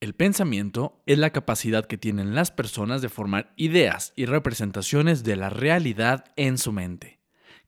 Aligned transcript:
El 0.00 0.14
pensamiento 0.14 1.02
es 1.06 1.18
la 1.18 1.30
capacidad 1.30 1.84
que 1.84 1.98
tienen 1.98 2.36
las 2.36 2.52
personas 2.52 3.02
de 3.02 3.08
formar 3.08 3.52
ideas 3.56 4.12
y 4.14 4.26
representaciones 4.26 5.24
de 5.24 5.34
la 5.34 5.50
realidad 5.50 6.26
en 6.36 6.56
su 6.56 6.70
mente. 6.70 7.17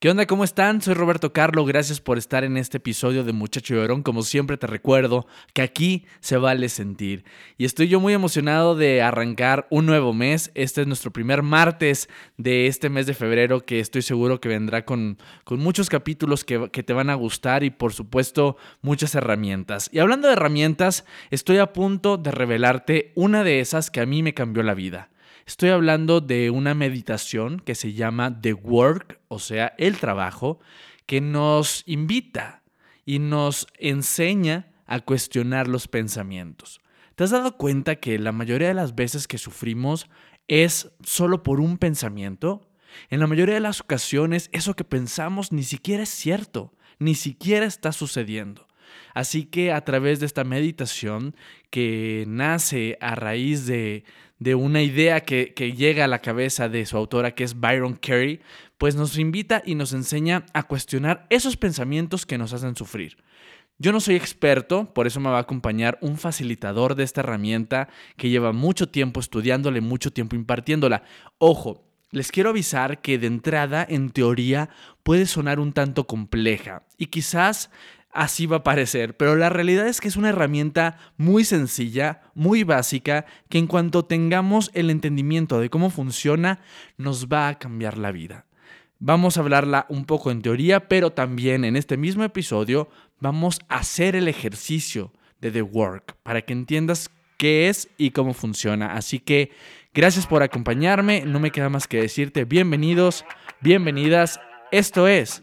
¿Qué 0.01 0.09
onda? 0.09 0.25
¿Cómo 0.25 0.45
están? 0.45 0.81
Soy 0.81 0.95
Roberto 0.95 1.35
Carlo, 1.35 1.67
gracias 1.67 2.01
por 2.01 2.17
estar 2.17 2.43
en 2.43 2.57
este 2.57 2.79
episodio 2.79 3.23
de 3.23 3.35
Muchacho 3.35 3.75
Llorón. 3.75 4.03
Como 4.03 4.23
siempre 4.23 4.57
te 4.57 4.67
recuerdo 4.67 5.27
que 5.53 5.61
aquí 5.61 6.07
se 6.21 6.39
vale 6.39 6.71
sentir. 6.71 7.23
Y 7.59 7.67
estoy 7.67 7.89
yo 7.89 8.01
muy 8.01 8.15
emocionado 8.15 8.75
de 8.75 9.03
arrancar 9.03 9.67
un 9.69 9.85
nuevo 9.85 10.15
mes. 10.15 10.53
Este 10.55 10.81
es 10.81 10.87
nuestro 10.87 11.11
primer 11.11 11.43
martes 11.43 12.09
de 12.39 12.67
este 12.67 12.89
mes 12.89 13.05
de 13.05 13.13
febrero 13.13 13.67
que 13.67 13.79
estoy 13.79 14.01
seguro 14.01 14.41
que 14.41 14.49
vendrá 14.49 14.87
con, 14.87 15.19
con 15.45 15.61
muchos 15.61 15.91
capítulos 15.91 16.47
que, 16.47 16.71
que 16.71 16.83
te 16.83 16.95
van 16.95 17.11
a 17.11 17.15
gustar 17.15 17.63
y 17.63 17.69
por 17.69 17.93
supuesto 17.93 18.57
muchas 18.81 19.15
herramientas. 19.15 19.91
Y 19.93 19.99
hablando 19.99 20.29
de 20.29 20.33
herramientas, 20.33 21.05
estoy 21.31 21.59
a 21.59 21.75
punto 21.75 22.17
de 22.17 22.31
revelarte 22.31 23.13
una 23.17 23.45
de 23.45 23.61
esas 23.61 23.91
que 23.91 24.01
a 24.01 24.07
mí 24.07 24.23
me 24.23 24.33
cambió 24.33 24.63
la 24.63 24.73
vida. 24.73 25.11
Estoy 25.47 25.71
hablando 25.71 26.21
de 26.21 26.51
una 26.51 26.75
meditación 26.75 27.61
que 27.61 27.75
se 27.75 27.93
llama 27.93 28.41
The 28.41 28.55
Work, 28.55 29.21
o 29.29 29.39
sea, 29.39 29.75
el 29.79 29.99
trabajo, 29.99 30.61
que 31.07 31.21
nos 31.21 31.83
invita 31.87 32.63
y 33.05 33.19
nos 33.19 33.67
enseña 33.79 34.73
a 34.87 35.01
cuestionar 35.01 35.69
los 35.69 35.89
pensamientos. 35.89 36.81
¿Te 37.15 37.25
has 37.25 37.31
dado 37.31 37.57
cuenta 37.57 37.97
que 37.97 38.19
la 38.19 38.33
mayoría 38.33 38.69
de 38.69 38.75
las 38.75 38.95
veces 38.95 39.27
que 39.27 39.39
sufrimos 39.39 40.09
es 40.49 40.91
solo 41.03 41.43
por 41.43 41.61
un 41.61 41.79
pensamiento? 41.79 42.69
En 43.09 43.21
la 43.21 43.27
mayoría 43.27 43.55
de 43.55 43.61
las 43.61 43.81
ocasiones 43.81 44.49
eso 44.53 44.75
que 44.75 44.85
pensamos 44.85 45.53
ni 45.53 45.63
siquiera 45.63 46.03
es 46.03 46.09
cierto, 46.09 46.73
ni 46.99 47.15
siquiera 47.15 47.67
está 47.67 47.93
sucediendo. 47.93 48.67
Así 49.15 49.45
que 49.45 49.73
a 49.73 49.85
través 49.85 50.21
de 50.21 50.27
esta 50.27 50.45
meditación 50.45 51.35
que 51.71 52.25
nace 52.27 52.97
a 53.01 53.15
raíz 53.15 53.67
de, 53.67 54.05
de 54.39 54.55
una 54.55 54.83
idea 54.83 55.21
que, 55.21 55.53
que, 55.55 55.73
llega 55.73 56.05
a 56.05 56.09
la 56.09 56.21
cabeza 56.21 56.69
de 56.69 56.87
su 56.87 56.97
autora, 56.97 57.35
que 57.35 57.45
es 57.45 57.59
Byron 57.61 57.95
Carey, 57.95 58.41
pues 58.79 58.97
nos 58.97 59.19
invita 59.19 59.63
y 59.65 59.75
nos 59.75 59.93
enseña 59.93 60.47
a 60.55 60.63
cuestionar 60.63 61.27
esos 61.31 61.57
pensamientos 61.57 62.25
que 62.27 62.39
nos 62.39 62.53
hacen 62.53 62.77
sufrir. 62.77 63.19
Yo 63.83 63.93
no 63.93 64.01
soy 64.01 64.17
experto, 64.17 64.93
por 64.93 65.07
eso 65.07 65.21
me 65.21 65.31
va 65.31 65.39
a 65.39 65.41
acompañar 65.41 65.97
un 66.03 66.19
facilitador 66.19 66.95
de 66.97 67.03
esta 67.03 67.23
herramienta 67.23 67.89
que 68.19 68.29
lleva 68.29 68.53
mucho 68.53 68.91
tiempo 68.91 69.21
estudiándole, 69.21 69.81
mucho 69.81 70.13
tiempo 70.13 70.37
impartiéndola. 70.37 71.03
Ojo, 71.39 71.83
les 72.11 72.31
quiero 72.31 72.51
avisar 72.51 73.01
que 73.01 73.19
de 73.19 73.29
entrada, 73.29 73.87
en 73.89 74.11
teoría, 74.11 74.69
puede 75.03 75.25
sonar 75.25 75.61
un 75.61 75.73
tanto 75.73 76.07
compleja 76.07 76.83
y 76.99 77.07
quizás 77.07 77.71
así 78.13 78.47
va 78.47 78.59
a 78.59 78.65
parecer, 78.65 79.17
pero 79.17 79.37
la 79.37 79.49
realidad 79.49 79.87
es 79.87 80.01
que 80.01 80.09
es 80.09 80.17
una 80.17 80.31
herramienta 80.31 80.99
muy 81.17 81.45
sencilla, 81.45 82.23
muy 82.35 82.65
básica, 82.65 83.27
que 83.49 83.59
en 83.59 83.67
cuanto 83.67 84.05
tengamos 84.05 84.71
el 84.75 84.91
entendimiento 84.91 85.61
de 85.61 85.71
cómo 85.71 85.91
funciona, 85.91 86.61
nos 86.97 87.29
va 87.29 87.49
a 87.49 87.59
cambiar 87.59 87.99
la 87.99 88.13
vida. 88.13 88.47
Vamos 88.99 89.37
a 89.37 89.41
hablarla 89.41 89.87
un 89.89 90.05
poco 90.05 90.31
en 90.31 90.43
teoría, 90.43 90.89
pero 90.89 91.11
también 91.11 91.65
en 91.65 91.77
este 91.77 91.97
mismo 91.97 92.23
episodio 92.25 92.91
vamos 93.19 93.61
a 93.69 93.77
hacer 93.77 94.15
el 94.15 94.29
ejercicio 94.29 95.13
de 95.41 95.51
The 95.51 95.63
Work 95.63 96.17
para 96.23 96.43
que 96.43 96.53
entiendas 96.53 97.11
qué 97.39 97.69
es 97.69 97.89
y 97.97 98.11
cómo 98.11 98.35
funciona. 98.35 98.95
Así 98.95 99.19
que 99.19 99.53
gracias 99.95 100.27
por 100.27 100.43
acompañarme, 100.43 101.25
no 101.25 101.41
me 101.41 101.51
queda 101.51 101.71
más 101.71 101.89
que 101.89 102.03
decirte 102.03 102.45
bienvenidos, 102.45 103.25
bienvenidas, 103.63 104.39
esto 104.71 105.09
es 105.09 105.43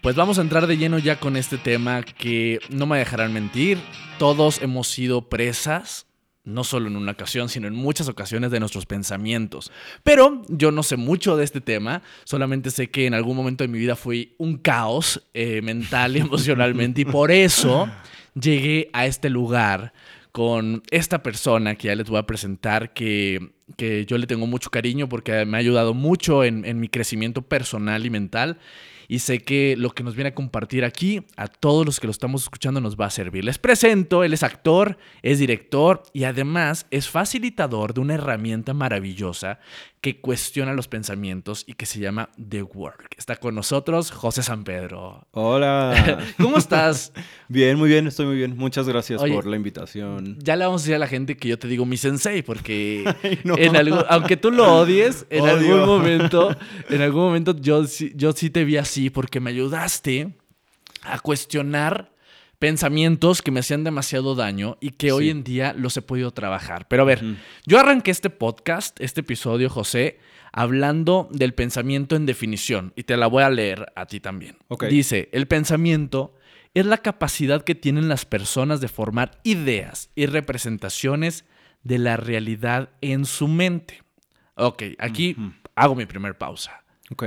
Pues 0.00 0.14
vamos 0.14 0.38
a 0.38 0.42
entrar 0.42 0.66
de 0.66 0.76
lleno 0.76 0.98
ya 0.98 1.18
con 1.18 1.36
este 1.36 1.58
tema 1.58 2.02
que 2.02 2.60
no 2.70 2.86
me 2.86 2.98
dejarán 2.98 3.32
mentir. 3.32 3.78
Todos 4.18 4.62
hemos 4.62 4.86
sido 4.86 5.28
presas, 5.28 6.06
no 6.44 6.62
solo 6.62 6.86
en 6.86 6.96
una 6.96 7.12
ocasión, 7.12 7.48
sino 7.48 7.66
en 7.66 7.74
muchas 7.74 8.08
ocasiones 8.08 8.52
de 8.52 8.60
nuestros 8.60 8.86
pensamientos. 8.86 9.72
Pero 10.04 10.42
yo 10.48 10.70
no 10.70 10.84
sé 10.84 10.96
mucho 10.96 11.36
de 11.36 11.44
este 11.44 11.60
tema, 11.60 12.02
solamente 12.24 12.70
sé 12.70 12.88
que 12.88 13.06
en 13.06 13.14
algún 13.14 13.36
momento 13.36 13.64
de 13.64 13.68
mi 13.68 13.78
vida 13.78 13.96
fui 13.96 14.34
un 14.38 14.58
caos 14.58 15.22
eh, 15.34 15.60
mental 15.62 16.16
y 16.16 16.20
emocionalmente 16.20 17.00
y 17.00 17.04
por 17.04 17.32
eso 17.32 17.88
llegué 18.40 18.90
a 18.92 19.06
este 19.06 19.28
lugar 19.28 19.92
con 20.30 20.82
esta 20.90 21.22
persona 21.22 21.74
que 21.74 21.88
ya 21.88 21.96
les 21.96 22.08
voy 22.08 22.18
a 22.18 22.26
presentar, 22.26 22.92
que, 22.92 23.54
que 23.76 24.06
yo 24.06 24.18
le 24.18 24.28
tengo 24.28 24.46
mucho 24.46 24.70
cariño 24.70 25.08
porque 25.08 25.44
me 25.46 25.56
ha 25.56 25.60
ayudado 25.60 25.94
mucho 25.94 26.44
en, 26.44 26.64
en 26.64 26.78
mi 26.78 26.88
crecimiento 26.88 27.42
personal 27.42 28.06
y 28.06 28.10
mental 28.10 28.58
y 29.08 29.20
sé 29.20 29.40
que 29.40 29.74
lo 29.76 29.90
que 29.90 30.02
nos 30.02 30.14
viene 30.14 30.28
a 30.28 30.34
compartir 30.34 30.84
aquí 30.84 31.24
a 31.36 31.48
todos 31.48 31.84
los 31.84 32.00
que 32.00 32.06
lo 32.06 32.10
estamos 32.10 32.42
escuchando 32.42 32.80
nos 32.80 32.96
va 32.96 33.06
a 33.06 33.10
servir. 33.10 33.44
Les 33.44 33.58
presento, 33.58 34.24
él 34.24 34.32
es 34.32 34.42
actor, 34.42 34.98
es 35.22 35.38
director 35.38 36.02
y 36.12 36.24
además 36.24 36.86
es 36.90 37.08
facilitador 37.08 37.94
de 37.94 38.00
una 38.00 38.14
herramienta 38.14 38.74
maravillosa 38.74 39.58
que 40.06 40.20
cuestiona 40.20 40.72
los 40.72 40.86
pensamientos 40.86 41.64
y 41.66 41.72
que 41.72 41.84
se 41.84 41.98
llama 41.98 42.30
The 42.48 42.62
Work. 42.62 43.16
Está 43.18 43.34
con 43.34 43.56
nosotros 43.56 44.12
José 44.12 44.44
San 44.44 44.62
Pedro. 44.62 45.26
Hola. 45.32 46.22
¿Cómo 46.40 46.58
estás? 46.58 47.12
bien, 47.48 47.76
muy 47.76 47.88
bien, 47.88 48.06
estoy 48.06 48.26
muy 48.26 48.36
bien. 48.36 48.56
Muchas 48.56 48.88
gracias 48.88 49.20
por 49.20 49.46
la 49.48 49.56
invitación. 49.56 50.38
Ya 50.38 50.54
le 50.54 50.64
vamos 50.64 50.82
a 50.82 50.84
decir 50.84 50.94
a 50.94 51.00
la 51.00 51.08
gente 51.08 51.36
que 51.36 51.48
yo 51.48 51.58
te 51.58 51.66
digo 51.66 51.84
mi 51.86 51.96
sensei 51.96 52.42
porque 52.42 53.02
en 53.24 53.74
algo, 53.74 54.04
aunque 54.08 54.36
tú 54.36 54.52
lo 54.52 54.76
odies, 54.76 55.26
en 55.28 55.44
algún 55.44 55.84
momento, 55.84 56.56
en 56.88 57.02
algún 57.02 57.22
momento 57.22 57.56
yo, 57.58 57.84
yo 58.14 58.30
sí 58.30 58.48
te 58.48 58.62
vi 58.62 58.76
así 58.76 59.10
porque 59.10 59.40
me 59.40 59.50
ayudaste 59.50 60.36
a 61.02 61.18
cuestionar 61.18 62.12
pensamientos 62.58 63.42
que 63.42 63.50
me 63.50 63.60
hacían 63.60 63.84
demasiado 63.84 64.34
daño 64.34 64.76
y 64.80 64.90
que 64.90 65.12
hoy 65.12 65.30
en 65.30 65.44
día 65.44 65.74
los 65.76 65.96
he 65.96 66.02
podido 66.02 66.30
trabajar. 66.30 66.88
Pero 66.88 67.02
a 67.02 67.06
ver, 67.06 67.22
yo 67.66 67.78
arranqué 67.78 68.10
este 68.10 68.30
podcast, 68.30 69.00
este 69.00 69.20
episodio, 69.20 69.68
José, 69.68 70.18
hablando 70.52 71.28
del 71.30 71.54
pensamiento 71.54 72.16
en 72.16 72.26
definición 72.26 72.92
y 72.96 73.02
te 73.02 73.16
la 73.16 73.26
voy 73.26 73.42
a 73.42 73.50
leer 73.50 73.92
a 73.94 74.06
ti 74.06 74.20
también. 74.20 74.56
Dice, 74.88 75.28
el 75.32 75.46
pensamiento 75.46 76.34
es 76.74 76.86
la 76.86 76.98
capacidad 76.98 77.62
que 77.62 77.74
tienen 77.74 78.08
las 78.08 78.24
personas 78.24 78.80
de 78.80 78.88
formar 78.88 79.40
ideas 79.44 80.10
y 80.14 80.26
representaciones 80.26 81.44
de 81.82 81.98
la 81.98 82.16
realidad 82.16 82.90
en 83.00 83.24
su 83.24 83.48
mente. 83.48 84.02
Ok, 84.56 84.82
aquí 84.98 85.36
hago 85.74 85.94
mi 85.94 86.06
primer 86.06 86.36
pausa. 86.36 86.84
Ok. 87.10 87.24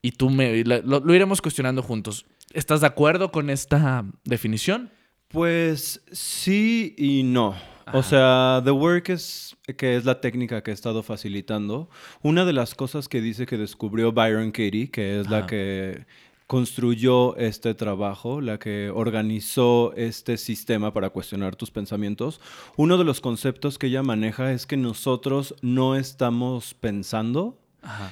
Y 0.00 0.12
tú 0.12 0.30
me 0.30 0.62
lo 0.64 1.14
iremos 1.14 1.42
cuestionando 1.42 1.82
juntos. 1.82 2.26
¿Estás 2.52 2.80
de 2.80 2.86
acuerdo 2.86 3.30
con 3.30 3.50
esta 3.50 4.04
definición? 4.24 4.90
Pues 5.28 6.02
sí 6.10 6.94
y 6.96 7.22
no. 7.22 7.54
O 7.92 8.02
sea, 8.02 8.60
The 8.64 8.70
Work 8.70 9.10
es, 9.10 9.56
que 9.76 9.96
es 9.96 10.04
la 10.04 10.20
técnica 10.20 10.62
que 10.62 10.70
he 10.70 10.74
estado 10.74 11.02
facilitando. 11.02 11.88
Una 12.22 12.44
de 12.44 12.52
las 12.52 12.74
cosas 12.74 13.08
que 13.08 13.20
dice 13.20 13.46
que 13.46 13.56
descubrió 13.56 14.12
Byron 14.12 14.50
Katie, 14.50 14.90
que 14.90 15.20
es 15.20 15.30
la 15.30 15.46
que 15.46 16.06
construyó 16.46 17.36
este 17.36 17.74
trabajo, 17.74 18.40
la 18.40 18.58
que 18.58 18.90
organizó 18.90 19.92
este 19.96 20.38
sistema 20.38 20.92
para 20.92 21.10
cuestionar 21.10 21.56
tus 21.56 21.70
pensamientos, 21.70 22.40
uno 22.76 22.96
de 22.96 23.04
los 23.04 23.20
conceptos 23.20 23.78
que 23.78 23.88
ella 23.88 24.02
maneja 24.02 24.52
es 24.52 24.66
que 24.66 24.78
nosotros 24.78 25.54
no 25.60 25.94
estamos 25.94 26.74
pensando, 26.74 27.58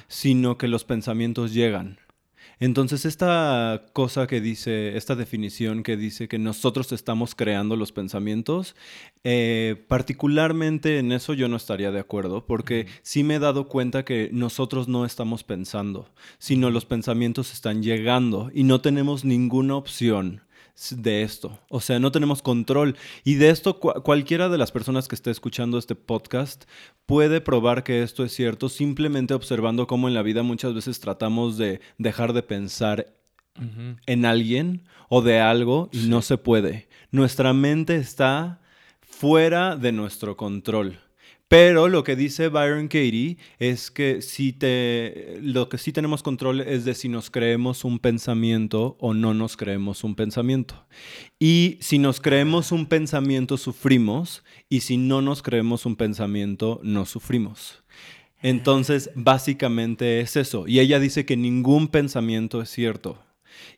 sino 0.07 0.57
que 0.57 0.67
los 0.67 0.83
pensamientos 0.83 1.53
llegan. 1.53 1.97
Entonces, 2.59 3.05
esta 3.05 3.85
cosa 3.93 4.25
que 4.25 4.41
dice, 4.41 4.97
esta 4.97 5.15
definición 5.15 5.83
que 5.83 5.95
dice 5.95 6.27
que 6.27 6.39
nosotros 6.39 6.91
estamos 6.91 7.35
creando 7.35 7.75
los 7.75 7.91
pensamientos, 7.91 8.75
eh, 9.23 9.83
particularmente 9.87 10.97
en 10.97 11.11
eso 11.11 11.33
yo 11.33 11.47
no 11.49 11.55
estaría 11.55 11.91
de 11.91 11.99
acuerdo, 11.99 12.47
porque 12.47 12.87
sí 13.03 13.23
me 13.23 13.35
he 13.35 13.39
dado 13.39 13.67
cuenta 13.67 14.05
que 14.05 14.29
nosotros 14.33 14.87
no 14.87 15.05
estamos 15.05 15.43
pensando, 15.43 16.09
sino 16.39 16.71
los 16.71 16.85
pensamientos 16.85 17.53
están 17.53 17.83
llegando 17.83 18.49
y 18.53 18.63
no 18.63 18.81
tenemos 18.81 19.23
ninguna 19.23 19.75
opción 19.75 20.41
de 20.91 21.23
esto. 21.23 21.59
O 21.69 21.81
sea, 21.81 21.99
no 21.99 22.11
tenemos 22.11 22.41
control. 22.41 22.95
Y 23.23 23.35
de 23.35 23.49
esto 23.49 23.79
cualquiera 23.79 24.49
de 24.49 24.57
las 24.57 24.71
personas 24.71 25.07
que 25.07 25.15
esté 25.15 25.31
escuchando 25.31 25.77
este 25.77 25.95
podcast 25.95 26.65
puede 27.05 27.41
probar 27.41 27.83
que 27.83 28.03
esto 28.03 28.23
es 28.23 28.33
cierto 28.33 28.69
simplemente 28.69 29.33
observando 29.33 29.87
cómo 29.87 30.07
en 30.07 30.13
la 30.13 30.21
vida 30.21 30.43
muchas 30.43 30.73
veces 30.73 30.99
tratamos 30.99 31.57
de 31.57 31.81
dejar 31.97 32.33
de 32.33 32.43
pensar 32.43 33.13
en 34.05 34.25
alguien 34.25 34.83
o 35.09 35.23
de 35.23 35.39
algo 35.39 35.89
y 35.91 36.07
no 36.07 36.21
se 36.21 36.37
puede. 36.37 36.87
Nuestra 37.11 37.53
mente 37.53 37.95
está 37.95 38.59
fuera 39.01 39.75
de 39.75 39.91
nuestro 39.91 40.37
control. 40.37 40.99
Pero 41.47 41.87
lo 41.87 42.03
que 42.03 42.17
dice 42.17 42.49
Byron 42.49 42.87
Katie 42.87 43.37
es 43.57 43.89
que 43.89 44.21
si 44.21 44.51
te, 44.51 45.39
lo 45.41 45.69
que 45.69 45.77
sí 45.77 45.93
tenemos 45.93 46.21
control 46.21 46.59
es 46.59 46.83
de 46.83 46.93
si 46.93 47.07
nos 47.07 47.29
creemos 47.29 47.85
un 47.85 47.99
pensamiento 47.99 48.97
o 48.99 49.13
no 49.13 49.33
nos 49.33 49.55
creemos 49.55 50.03
un 50.03 50.15
pensamiento. 50.15 50.85
Y 51.39 51.77
si 51.79 51.99
nos 51.99 52.19
creemos 52.19 52.73
un 52.73 52.85
pensamiento, 52.85 53.55
sufrimos. 53.57 54.43
Y 54.67 54.81
si 54.81 54.97
no 54.97 55.21
nos 55.21 55.41
creemos 55.41 55.85
un 55.85 55.95
pensamiento, 55.95 56.81
no 56.83 57.05
sufrimos. 57.05 57.81
Entonces, 58.41 59.09
básicamente 59.15 60.19
es 60.19 60.35
eso. 60.35 60.67
Y 60.67 60.79
ella 60.81 60.99
dice 60.99 61.25
que 61.25 61.37
ningún 61.37 61.87
pensamiento 61.87 62.61
es 62.61 62.69
cierto 62.69 63.23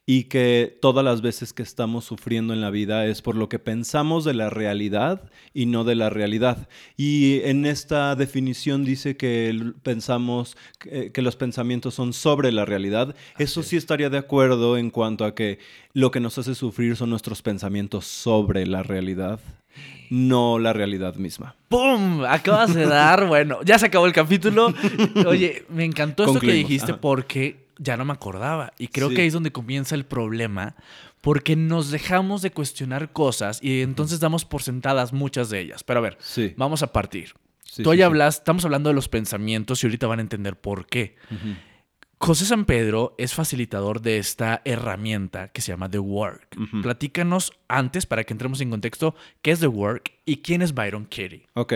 y 0.05 0.25
que 0.25 0.77
todas 0.81 1.05
las 1.05 1.21
veces 1.21 1.53
que 1.53 1.63
estamos 1.63 2.05
sufriendo 2.05 2.53
en 2.53 2.61
la 2.61 2.69
vida 2.69 3.05
es 3.05 3.21
por 3.21 3.35
lo 3.35 3.49
que 3.49 3.59
pensamos 3.59 4.25
de 4.25 4.33
la 4.33 4.49
realidad 4.49 5.29
y 5.53 5.65
no 5.65 5.83
de 5.83 5.95
la 5.95 6.09
realidad. 6.09 6.67
Y 6.97 7.41
en 7.43 7.65
esta 7.65 8.15
definición 8.15 8.85
dice 8.85 9.17
que 9.17 9.73
pensamos 9.83 10.57
que, 10.79 11.11
los 11.19 11.35
pensamientos 11.35 11.95
son 11.95 12.13
sobre 12.13 12.51
la 12.51 12.65
realidad. 12.65 13.13
Eso 13.37 13.61
sí 13.61 13.75
estaría 13.75 14.09
de 14.09 14.17
acuerdo 14.17 14.77
en 14.77 14.89
cuanto 14.89 15.25
a 15.25 15.35
que 15.35 15.59
lo 15.93 16.11
que 16.11 16.21
nos 16.21 16.37
hace 16.37 16.55
sufrir 16.55 16.95
son 16.95 17.09
nuestros 17.09 17.41
pensamientos 17.41 18.05
sobre 18.05 18.65
la 18.65 18.83
realidad 18.83 19.39
no 20.09 20.57
la 20.59 20.73
realidad 20.73 21.15
misma. 21.15 21.55
¡Pum! 21.67 22.23
Acabas 22.25 22.73
de 22.73 22.85
dar, 22.85 23.27
bueno, 23.27 23.59
ya 23.63 23.77
se 23.77 23.85
acabó 23.85 24.07
el 24.07 24.13
capítulo. 24.13 24.73
Oye, 25.27 25.65
me 25.69 25.85
encantó 25.85 26.25
esto 26.25 26.39
que 26.39 26.51
dijiste 26.51 26.95
porque 26.95 27.68
ya 27.79 27.97
no 27.97 28.05
me 28.05 28.13
acordaba. 28.13 28.73
Y 28.77 28.89
creo 28.89 29.09
que 29.09 29.21
ahí 29.21 29.27
es 29.27 29.33
donde 29.33 29.51
comienza 29.51 29.95
el 29.95 30.05
problema, 30.05 30.75
porque 31.21 31.55
nos 31.55 31.89
dejamos 31.89 32.41
de 32.43 32.51
cuestionar 32.51 33.11
cosas 33.11 33.59
y 33.63 33.81
entonces 33.81 34.19
damos 34.19 34.45
por 34.45 34.61
sentadas 34.61 35.11
muchas 35.13 35.49
de 35.49 35.61
ellas. 35.61 35.83
Pero 35.83 35.99
a 35.99 36.03
ver, 36.03 36.17
vamos 36.55 36.83
a 36.83 36.93
partir. 36.93 37.33
Tú 37.83 37.93
ya 37.93 38.05
hablas, 38.05 38.37
estamos 38.37 38.65
hablando 38.65 38.89
de 38.89 38.95
los 38.95 39.09
pensamientos 39.09 39.83
y 39.83 39.87
ahorita 39.87 40.07
van 40.07 40.19
a 40.19 40.21
entender 40.21 40.59
por 40.59 40.85
qué. 40.85 41.15
José 42.17 42.45
San 42.45 42.65
Pedro 42.65 43.15
es 43.17 43.33
facilitador 43.33 44.01
de 44.01 44.17
esta 44.17 44.61
herramienta 44.65 45.47
que 45.49 45.61
se 45.61 45.71
llama 45.71 45.89
The 45.89 45.99
Work. 45.99 46.57
Platícanos 46.81 47.53
antes, 47.69 48.05
para 48.05 48.25
que 48.25 48.33
entremos 48.33 48.59
en 48.59 48.69
contexto, 48.69 49.15
qué 49.41 49.51
es 49.51 49.61
The 49.61 49.67
Work 49.67 50.11
y 50.25 50.37
quién 50.37 50.61
es 50.61 50.73
Byron 50.73 51.05
Katie. 51.05 51.47
Ok. 51.53 51.73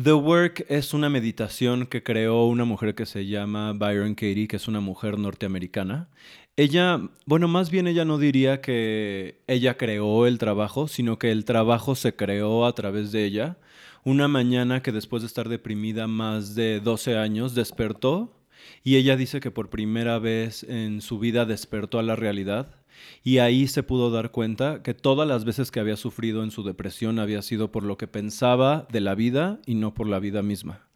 The 0.00 0.12
Work 0.12 0.64
es 0.68 0.94
una 0.94 1.08
meditación 1.08 1.86
que 1.86 2.04
creó 2.04 2.44
una 2.46 2.64
mujer 2.64 2.94
que 2.94 3.04
se 3.04 3.26
llama 3.26 3.72
Byron 3.72 4.14
Katie, 4.14 4.46
que 4.46 4.54
es 4.54 4.68
una 4.68 4.78
mujer 4.78 5.18
norteamericana. 5.18 6.08
Ella, 6.56 7.00
bueno, 7.26 7.48
más 7.48 7.72
bien 7.72 7.88
ella 7.88 8.04
no 8.04 8.16
diría 8.16 8.60
que 8.60 9.42
ella 9.48 9.76
creó 9.76 10.28
el 10.28 10.38
trabajo, 10.38 10.86
sino 10.86 11.18
que 11.18 11.32
el 11.32 11.44
trabajo 11.44 11.96
se 11.96 12.14
creó 12.14 12.64
a 12.64 12.76
través 12.76 13.10
de 13.10 13.24
ella. 13.24 13.58
Una 14.04 14.28
mañana 14.28 14.84
que 14.84 14.92
después 14.92 15.22
de 15.22 15.26
estar 15.26 15.48
deprimida 15.48 16.06
más 16.06 16.54
de 16.54 16.78
12 16.78 17.16
años, 17.16 17.56
despertó 17.56 18.38
y 18.84 18.96
ella 18.96 19.16
dice 19.16 19.40
que 19.40 19.50
por 19.50 19.68
primera 19.68 20.20
vez 20.20 20.62
en 20.62 21.00
su 21.00 21.18
vida 21.18 21.44
despertó 21.44 21.98
a 21.98 22.04
la 22.04 22.14
realidad 22.14 22.76
y 23.22 23.38
ahí 23.38 23.68
se 23.68 23.82
pudo 23.82 24.10
dar 24.10 24.30
cuenta 24.30 24.82
que 24.82 24.94
todas 24.94 25.28
las 25.28 25.44
veces 25.44 25.70
que 25.70 25.80
había 25.80 25.96
sufrido 25.96 26.42
en 26.42 26.50
su 26.50 26.62
depresión 26.62 27.18
había 27.18 27.42
sido 27.42 27.70
por 27.70 27.82
lo 27.82 27.96
que 27.96 28.06
pensaba 28.06 28.86
de 28.90 29.00
la 29.00 29.14
vida 29.14 29.60
y 29.66 29.74
no 29.74 29.94
por 29.94 30.08
la 30.08 30.18
vida 30.18 30.42
misma. 30.42 30.86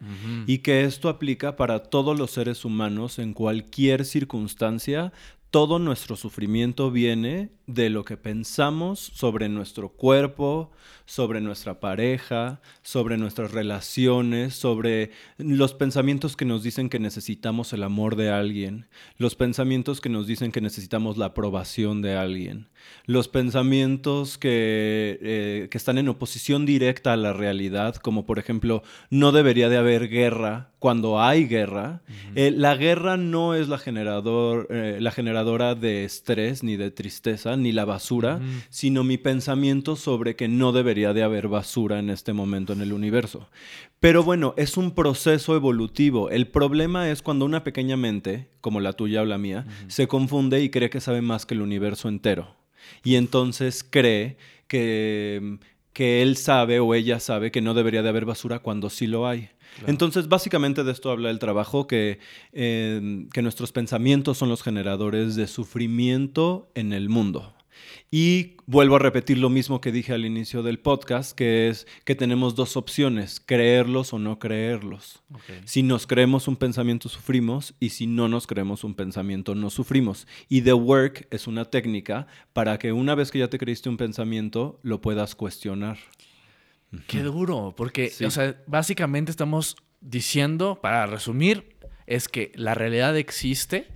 Y 0.47 0.59
que 0.59 0.83
esto 0.83 1.09
aplica 1.09 1.55
para 1.55 1.85
todos 1.85 2.19
los 2.19 2.33
seres 2.33 2.65
humanos 2.65 3.19
en 3.19 3.35
cualquier 3.35 4.05
circunstancia, 4.05 5.13
todo 5.53 5.79
nuestro 5.79 6.17
sufrimiento 6.17 6.91
viene 6.91 7.51
de 7.67 7.91
lo 7.91 8.07
que 8.07 8.17
pensamos 8.17 8.99
sobre 8.99 9.51
nuestro 9.51 9.91
cuerpo, 9.91 10.71
sobre 11.05 11.43
nuestra 11.43 11.79
pareja, 11.79 12.63
sobre 12.83 13.19
nuestras 13.19 13.53
relaciones, 13.53 14.55
sobre 14.55 15.11
los 15.37 15.75
pensamientos 15.75 16.37
que 16.37 16.47
nos 16.47 16.63
dicen 16.63 16.89
que 16.89 16.99
necesitamos 16.99 17.75
el 17.75 17.83
amor 17.83 18.17
de 18.17 18.31
alguien, 18.31 18.89
los 19.19 19.35
pensamientos 19.35 20.01
que 20.01 20.09
nos 20.09 20.27
dicen 20.27 20.53
que 20.53 20.63
necesitamos 20.63 21.19
la 21.19 21.27
aprobación 21.27 22.01
de 22.01 22.17
alguien, 22.17 22.71
los 23.05 23.29
pensamientos 23.29 24.39
que, 24.39 25.19
eh, 25.21 25.69
que 25.71 25.77
están 25.77 25.99
en 25.99 26.09
oposición 26.09 26.65
directa 26.65 27.13
a 27.13 27.19
la 27.19 27.35
realidad, 27.35 27.97
como 27.97 28.25
por 28.25 28.39
ejemplo, 28.39 28.83
no 29.11 29.33
debería 29.33 29.69
de 29.69 29.77
haber 29.77 30.09
guerra 30.09 30.71
cuando 30.79 31.21
hay 31.21 31.47
guerra. 31.47 32.03
Eh, 32.35 32.51
la 32.51 32.75
guerra 32.75 33.17
no 33.17 33.55
es 33.55 33.69
la, 33.69 33.79
generador, 33.79 34.67
eh, 34.71 34.99
la 35.01 35.13
generadora 35.13 35.42
de 35.45 36.05
estrés, 36.05 36.63
ni 36.63 36.77
de 36.77 36.91
tristeza, 36.91 37.57
ni 37.57 37.73
la 37.73 37.85
basura, 37.85 38.41
sino 38.71 39.05
mi 39.05 39.19
pensamiento 39.19 39.97
sobre 39.97 40.37
que 40.37 40.49
no 40.49 40.73
debería 40.73 41.13
de 41.13 41.23
haber 41.23 41.49
basura 41.49 41.99
en 41.99 42.11
este 42.11 42.33
momento 42.33 42.73
en 42.73 42.81
el 42.81 42.93
universo. 42.93 43.49
Pero 44.01 44.23
bueno, 44.23 44.55
es 44.57 44.77
un 44.77 44.93
proceso 44.93 45.55
evolutivo. 45.55 46.31
El 46.31 46.49
problema 46.49 47.11
es 47.11 47.23
cuando 47.23 47.45
una 47.45 47.65
pequeña 47.65 47.97
mente, 47.97 48.49
como 48.61 48.81
la 48.81 48.93
tuya 48.95 49.23
o 49.23 49.25
la 49.25 49.39
mía, 49.39 49.67
se 49.89 50.09
confunde 50.09 50.63
y 50.63 50.71
cree 50.71 50.91
que 50.91 51.01
sabe 51.01 51.23
más 51.23 51.47
que 51.47 51.55
el 51.55 51.63
universo 51.63 52.09
entero. 52.09 52.57
Y 53.05 53.17
entonces 53.17 53.85
cree 53.89 54.37
que, 54.69 55.59
que 55.93 56.23
él 56.23 56.37
sabe 56.37 56.81
o 56.81 56.95
ella 56.95 57.21
sabe 57.21 57.51
que 57.51 57.61
no 57.61 57.75
debería 57.75 58.03
de 58.03 58.09
haber 58.09 58.25
basura 58.25 58.61
cuando 58.61 58.91
sí 58.91 59.07
lo 59.07 59.27
hay. 59.27 59.51
Entonces, 59.87 60.29
básicamente 60.29 60.85
de 60.85 60.93
esto 60.93 61.11
habla 61.11 61.31
el 61.31 61.39
trabajo, 61.39 61.87
que, 61.87 62.19
eh, 62.53 63.27
que 63.33 63.43
nuestros 63.43 63.73
pensamientos 63.73 64.39
son 64.39 64.49
los 64.49 64.63
generadores 64.63 65.35
de 65.35 65.47
sufrimiento 65.47 66.71
en 66.75 66.93
el 66.93 67.09
mundo. 67.09 67.55
Y 68.11 68.57
vuelvo 68.67 68.97
a 68.97 68.99
repetir 68.99 69.39
lo 69.39 69.49
mismo 69.49 69.81
que 69.81 69.93
dije 69.93 70.13
al 70.13 70.25
inicio 70.25 70.63
del 70.63 70.79
podcast, 70.79 71.33
que 71.37 71.69
es 71.69 71.87
que 72.05 72.15
tenemos 72.15 72.55
dos 72.55 72.77
opciones, 72.77 73.41
creerlos 73.41 74.13
o 74.13 74.19
no 74.19 74.39
creerlos. 74.39 75.23
Si 75.65 75.83
nos 75.83 76.07
creemos 76.07 76.49
un 76.49 76.57
pensamiento, 76.57 77.09
sufrimos, 77.09 77.75
y 77.81 77.91
si 77.91 78.07
no 78.07 78.29
nos 78.29 78.47
creemos 78.47 78.85
un 78.85 78.95
pensamiento, 78.95 79.55
no 79.55 79.71
sufrimos. 79.71 80.27
Y 80.49 80.63
The 80.63 80.75
Work 80.75 81.29
es 81.31 81.47
una 81.47 81.65
técnica 81.65 82.27
para 82.53 82.79
que 82.79 82.93
una 82.93 83.15
vez 83.15 83.31
que 83.31 83.39
ya 83.39 83.49
te 83.49 83.59
creíste 83.59 83.89
un 83.89 83.97
pensamiento, 83.97 84.79
lo 84.83 85.01
puedas 85.01 85.35
cuestionar. 85.35 85.99
Qué 87.07 87.23
duro, 87.23 87.75
porque, 87.77 88.13
o 88.25 88.31
sea, 88.31 88.63
básicamente 88.67 89.31
estamos 89.31 89.77
diciendo, 90.01 90.79
para 90.83 91.07
resumir, 91.07 91.77
es 92.07 92.29
que 92.29 92.53
la 92.55 92.75
realidad 92.75 93.17
existe, 93.17 93.89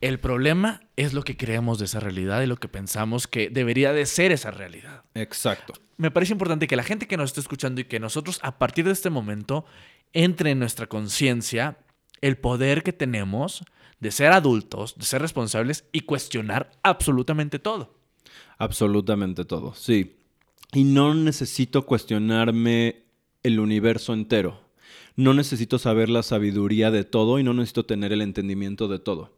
el 0.00 0.20
problema 0.20 0.82
es 0.96 1.12
lo 1.12 1.22
que 1.22 1.36
creemos 1.36 1.78
de 1.78 1.86
esa 1.86 2.00
realidad 2.00 2.42
y 2.42 2.46
lo 2.46 2.56
que 2.56 2.68
pensamos 2.68 3.26
que 3.26 3.50
debería 3.50 3.92
de 3.92 4.06
ser 4.06 4.32
esa 4.32 4.50
realidad. 4.50 5.04
Exacto. 5.14 5.74
Me 5.96 6.10
parece 6.10 6.32
importante 6.32 6.66
que 6.66 6.76
la 6.76 6.82
gente 6.82 7.06
que 7.06 7.16
nos 7.16 7.30
esté 7.30 7.40
escuchando 7.40 7.80
y 7.80 7.84
que 7.84 8.00
nosotros 8.00 8.38
a 8.42 8.58
partir 8.58 8.84
de 8.84 8.92
este 8.92 9.10
momento 9.10 9.64
entre 10.12 10.50
en 10.50 10.58
nuestra 10.58 10.86
conciencia 10.86 11.78
el 12.20 12.36
poder 12.36 12.82
que 12.82 12.92
tenemos 12.92 13.64
de 14.00 14.10
ser 14.10 14.32
adultos, 14.32 14.96
de 14.96 15.04
ser 15.04 15.22
responsables 15.22 15.84
y 15.92 16.02
cuestionar 16.02 16.70
absolutamente 16.82 17.58
todo. 17.58 17.94
Absolutamente 18.58 19.44
todo, 19.44 19.74
sí. 19.74 20.15
Y 20.76 20.84
no 20.84 21.14
necesito 21.14 21.86
cuestionarme 21.86 23.04
el 23.42 23.60
universo 23.60 24.12
entero. 24.12 24.60
No 25.14 25.32
necesito 25.32 25.78
saber 25.78 26.10
la 26.10 26.22
sabiduría 26.22 26.90
de 26.90 27.02
todo 27.02 27.38
y 27.38 27.42
no 27.42 27.54
necesito 27.54 27.86
tener 27.86 28.12
el 28.12 28.20
entendimiento 28.20 28.86
de 28.86 28.98
todo. 28.98 29.32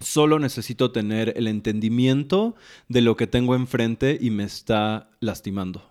Solo 0.00 0.40
necesito 0.40 0.90
tener 0.90 1.34
el 1.36 1.46
entendimiento 1.46 2.56
de 2.88 3.00
lo 3.00 3.16
que 3.16 3.28
tengo 3.28 3.54
enfrente 3.54 4.18
y 4.20 4.30
me 4.30 4.42
está 4.42 5.08
lastimando. 5.20 5.88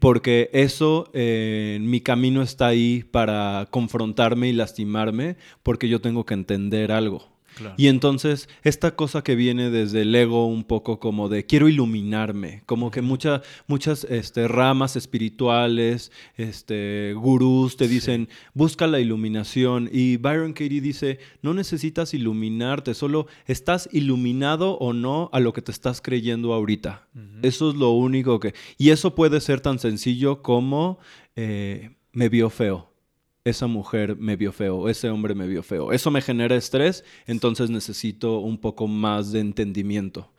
Porque 0.00 0.48
eso, 0.54 1.10
eh, 1.12 1.76
mi 1.82 2.00
camino 2.00 2.40
está 2.40 2.68
ahí 2.68 3.02
para 3.02 3.68
confrontarme 3.70 4.48
y 4.48 4.54
lastimarme 4.54 5.36
porque 5.62 5.90
yo 5.90 6.00
tengo 6.00 6.24
que 6.24 6.32
entender 6.32 6.92
algo. 6.92 7.31
Y 7.76 7.88
entonces, 7.88 8.48
esta 8.62 8.96
cosa 8.96 9.22
que 9.22 9.34
viene 9.34 9.70
desde 9.70 10.02
el 10.02 10.14
ego 10.14 10.46
un 10.46 10.64
poco 10.64 10.98
como 10.98 11.28
de 11.28 11.46
quiero 11.46 11.68
iluminarme, 11.68 12.62
como 12.66 12.90
que 12.90 13.02
muchas 13.02 13.42
muchas 13.66 14.04
este, 14.04 14.48
ramas 14.48 14.96
espirituales, 14.96 16.12
este, 16.36 17.14
gurús 17.14 17.76
te 17.76 17.88
dicen, 17.88 18.28
busca 18.54 18.86
la 18.86 19.00
iluminación. 19.00 19.88
Y 19.92 20.16
Byron 20.16 20.52
Katie 20.52 20.80
dice, 20.80 21.18
no 21.42 21.54
necesitas 21.54 22.14
iluminarte, 22.14 22.94
solo 22.94 23.26
estás 23.46 23.88
iluminado 23.92 24.78
o 24.78 24.92
no 24.92 25.30
a 25.32 25.40
lo 25.40 25.52
que 25.52 25.62
te 25.62 25.72
estás 25.72 26.00
creyendo 26.00 26.52
ahorita. 26.52 27.08
Eso 27.42 27.70
es 27.70 27.76
lo 27.76 27.90
único 27.90 28.40
que... 28.40 28.54
Y 28.78 28.90
eso 28.90 29.14
puede 29.14 29.40
ser 29.40 29.60
tan 29.60 29.78
sencillo 29.78 30.42
como 30.42 30.98
eh, 31.36 31.90
me 32.12 32.28
vio 32.28 32.50
feo 32.50 32.91
esa 33.44 33.66
mujer 33.66 34.16
me 34.16 34.36
vio 34.36 34.52
feo, 34.52 34.88
ese 34.88 35.10
hombre 35.10 35.34
me 35.34 35.46
vio 35.46 35.62
feo. 35.62 35.92
Eso 35.92 36.10
me 36.10 36.22
genera 36.22 36.56
estrés, 36.56 37.04
entonces 37.26 37.70
necesito 37.70 38.38
un 38.38 38.58
poco 38.58 38.86
más 38.86 39.32
de 39.32 39.40
entendimiento. 39.40 40.32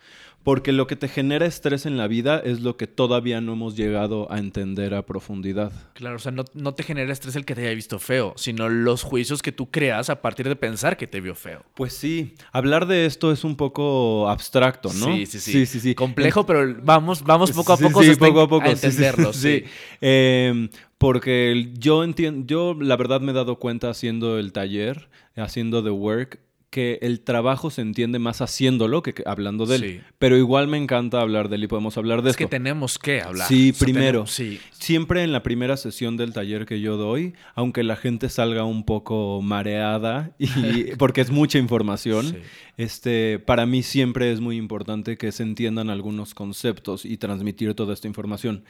Porque 0.44 0.74
lo 0.74 0.88
que 0.88 0.96
te 0.96 1.08
genera 1.08 1.46
estrés 1.46 1.86
en 1.86 1.98
la 1.98 2.08
vida 2.08 2.42
es 2.44 2.62
lo 2.62 2.76
que 2.76 2.86
todavía 2.86 3.40
no 3.40 3.54
hemos 3.54 3.78
llegado 3.78 4.30
a 4.32 4.40
entender 4.40 4.94
a 4.94 5.06
profundidad. 5.06 5.72
Claro, 5.94 6.18
o 6.18 6.20
sea, 6.20 6.34
no, 6.34 6.44
no 6.54 6.74
te 6.74 6.84
genera 6.84 7.14
estrés 7.14 7.36
el 7.38 7.46
que 7.46 7.56
te 7.56 7.62
haya 7.62 7.74
visto 7.74 7.98
feo, 7.98 8.34
sino 8.36 8.68
los 8.68 9.04
juicios 9.04 9.42
que 9.42 9.54
tú 9.54 9.72
creas 9.72 10.10
a 10.10 10.22
partir 10.22 10.50
de 10.50 10.56
pensar 10.56 10.98
que 10.98 11.08
te 11.08 11.22
vio 11.22 11.34
feo. 11.34 11.64
Pues 11.76 11.94
sí, 11.94 12.36
hablar 12.52 12.88
de 12.88 13.06
esto 13.06 13.32
es 13.32 13.44
un 13.44 13.56
poco 13.56 14.30
abstracto, 14.30 14.92
¿no? 14.94 15.16
Sí, 15.16 15.26
sí, 15.26 15.40
sí. 15.40 15.66
sí, 15.66 15.80
sí, 15.80 15.96
Complejo, 15.96 16.46
pero 16.46 16.76
vamos, 16.84 17.24
vamos 17.24 17.52
poco 17.52 17.74
a 17.74 17.78
poco, 17.78 18.04
sí, 18.04 18.16
poco 18.16 18.42
a, 18.42 18.50
poco. 18.50 18.66
entenderlo. 18.66 19.32
Sí, 19.32 19.64
eh, 20.02 20.70
porque 20.98 21.72
yo 21.78 22.04
entiendo, 22.04 22.46
yo 22.46 22.78
la 22.80 22.96
verdad 22.96 23.22
me 23.22 23.32
he 23.32 23.36
dado 23.36 23.60
cuenta 23.60 23.90
haciendo 23.90 24.40
el 24.40 24.52
taller, 24.52 25.10
haciendo 25.36 25.84
the 25.84 25.90
work, 25.90 26.40
que 26.74 26.98
el 27.04 27.20
trabajo 27.20 27.70
se 27.70 27.82
entiende 27.82 28.18
más 28.18 28.42
haciéndolo 28.42 29.04
que, 29.04 29.14
hablando 29.28 29.68
de 29.68 29.76
él. 29.76 30.04
Pero 30.18 30.38
igual 30.38 30.68
me 30.68 30.78
encanta 30.78 31.22
hablar 31.22 31.48
de 31.48 31.58
él 31.58 31.66
y 31.66 31.68
podemos 31.68 32.00
hablar 32.00 32.24
de 32.24 32.32
es 32.32 32.36
que 32.36 32.48
tenemos 32.48 32.98
que 32.98 33.22
hablar. 33.22 33.48
Sí, 33.48 33.74
primero. 33.74 34.26
sí. 34.26 34.60
Siempre 34.72 35.22
en 35.22 35.32
la 35.32 35.44
primera 35.44 35.78
sesión 35.78 36.18
del 36.18 36.34
taller 36.34 36.66
que 36.66 36.82
yo 36.82 36.98
doy, 36.98 37.36
aunque 37.54 37.84
la 37.84 37.96
gente 37.96 38.28
salga 38.28 38.64
un 38.64 38.86
poco 38.86 39.40
mareada, 39.44 40.32
y, 40.40 40.48
porque 40.98 41.22
es 41.22 41.30
mucha 41.30 41.60
información, 41.60 42.38
este, 42.76 43.38
para 43.38 43.68
mí 43.68 43.84
siempre 43.84 44.32
es 44.32 44.40
muy 44.40 44.58
importante 44.58 45.16
que 45.16 45.32
se 45.32 45.44
entiendan 45.44 45.92
algunos 45.92 46.34
conceptos 46.34 47.06
y 47.06 47.18
transmitir 47.18 47.76
toda 47.76 47.94
esta 47.94 48.08
información. 48.08 48.64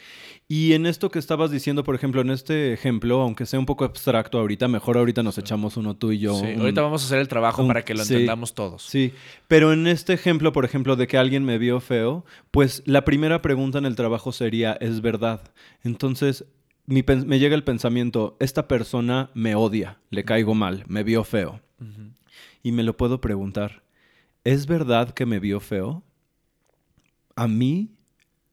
Y 0.49 0.73
en 0.73 0.85
esto 0.85 1.09
que 1.09 1.19
estabas 1.19 1.51
diciendo, 1.51 1.85
por 1.85 1.95
ejemplo, 1.95 2.19
en 2.19 2.31
este 2.31 2.73
ejemplo, 2.73 3.21
aunque 3.21 3.45
sea 3.45 3.59
un 3.59 3.65
poco 3.65 3.85
abstracto 3.85 4.39
ahorita, 4.39 4.67
mejor 4.67 4.97
ahorita 4.97 5.23
nos 5.23 5.37
echamos 5.37 5.77
uno 5.77 5.95
tú 5.95 6.11
y 6.11 6.19
yo. 6.19 6.37
Sí, 6.37 6.47
ahorita 6.59 6.81
vamos 6.81 7.01
a 7.03 7.05
hacer 7.05 7.19
el 7.19 7.29
trabajo 7.29 7.65
para 7.65 7.85
que 7.85 7.92
lo 7.93 8.03
entendamos 8.03 8.53
todos. 8.53 8.83
Sí, 8.83 9.13
pero 9.47 9.73
en 9.73 9.87
este 9.87 10.13
ejemplo, 10.13 10.51
por 10.53 10.65
ejemplo, 10.65 10.95
de 10.95 11.07
que 11.07 11.17
alguien 11.17 11.43
me 11.45 11.57
vio 11.57 11.79
feo, 11.79 12.25
pues 12.51 12.83
la 12.85 13.05
primera 13.05 13.41
pregunta 13.41 13.77
en 13.77 13.85
el 13.85 13.95
trabajo 13.95 14.31
sería, 14.31 14.73
¿es 14.73 15.01
verdad? 15.01 15.53
Entonces, 15.83 16.45
me 16.85 17.03
llega 17.39 17.55
el 17.55 17.63
pensamiento, 17.63 18.35
esta 18.39 18.67
persona 18.67 19.29
me 19.33 19.55
odia, 19.55 19.99
le 20.09 20.25
caigo 20.25 20.53
mal, 20.53 20.83
me 20.87 21.03
vio 21.03 21.23
feo. 21.23 21.61
Y 22.61 22.71
me 22.71 22.83
lo 22.83 22.95
puedo 22.97 23.21
preguntar, 23.21 23.83
¿es 24.43 24.67
verdad 24.67 25.13
que 25.13 25.25
me 25.25 25.39
vio 25.39 25.59
feo? 25.59 26.03
¿A 27.35 27.47
mí? 27.47 27.91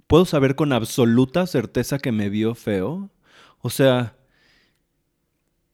¿Puedo 0.07 0.25
saber 0.25 0.57
con 0.57 0.73
absoluta 0.73 1.47
certeza 1.47 1.99
que 1.99 2.13
me 2.13 2.29
vio 2.29 2.55
feo? 2.55 3.11
O 3.61 3.71
sea, 3.71 4.17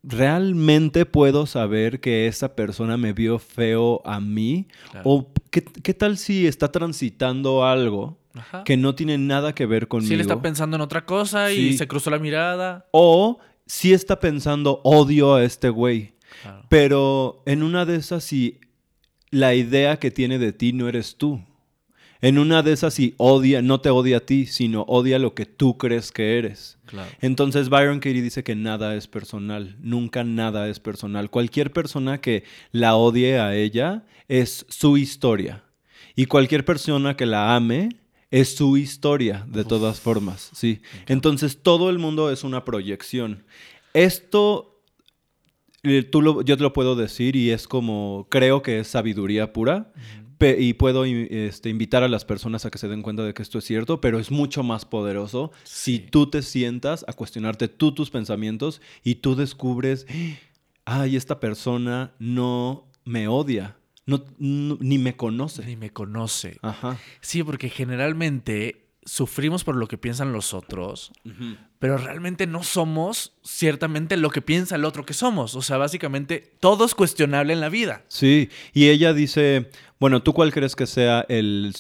¿realmente 0.06 1.04
puedo 1.04 1.46
saber 1.46 2.00
que 2.00 2.28
esa 2.28 2.54
persona 2.54 2.96
me 2.96 3.12
vio 3.12 3.38
feo 3.38 4.00
a 4.04 4.20
mí? 4.20 4.68
¿O 5.04 5.32
qué, 5.50 5.94
tal 5.94 6.16
si 6.16 6.46
está 6.46 6.70
transitando 6.70 7.64
algo 7.64 8.18
que 8.64 8.76
no 8.76 8.94
tiene 8.94 9.18
nada 9.18 9.54
que 9.54 9.66
ver 9.66 9.88
conmigo? 9.88 10.08
Si 10.08 10.14
él 10.14 10.20
está 10.20 10.40
pensando 10.40 10.76
en 10.76 10.80
otra 10.80 11.04
cosa 11.04 11.52
y 11.52 11.76
se 11.76 11.88
cruzó 11.88 12.10
la 12.10 12.18
mirada. 12.18 12.86
O 12.92 13.40
si 13.66 13.92
está 13.92 14.20
pensando 14.20 14.80
odio 14.84 15.34
a 15.34 15.44
este 15.44 15.68
güey. 15.68 16.14
Pero 16.68 17.42
en 17.46 17.62
una 17.62 17.84
de 17.84 17.96
esas, 17.96 18.22
si 18.22 18.60
la 19.30 19.54
idea 19.54 19.98
que 19.98 20.10
tiene 20.10 20.38
de 20.38 20.52
ti 20.52 20.72
no 20.72 20.88
eres 20.88 21.16
tú. 21.16 21.42
En 22.26 22.38
una 22.38 22.64
de 22.64 22.72
esas, 22.72 22.94
si 22.94 23.14
odia, 23.18 23.62
no 23.62 23.80
te 23.80 23.88
odia 23.88 24.16
a 24.16 24.20
ti, 24.20 24.46
sino 24.46 24.82
odia 24.88 25.20
lo 25.20 25.36
que 25.36 25.46
tú 25.46 25.78
crees 25.78 26.10
que 26.10 26.38
eres. 26.38 26.76
Entonces 27.20 27.68
Byron 27.68 28.00
Katie 28.00 28.20
dice 28.20 28.42
que 28.42 28.56
nada 28.56 28.96
es 28.96 29.06
personal, 29.06 29.76
nunca 29.78 30.24
nada 30.24 30.68
es 30.68 30.80
personal. 30.80 31.30
Cualquier 31.30 31.72
persona 31.72 32.20
que 32.20 32.42
la 32.72 32.96
odie 32.96 33.38
a 33.38 33.54
ella 33.54 34.06
es 34.26 34.66
su 34.68 34.96
historia. 34.96 35.62
Y 36.16 36.26
cualquier 36.26 36.64
persona 36.64 37.16
que 37.16 37.26
la 37.26 37.54
ame 37.54 37.90
es 38.32 38.56
su 38.56 38.76
historia, 38.76 39.46
de 39.46 39.64
todas 39.64 40.00
formas, 40.00 40.50
sí. 40.52 40.80
Entonces 41.06 41.62
todo 41.62 41.90
el 41.90 42.00
mundo 42.00 42.32
es 42.32 42.42
una 42.42 42.64
proyección. 42.64 43.44
Esto 43.94 44.82
eh, 45.84 46.02
tú 46.02 46.42
yo 46.42 46.56
te 46.56 46.62
lo 46.64 46.72
puedo 46.72 46.96
decir 46.96 47.36
y 47.36 47.52
es 47.52 47.68
como, 47.68 48.26
creo 48.28 48.62
que 48.62 48.80
es 48.80 48.88
sabiduría 48.88 49.52
pura, 49.52 49.92
y 50.40 50.74
puedo 50.74 51.04
este, 51.04 51.68
invitar 51.68 52.02
a 52.02 52.08
las 52.08 52.24
personas 52.24 52.64
a 52.64 52.70
que 52.70 52.78
se 52.78 52.88
den 52.88 53.02
cuenta 53.02 53.22
de 53.22 53.34
que 53.34 53.42
esto 53.42 53.58
es 53.58 53.64
cierto, 53.64 54.00
pero 54.00 54.18
es 54.18 54.30
mucho 54.30 54.62
más 54.62 54.84
poderoso 54.84 55.52
si 55.64 55.98
tú 55.98 56.28
te 56.28 56.42
sientas 56.42 57.04
a 57.08 57.12
cuestionarte 57.12 57.68
tú 57.68 57.92
tus 57.92 58.10
pensamientos 58.10 58.80
y 59.02 59.16
tú 59.16 59.34
descubres, 59.34 60.06
ay, 60.84 61.16
esta 61.16 61.40
persona 61.40 62.14
no 62.18 62.90
me 63.04 63.28
odia. 63.28 63.76
No, 64.06 64.24
ni 64.38 64.98
me 64.98 65.16
conoce. 65.16 65.64
Ni 65.66 65.74
me 65.74 65.90
conoce. 65.90 66.58
Ajá. 66.62 66.96
Sí, 67.20 67.42
porque 67.42 67.68
generalmente 67.68 68.85
sufrimos 69.06 69.64
por 69.64 69.76
lo 69.76 69.86
que 69.86 69.96
piensan 69.96 70.32
los 70.32 70.52
otros, 70.52 71.12
pero 71.78 71.96
realmente 71.96 72.46
no 72.46 72.62
somos 72.62 73.34
ciertamente 73.42 74.16
lo 74.16 74.30
que 74.30 74.42
piensa 74.42 74.74
el 74.74 74.84
otro 74.84 75.06
que 75.06 75.14
somos. 75.14 75.54
O 75.54 75.62
sea, 75.62 75.78
básicamente 75.78 76.52
todo 76.60 76.84
es 76.84 76.94
cuestionable 76.94 77.52
en 77.52 77.60
la 77.60 77.68
vida. 77.68 78.04
Sí, 78.08 78.50
y 78.74 78.88
ella 78.88 79.14
dice, 79.14 79.70
bueno, 79.98 80.22
¿tú 80.22 80.34
cuál 80.34 80.52
crees 80.52 80.76
que 80.76 80.86
sea 80.86 81.24
el, 81.28 81.74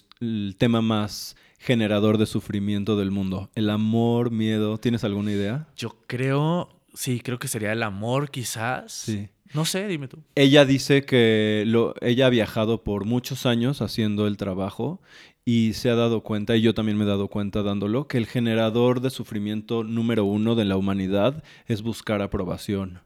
tema 0.56 0.80
más 0.80 1.36
generador 1.58 2.16
de 2.16 2.26
sufrimiento 2.26 2.96
del 2.96 3.10
mundo? 3.10 3.50
¿El 3.54 3.68
amor, 3.70 4.30
miedo? 4.30 4.78
¿Tienes 4.78 5.04
alguna 5.04 5.32
idea? 5.32 5.68
Yo 5.76 5.98
creo, 6.06 6.68
sí, 6.94 7.20
creo 7.20 7.38
que 7.38 7.48
sería 7.48 7.72
el 7.72 7.82
amor 7.82 8.30
quizás. 8.30 8.92
Sí. 8.92 9.28
No 9.52 9.64
sé, 9.64 9.86
dime 9.86 10.08
tú. 10.08 10.18
Ella 10.34 10.64
dice 10.64 11.04
que 11.04 11.64
lo, 11.66 11.94
ella 12.00 12.26
ha 12.26 12.30
viajado 12.30 12.82
por 12.82 13.04
muchos 13.04 13.46
años 13.46 13.80
haciendo 13.80 14.26
el 14.26 14.36
trabajo 14.36 15.00
y 15.48 15.74
se 15.74 15.88
ha 15.90 15.94
dado 15.94 16.22
cuenta, 16.22 16.56
y 16.56 16.60
yo 16.60 16.74
también 16.74 16.98
me 16.98 17.04
he 17.04 17.06
dado 17.06 17.28
cuenta 17.28 17.62
dándolo, 17.62 18.08
que 18.08 18.18
el 18.18 18.26
generador 18.26 19.00
de 19.00 19.10
sufrimiento 19.10 19.84
número 19.84 20.24
uno 20.24 20.56
de 20.56 20.64
la 20.64 20.76
humanidad 20.76 21.44
es 21.68 21.82
buscar 21.82 22.20
aprobación. 22.20 23.00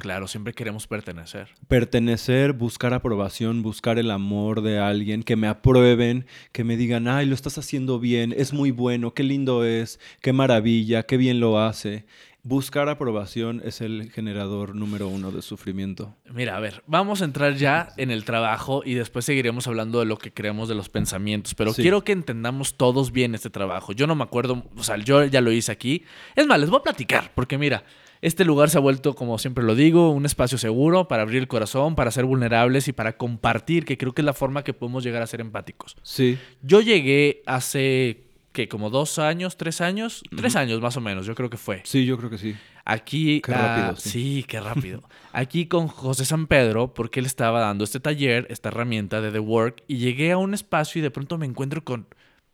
Claro, 0.00 0.26
siempre 0.28 0.52
queremos 0.52 0.86
pertenecer. 0.86 1.48
Pertenecer, 1.68 2.52
buscar 2.52 2.94
aprobación, 2.94 3.62
buscar 3.62 3.98
el 3.98 4.10
amor 4.10 4.62
de 4.62 4.78
alguien, 4.78 5.22
que 5.22 5.36
me 5.36 5.48
aprueben, 5.48 6.26
que 6.52 6.64
me 6.64 6.76
digan, 6.76 7.08
ay, 7.08 7.26
lo 7.26 7.34
estás 7.34 7.58
haciendo 7.58 7.98
bien, 7.98 8.32
es 8.36 8.52
muy 8.52 8.70
bueno, 8.70 9.12
qué 9.12 9.22
lindo 9.22 9.64
es, 9.64 9.98
qué 10.22 10.32
maravilla, 10.32 11.02
qué 11.04 11.16
bien 11.16 11.40
lo 11.40 11.60
hace. 11.60 12.04
Buscar 12.42 12.88
aprobación 12.88 13.60
es 13.64 13.80
el 13.80 14.10
generador 14.10 14.74
número 14.74 15.08
uno 15.08 15.30
de 15.30 15.42
sufrimiento. 15.42 16.16
Mira, 16.32 16.56
a 16.56 16.60
ver, 16.60 16.82
vamos 16.86 17.20
a 17.20 17.26
entrar 17.26 17.54
ya 17.54 17.92
en 17.98 18.10
el 18.10 18.24
trabajo 18.24 18.82
y 18.84 18.94
después 18.94 19.26
seguiremos 19.26 19.66
hablando 19.66 20.00
de 20.00 20.06
lo 20.06 20.16
que 20.16 20.32
creemos 20.32 20.68
de 20.68 20.74
los 20.74 20.88
pensamientos, 20.88 21.54
pero 21.54 21.74
quiero 21.74 22.02
que 22.02 22.12
entendamos 22.12 22.76
todos 22.76 23.12
bien 23.12 23.34
este 23.34 23.50
trabajo. 23.50 23.92
Yo 23.92 24.06
no 24.06 24.14
me 24.14 24.24
acuerdo, 24.24 24.64
o 24.74 24.82
sea, 24.82 24.96
yo 24.96 25.24
ya 25.26 25.42
lo 25.42 25.52
hice 25.52 25.70
aquí. 25.70 26.04
Es 26.34 26.46
más, 26.46 26.58
les 26.58 26.70
voy 26.70 26.80
a 26.80 26.82
platicar, 26.82 27.30
porque 27.34 27.58
mira, 27.58 27.84
este 28.22 28.44
lugar 28.44 28.70
se 28.70 28.78
ha 28.78 28.80
vuelto, 28.80 29.14
como 29.14 29.38
siempre 29.38 29.64
lo 29.64 29.74
digo, 29.74 30.10
un 30.10 30.26
espacio 30.26 30.58
seguro 30.58 31.08
para 31.08 31.22
abrir 31.22 31.40
el 31.40 31.48
corazón, 31.48 31.94
para 31.94 32.10
ser 32.10 32.24
vulnerables 32.24 32.88
y 32.88 32.92
para 32.92 33.16
compartir, 33.16 33.84
que 33.84 33.96
creo 33.98 34.12
que 34.12 34.22
es 34.22 34.26
la 34.26 34.34
forma 34.34 34.64
que 34.64 34.74
podemos 34.74 35.04
llegar 35.04 35.22
a 35.22 35.26
ser 35.26 35.40
empáticos. 35.40 35.96
Sí. 36.02 36.38
Yo 36.62 36.80
llegué 36.80 37.42
hace 37.46 38.29
que 38.52 38.68
como 38.68 38.90
dos 38.90 39.18
años, 39.18 39.56
tres 39.56 39.80
años, 39.80 40.22
tres 40.36 40.56
años 40.56 40.80
más 40.80 40.96
o 40.96 41.00
menos, 41.00 41.26
yo 41.26 41.34
creo 41.34 41.50
que 41.50 41.56
fue. 41.56 41.82
Sí, 41.84 42.04
yo 42.04 42.18
creo 42.18 42.30
que 42.30 42.38
sí. 42.38 42.56
Aquí, 42.84 43.40
qué 43.40 43.52
rápido. 43.52 43.96
sí. 43.96 44.10
sí, 44.10 44.44
qué 44.48 44.60
rápido. 44.60 45.02
Aquí 45.32 45.66
con 45.66 45.86
José 45.86 46.24
San 46.24 46.46
Pedro, 46.46 46.92
porque 46.92 47.20
él 47.20 47.26
estaba 47.26 47.60
dando 47.60 47.84
este 47.84 48.00
taller, 48.00 48.46
esta 48.50 48.70
herramienta 48.70 49.20
de 49.20 49.30
The 49.30 49.38
Work, 49.38 49.84
y 49.86 49.98
llegué 49.98 50.32
a 50.32 50.36
un 50.36 50.54
espacio 50.54 50.98
y 50.98 51.02
de 51.02 51.10
pronto 51.10 51.38
me 51.38 51.46
encuentro 51.46 51.84
con 51.84 52.06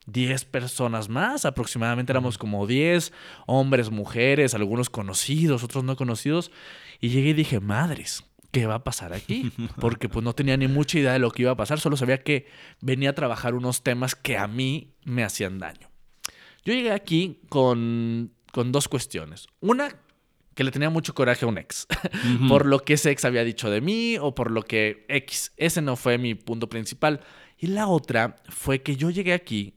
10 0.06 0.44
personas 0.44 1.08
más, 1.08 1.44
aproximadamente 1.44 2.12
éramos 2.12 2.38
como 2.38 2.66
10 2.66 3.12
hombres, 3.46 3.90
mujeres, 3.90 4.54
algunos 4.54 4.90
conocidos, 4.90 5.64
otros 5.64 5.82
no 5.82 5.96
conocidos, 5.96 6.50
y 7.00 7.08
llegué 7.08 7.30
y 7.30 7.34
dije, 7.34 7.60
madres, 7.60 8.24
¿qué 8.50 8.66
va 8.66 8.76
a 8.76 8.84
pasar 8.84 9.12
aquí? 9.12 9.52
Porque 9.80 10.08
pues 10.08 10.24
no 10.24 10.34
tenía 10.34 10.56
ni 10.56 10.68
mucha 10.68 10.98
idea 10.98 11.12
de 11.12 11.18
lo 11.18 11.30
que 11.30 11.42
iba 11.42 11.52
a 11.52 11.56
pasar, 11.56 11.80
solo 11.80 11.96
sabía 11.96 12.22
que 12.22 12.46
venía 12.80 13.10
a 13.10 13.14
trabajar 13.14 13.54
unos 13.54 13.82
temas 13.82 14.14
que 14.14 14.36
a 14.36 14.46
mí 14.46 14.94
me 15.04 15.24
hacían 15.24 15.58
daño. 15.58 15.88
Yo 16.64 16.72
llegué 16.72 16.92
aquí 16.92 17.40
con, 17.48 18.32
con 18.52 18.72
dos 18.72 18.88
cuestiones. 18.88 19.46
Una, 19.60 19.94
que 20.54 20.64
le 20.64 20.70
tenía 20.70 20.90
mucho 20.90 21.14
coraje 21.14 21.44
a 21.44 21.48
un 21.48 21.58
ex, 21.58 21.86
por 22.48 22.66
lo 22.66 22.80
que 22.80 22.94
ese 22.94 23.10
ex 23.10 23.24
había 23.24 23.44
dicho 23.44 23.70
de 23.70 23.80
mí 23.80 24.16
o 24.18 24.34
por 24.34 24.50
lo 24.50 24.62
que 24.62 25.04
X. 25.08 25.52
Ese 25.56 25.82
no 25.82 25.96
fue 25.96 26.18
mi 26.18 26.34
punto 26.34 26.68
principal. 26.68 27.20
Y 27.58 27.68
la 27.68 27.86
otra 27.86 28.36
fue 28.48 28.82
que 28.82 28.96
yo 28.96 29.10
llegué 29.10 29.32
aquí 29.32 29.76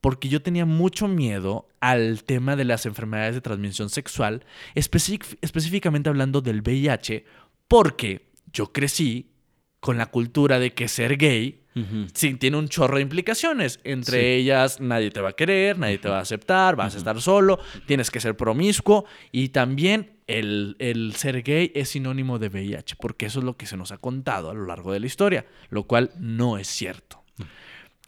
porque 0.00 0.28
yo 0.28 0.42
tenía 0.42 0.64
mucho 0.64 1.08
miedo 1.08 1.68
al 1.80 2.24
tema 2.24 2.56
de 2.56 2.64
las 2.64 2.86
enfermedades 2.86 3.34
de 3.34 3.40
transmisión 3.40 3.90
sexual, 3.90 4.44
específicamente 4.74 6.08
hablando 6.08 6.40
del 6.40 6.62
VIH, 6.62 7.24
porque 7.70 8.32
yo 8.52 8.72
crecí 8.72 9.30
con 9.78 9.96
la 9.96 10.06
cultura 10.06 10.58
de 10.58 10.74
que 10.74 10.88
ser 10.88 11.16
gay 11.16 11.62
sí, 12.12 12.34
tiene 12.34 12.56
un 12.56 12.68
chorro 12.68 12.96
de 12.96 13.02
implicaciones. 13.02 13.78
Entre 13.84 14.34
ellas, 14.34 14.80
nadie 14.80 15.12
te 15.12 15.20
va 15.20 15.28
a 15.28 15.32
querer, 15.34 15.78
nadie 15.78 15.98
te 15.98 16.08
va 16.08 16.18
a 16.18 16.22
aceptar, 16.22 16.74
vas 16.74 16.96
a 16.96 16.98
estar 16.98 17.20
solo, 17.22 17.60
tienes 17.86 18.10
que 18.10 18.18
ser 18.18 18.36
promiscuo 18.36 19.04
y 19.30 19.50
también 19.50 20.18
el, 20.26 20.74
el, 20.80 21.14
ser 21.14 21.42
gay 21.44 21.70
es 21.76 21.90
sinónimo 21.90 22.40
de 22.40 22.48
VIH, 22.48 22.96
porque 22.96 23.26
eso 23.26 23.38
es 23.38 23.44
lo 23.44 23.56
que 23.56 23.66
se 23.66 23.76
nos 23.76 23.92
ha 23.92 23.98
contado 23.98 24.50
a 24.50 24.54
lo 24.54 24.66
largo 24.66 24.92
de 24.92 24.98
la 24.98 25.06
historia, 25.06 25.46
lo 25.68 25.84
cual 25.84 26.10
no 26.18 26.58
es 26.58 26.66
cierto. 26.66 27.22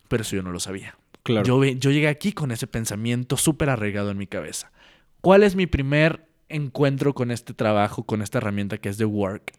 pero 0.08 0.22
eso 0.22 0.34
yo 0.34 0.42
no 0.42 0.50
lo 0.50 0.58
sabía. 0.58 0.98
Claro. 1.22 1.46
Yo, 1.46 1.64
yo 1.64 1.92
llegué 1.92 2.08
aquí 2.08 2.32
con 2.32 2.50
ese 2.50 2.66
pensamiento 2.66 3.36
súper 3.36 3.70
arraigado 3.70 4.10
en 4.10 4.18
mi 4.18 4.26
cabeza. 4.26 4.72
¿Cuál 5.20 5.44
es 5.44 5.54
mi 5.54 5.68
primer 5.68 6.31
encuentro 6.52 7.14
con 7.14 7.30
este 7.30 7.54
trabajo, 7.54 8.04
con 8.04 8.22
esta 8.22 8.38
herramienta 8.38 8.78
que 8.78 8.88
es 8.88 8.96
The 8.98 9.04
Work? 9.04 9.52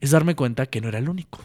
Es 0.00 0.10
darme 0.10 0.34
cuenta 0.34 0.66
que 0.66 0.80
no 0.80 0.88
era 0.88 0.98
el 0.98 1.08
único. 1.08 1.40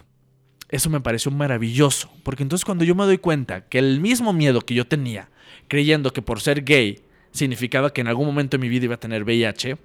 Eso 0.69 0.89
me 0.89 1.01
pareció 1.01 1.31
maravilloso, 1.31 2.09
porque 2.23 2.43
entonces 2.43 2.65
cuando 2.65 2.83
yo 2.85 2.95
me 2.95 3.03
doy 3.05 3.17
cuenta 3.17 3.65
que 3.67 3.77
el 3.79 3.99
mismo 3.99 4.31
miedo 4.33 4.61
que 4.61 4.73
yo 4.73 4.87
tenía, 4.87 5.29
creyendo 5.67 6.13
que 6.13 6.21
por 6.21 6.39
ser 6.41 6.63
gay 6.63 7.01
significaba 7.31 7.91
que 7.93 8.01
en 8.01 8.07
algún 8.07 8.25
momento 8.25 8.57
de 8.57 8.61
mi 8.61 8.69
vida 8.69 8.85
iba 8.85 8.95
a 8.95 8.99
tener 8.99 9.23
VIH, 9.23 9.77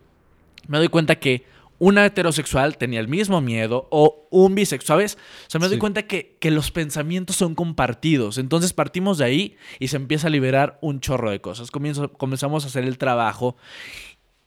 me 0.68 0.78
doy 0.78 0.88
cuenta 0.88 1.16
que 1.16 1.44
una 1.78 2.06
heterosexual 2.06 2.78
tenía 2.78 3.00
el 3.00 3.08
mismo 3.08 3.40
miedo 3.42 3.86
o 3.90 4.26
un 4.30 4.54
bisexual, 4.54 4.86
¿sabes? 4.98 5.18
O 5.46 5.50
sea, 5.50 5.60
me 5.60 5.68
doy 5.68 5.76
cuenta 5.78 6.04
que, 6.04 6.36
que 6.40 6.50
los 6.50 6.70
pensamientos 6.70 7.36
son 7.36 7.54
compartidos. 7.54 8.38
Entonces 8.38 8.72
partimos 8.72 9.18
de 9.18 9.26
ahí 9.26 9.56
y 9.78 9.88
se 9.88 9.96
empieza 9.96 10.28
a 10.28 10.30
liberar 10.30 10.78
un 10.80 11.00
chorro 11.00 11.30
de 11.30 11.40
cosas. 11.42 11.70
Comienzo- 11.70 12.10
comenzamos 12.16 12.64
a 12.64 12.68
hacer 12.68 12.84
el 12.84 12.96
trabajo. 12.96 13.56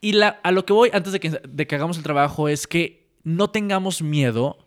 Y 0.00 0.12
la- 0.12 0.40
a 0.42 0.50
lo 0.52 0.64
que 0.64 0.72
voy 0.72 0.90
antes 0.92 1.12
de 1.12 1.20
que, 1.20 1.30
de 1.46 1.66
que 1.66 1.74
hagamos 1.74 1.96
el 1.98 2.02
trabajo 2.02 2.48
es 2.48 2.66
que 2.66 3.10
no 3.22 3.50
tengamos 3.50 4.02
miedo 4.02 4.66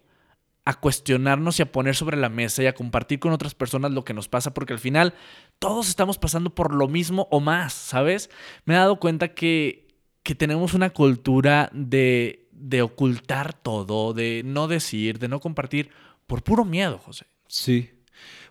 a 0.65 0.79
cuestionarnos 0.79 1.59
y 1.59 1.63
a 1.63 1.71
poner 1.71 1.95
sobre 1.95 2.15
la 2.15 2.29
mesa 2.29 2.63
y 2.63 2.67
a 2.67 2.75
compartir 2.75 3.19
con 3.19 3.33
otras 3.33 3.53
personas 3.53 3.91
lo 3.91 4.05
que 4.05 4.13
nos 4.13 4.29
pasa, 4.29 4.53
porque 4.53 4.71
al 4.73 4.79
final 4.79 5.13
todos 5.59 5.89
estamos 5.89 6.17
pasando 6.17 6.55
por 6.55 6.73
lo 6.73 6.87
mismo 6.87 7.27
o 7.31 7.39
más, 7.41 7.73
¿sabes? 7.73 8.29
Me 8.65 8.75
he 8.75 8.77
dado 8.77 8.97
cuenta 8.97 9.33
que, 9.33 9.87
que 10.21 10.35
tenemos 10.35 10.73
una 10.73 10.91
cultura 10.91 11.69
de, 11.73 12.47
de 12.51 12.81
ocultar 12.81 13.53
todo, 13.53 14.13
de 14.13 14.41
no 14.45 14.67
decir, 14.69 15.19
de 15.19 15.27
no 15.27 15.41
compartir, 15.41 15.89
por 16.27 16.43
puro 16.43 16.63
miedo, 16.63 16.97
José. 16.97 17.25
Sí. 17.47 17.89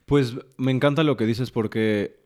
Pues 0.05 0.35
me 0.59 0.73
encanta 0.73 1.05
lo 1.05 1.17
que 1.17 1.25
dices 1.25 1.51
porque 1.51 2.21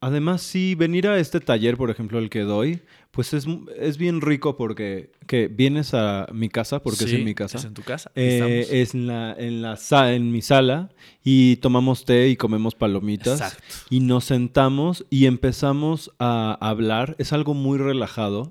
además 0.00 0.42
sí, 0.42 0.74
venir 0.74 1.08
a 1.08 1.18
este 1.18 1.40
taller, 1.40 1.78
por 1.78 1.88
ejemplo, 1.90 2.18
el 2.18 2.28
que 2.28 2.40
doy, 2.40 2.82
pues 3.14 3.32
es, 3.32 3.46
es 3.78 3.96
bien 3.96 4.20
rico 4.20 4.56
porque 4.56 5.10
que 5.26 5.48
vienes 5.48 5.94
a 5.94 6.26
mi 6.32 6.48
casa, 6.50 6.82
porque 6.82 7.04
es 7.04 7.12
en 7.12 7.24
mi 7.24 7.34
casa. 7.34 7.56
Es 7.58 7.64
en 7.64 7.72
tu 7.72 7.82
casa. 7.82 8.10
Eh, 8.14 8.66
es 8.70 8.94
en, 8.94 9.06
la, 9.06 9.34
en, 9.38 9.62
la 9.62 9.76
sa- 9.76 10.12
en 10.12 10.30
mi 10.32 10.42
sala 10.42 10.90
y 11.24 11.56
tomamos 11.56 12.04
té 12.04 12.28
y 12.28 12.36
comemos 12.36 12.74
palomitas 12.74 13.40
Exacto. 13.40 13.64
y 13.88 14.00
nos 14.00 14.24
sentamos 14.26 15.06
y 15.08 15.24
empezamos 15.26 16.10
a 16.18 16.58
hablar. 16.60 17.16
Es 17.18 17.32
algo 17.32 17.54
muy 17.54 17.78
relajado 17.78 18.50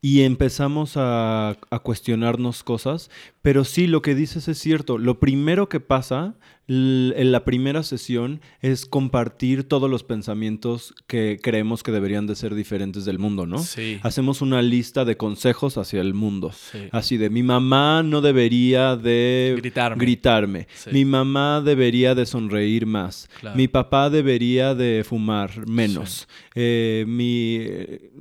y 0.00 0.22
empezamos 0.22 0.96
a, 0.96 1.56
a 1.70 1.78
cuestionarnos 1.80 2.62
cosas. 2.62 3.10
Pero 3.42 3.64
sí, 3.64 3.86
lo 3.86 4.00
que 4.00 4.14
dices 4.14 4.48
es 4.48 4.58
cierto. 4.58 4.96
Lo 4.96 5.18
primero 5.20 5.68
que 5.68 5.80
pasa 5.80 6.36
en 6.66 7.30
la 7.30 7.44
primera 7.44 7.82
sesión 7.82 8.40
es 8.62 8.86
compartir 8.86 9.64
todos 9.64 9.90
los 9.90 10.02
pensamientos 10.02 10.94
que 11.06 11.38
creemos 11.42 11.82
que 11.82 11.92
deberían 11.92 12.26
de 12.26 12.36
ser 12.36 12.54
diferentes 12.54 13.04
del 13.04 13.18
mundo, 13.18 13.44
¿no? 13.44 13.58
Sí. 13.58 14.00
Hacemos 14.04 14.42
una 14.42 14.60
lista 14.60 15.04
de 15.06 15.16
consejos 15.16 15.78
hacia 15.78 16.02
el 16.02 16.12
mundo. 16.12 16.52
Sí. 16.52 16.78
Así 16.92 17.16
de, 17.16 17.30
mi 17.30 17.42
mamá 17.42 18.02
no 18.02 18.20
debería 18.20 18.96
de 18.96 19.54
Gritarme. 19.56 20.04
gritarme. 20.04 20.68
Sí. 20.74 20.90
Mi 20.92 21.04
mamá 21.06 21.62
debería 21.64 22.14
de 22.14 22.26
sonreír 22.26 22.84
más. 22.84 23.30
Claro. 23.40 23.56
Mi 23.56 23.66
papá 23.66 24.10
debería 24.10 24.74
de 24.74 25.04
fumar 25.08 25.66
menos. 25.66 26.28
Eh, 26.54 27.06
mi, 27.08 27.60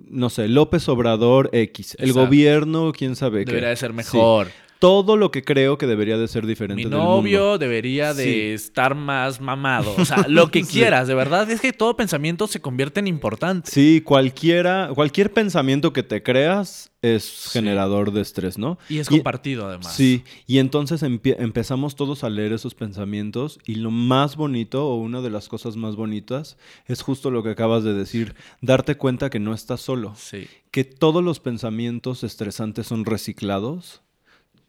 no 0.09 0.29
sé, 0.29 0.47
López 0.47 0.87
Obrador 0.87 1.49
X. 1.51 1.95
El 1.99 2.09
Exacto. 2.11 2.25
gobierno, 2.27 2.93
quién 2.97 3.17
sabe 3.17 3.43
qué. 3.43 3.51
Debería 3.51 3.69
de 3.69 3.75
ser 3.75 3.91
mejor. 3.91 4.47
Todo 4.83 5.15
lo 5.15 5.31
que 5.31 5.45
creo 5.45 5.77
que 5.77 5.87
debería 5.87 6.17
de 6.17 6.27
ser 6.27 6.45
diferente 6.45 6.83
Mi 6.83 6.89
del 6.89 6.99
novio 6.99 7.39
mundo. 7.39 7.57
debería 7.57 8.13
de 8.13 8.23
Sí. 8.25 8.39
estar 8.65 8.95
más 8.95 9.39
mamado. 9.39 9.95
O 9.97 10.03
sea, 10.03 10.25
lo 10.27 10.51
que 10.51 10.61
Sí. 10.65 10.73
quieras, 10.73 11.07
de 11.07 11.15
verdad. 11.15 11.49
Es 11.49 11.61
que 11.61 11.71
todo 11.71 11.95
pensamiento 11.95 12.47
se 12.47 12.59
convierte 12.59 12.99
en 12.99 13.07
importante. 13.07 13.71
Sí, 13.71 14.01
cualquiera, 14.03 14.89
cualquier 14.93 15.31
pensamiento 15.31 15.93
que 15.93 16.03
te 16.03 16.21
creas 16.21 16.91
es 17.01 17.49
generador 17.53 18.11
de 18.11 18.19
estrés, 18.21 18.57
¿no? 18.57 18.77
Y 18.89 18.97
es 18.97 19.07
Y- 19.09 19.15
compartido 19.15 19.67
además. 19.67 19.95
Sí, 19.95 20.25
y 20.47 20.57
entonces 20.57 21.01
empezamos 21.01 21.95
todos 21.95 22.25
a 22.25 22.29
leer 22.29 22.51
esos 22.51 22.75
pensamientos 22.75 23.59
y 23.65 23.75
lo 23.75 23.89
más 23.89 24.35
bonito 24.35 24.85
o 24.85 24.95
una 24.97 25.21
de 25.21 25.29
las 25.29 25.47
cosas 25.47 25.77
más 25.77 25.95
bonitas 25.95 26.57
es 26.87 27.01
justo 27.03 27.31
lo 27.31 27.41
que 27.41 27.51
acabas 27.51 27.85
de 27.85 27.93
decir, 27.93 28.35
darte 28.61 28.95
cuenta 28.95 29.29
que 29.29 29.39
no 29.39 29.53
estás 29.53 29.79
solo, 29.79 30.13
Sí. 30.17 30.45
que 30.71 30.83
todos 30.83 31.23
los 31.23 31.39
pensamientos 31.39 32.25
estresantes 32.25 32.87
son 32.87 33.05
reciclados, 33.05 34.01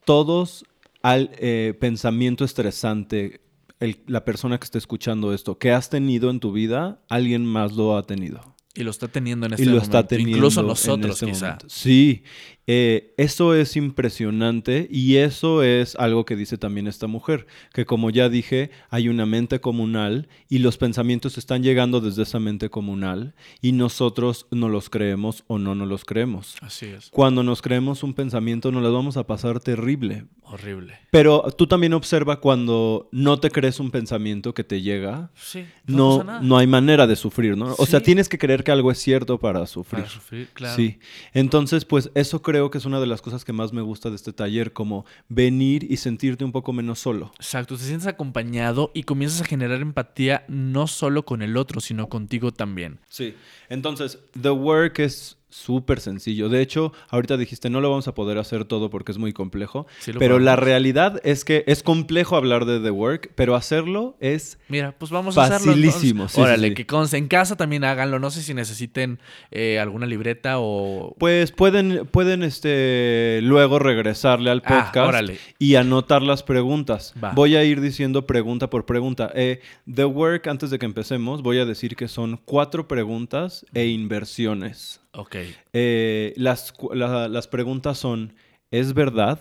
todos 0.05 0.65
al 1.03 1.31
eh, 1.39 1.75
pensamiento 1.81 2.45
estresante, 2.45 3.41
el- 3.81 4.01
la 4.07 4.25
persona 4.25 4.59
que 4.59 4.65
está 4.65 4.79
escuchando 4.79 5.33
esto, 5.35 5.59
que 5.59 5.73
has 5.73 5.91
tenido 5.91 6.31
en 6.31 6.40
tu 6.40 6.53
vida, 6.53 7.01
alguien 7.09 7.45
más 7.45 7.73
lo 7.73 7.97
ha 7.97 8.03
tenido 8.07 8.55
Y 8.75 8.83
lo 8.83 8.90
está 8.90 9.09
teniendo 9.09 9.47
en 9.47 9.53
este 9.53 9.62
y 9.62 9.67
lo 9.67 9.73
momento. 9.73 9.85
está 9.99 10.07
teniendo 10.09 10.37
Incluso 10.37 10.62
nosotros, 10.62 11.12
este 11.21 11.27
quizá. 11.27 11.45
momento. 11.47 11.67
Sí, 11.69 12.23
eh, 12.66 13.12
eso 13.18 13.55
es 13.55 13.77
impresionante 13.77 14.87
y 14.90 15.16
eso 15.16 15.62
es 15.62 15.96
algo 15.96 16.24
que 16.24 16.37
dice 16.37 16.57
también 16.59 16.87
esta 16.87 17.07
mujer, 17.07 17.46
que 17.72 17.85
como 17.85 18.11
ya 18.11 18.29
dije, 18.29 18.70
hay 18.90 19.09
una 19.09 19.27
mente 19.27 19.61
comunal 19.61 20.29
y 20.48 20.59
los 20.59 20.79
pensamientos 20.79 21.37
están 21.37 21.62
llegando 21.62 22.00
desde 22.00 22.22
esa 22.22 22.38
mente 22.40 22.70
comunal 22.70 23.35
y 23.61 23.72
nosotros 23.72 24.46
no 24.50 24.68
los 24.68 24.88
creemos 24.88 25.44
o 25.46 25.59
no 25.59 25.74
nos 25.74 25.88
los 25.88 26.05
creemos. 26.05 26.57
Así 26.61 26.87
es. 26.87 27.11
Cuando 27.11 27.42
nos 27.42 27.61
creemos 27.61 28.03
un 28.03 28.14
pensamiento 28.14 28.70
nos 28.70 28.83
las 28.83 28.92
vamos 28.92 29.16
a 29.16 29.27
pasar 29.27 29.61
terrible. 29.61 30.27
Horrible. 30.46 30.94
Pero 31.11 31.42
tú 31.57 31.66
también 31.66 31.94
observa 31.94 32.38
cuando 32.40 33.09
no 33.12 33.40
te 33.40 33.50
crees 33.50 33.81
un 33.81 33.90
pensamiento 33.90 34.53
que 34.55 34.62
te 34.62 34.83
llega, 34.83 35.31
Sí. 35.35 35.64
no, 35.87 36.22
no 36.42 36.59
hay 36.59 36.66
manera 36.66 37.07
de 37.07 37.16
sufrir, 37.16 37.57
¿no? 37.57 37.74
O 37.79 37.87
sea, 37.87 38.00
tienes 38.03 38.29
que 38.29 38.38
creer 38.38 38.62
que 38.62 38.70
algo 38.70 38.90
es 38.90 38.98
cierto 38.98 39.38
para 39.38 39.66
sufrir. 39.66 40.03
Para 40.03 40.12
sufrir, 40.14 40.48
claro. 40.53 40.77
Sí, 40.77 40.98
entonces 41.33 41.85
pues 41.87 42.11
eso 42.14 42.42
creo 42.42 42.54
que 42.71 42.79
es 42.79 42.85
una 42.85 43.01
de 43.01 43.07
las 43.07 43.23
cosas 43.23 43.45
que 43.45 43.53
más 43.53 43.73
me 43.73 43.83
gusta 43.83 44.11
de 44.11 44.17
este 44.17 44.33
taller, 44.33 44.73
como 44.73 45.05
venir 45.29 45.87
y 45.90 45.97
sentirte 45.97 46.45
un 46.45 46.53
poco 46.53 46.73
menos 46.73 46.99
solo. 46.99 47.33
Exacto, 47.37 47.77
te 47.77 47.85
sientes 47.85 48.07
acompañado 48.07 48.90
y 48.95 49.03
comienzas 49.03 49.43
a 49.43 49.45
generar 49.45 49.81
empatía 49.81 50.45
no 50.49 50.87
solo 50.87 51.25
con 51.25 51.43
el 51.43 51.57
otro, 51.57 51.81
sino 51.81 52.09
contigo 52.09 52.53
también. 52.53 53.01
Sí, 53.09 53.35
entonces 53.69 54.19
The 54.40 54.51
Work 54.51 55.01
es 55.01 55.37
súper 55.55 56.01
sencillo. 56.01 56.49
De 56.49 56.61
hecho, 56.61 56.93
ahorita 57.11 57.37
dijiste, 57.37 57.71
no 57.71 57.81
lo 57.81 57.88
vamos 57.88 58.09
a 58.09 58.14
poder 58.14 58.38
hacer 58.38 58.64
todo 58.64 58.90
porque 58.90 59.12
es 59.12 59.19
muy 59.19 59.33
complejo, 59.33 59.87
Sí 60.01 60.12
pero 60.19 60.38
la 60.38 60.57
realidad 60.57 61.21
es 61.25 61.45
que 61.45 61.62
es 61.67 61.83
complejo 61.83 62.37
hablar 62.37 62.64
de 62.64 62.81
The 62.81 62.90
Work, 62.90 63.31
pero 63.35 63.55
hacerlo 63.55 64.17
es... 64.21 64.59
Mira, 64.69 64.95
pues 64.99 65.11
vamos 65.11 65.38
a 65.38 65.45
hacerlo. 65.45 65.73
Facilísimo, 65.73 66.29
sí, 66.29 66.40
Órale, 66.40 66.69
sí. 66.69 66.75
que 66.75 66.87
conste. 66.87 67.17
En 67.19 67.29
casa 67.29 67.57
también 67.57 67.85
háganlo. 67.85 68.19
No 68.19 68.31
sé 68.31 68.43
si 68.43 68.53
necesiten 68.53 69.21
eh, 69.51 69.79
alguna 69.79 70.07
libreta 70.07 70.59
o... 70.59 71.14
Pues 71.19 71.53
pueden, 71.53 72.07
pueden 72.07 72.43
este, 72.43 73.40
luego 73.43 73.79
regresarle 73.79 74.51
al 74.51 74.62
Ah, 74.64 74.90
podcast 74.93 75.31
y 75.59 75.75
anotar 75.77 76.23
las 76.23 76.43
preguntas. 76.43 77.14
Va. 77.23 77.33
Voy 77.33 77.55
a 77.57 77.64
ir 77.64 77.81
diciendo 77.81 78.27
pregunta 78.27 78.71
por 78.71 78.87
pregunta. 78.87 79.31
Eh, 79.35 79.61
The 79.93 80.05
Work, 80.05 80.49
antes 80.49 80.71
de 80.71 80.79
que 80.79 80.87
empecemos, 80.87 81.43
voy 81.43 81.59
a 81.59 81.64
decir 81.64 81.97
que 81.97 82.09
son 82.09 82.40
cuatro 82.45 82.88
preguntas 82.88 83.64
e 83.75 83.87
inversiones. 83.87 85.04
Ok. 85.14 85.37
Eh, 85.72 86.35
las, 86.37 86.74
la- 86.92 87.29
las 87.29 87.48
preguntas 87.48 87.98
son, 87.98 88.35
¿es 88.70 88.94
verdad? 88.94 89.40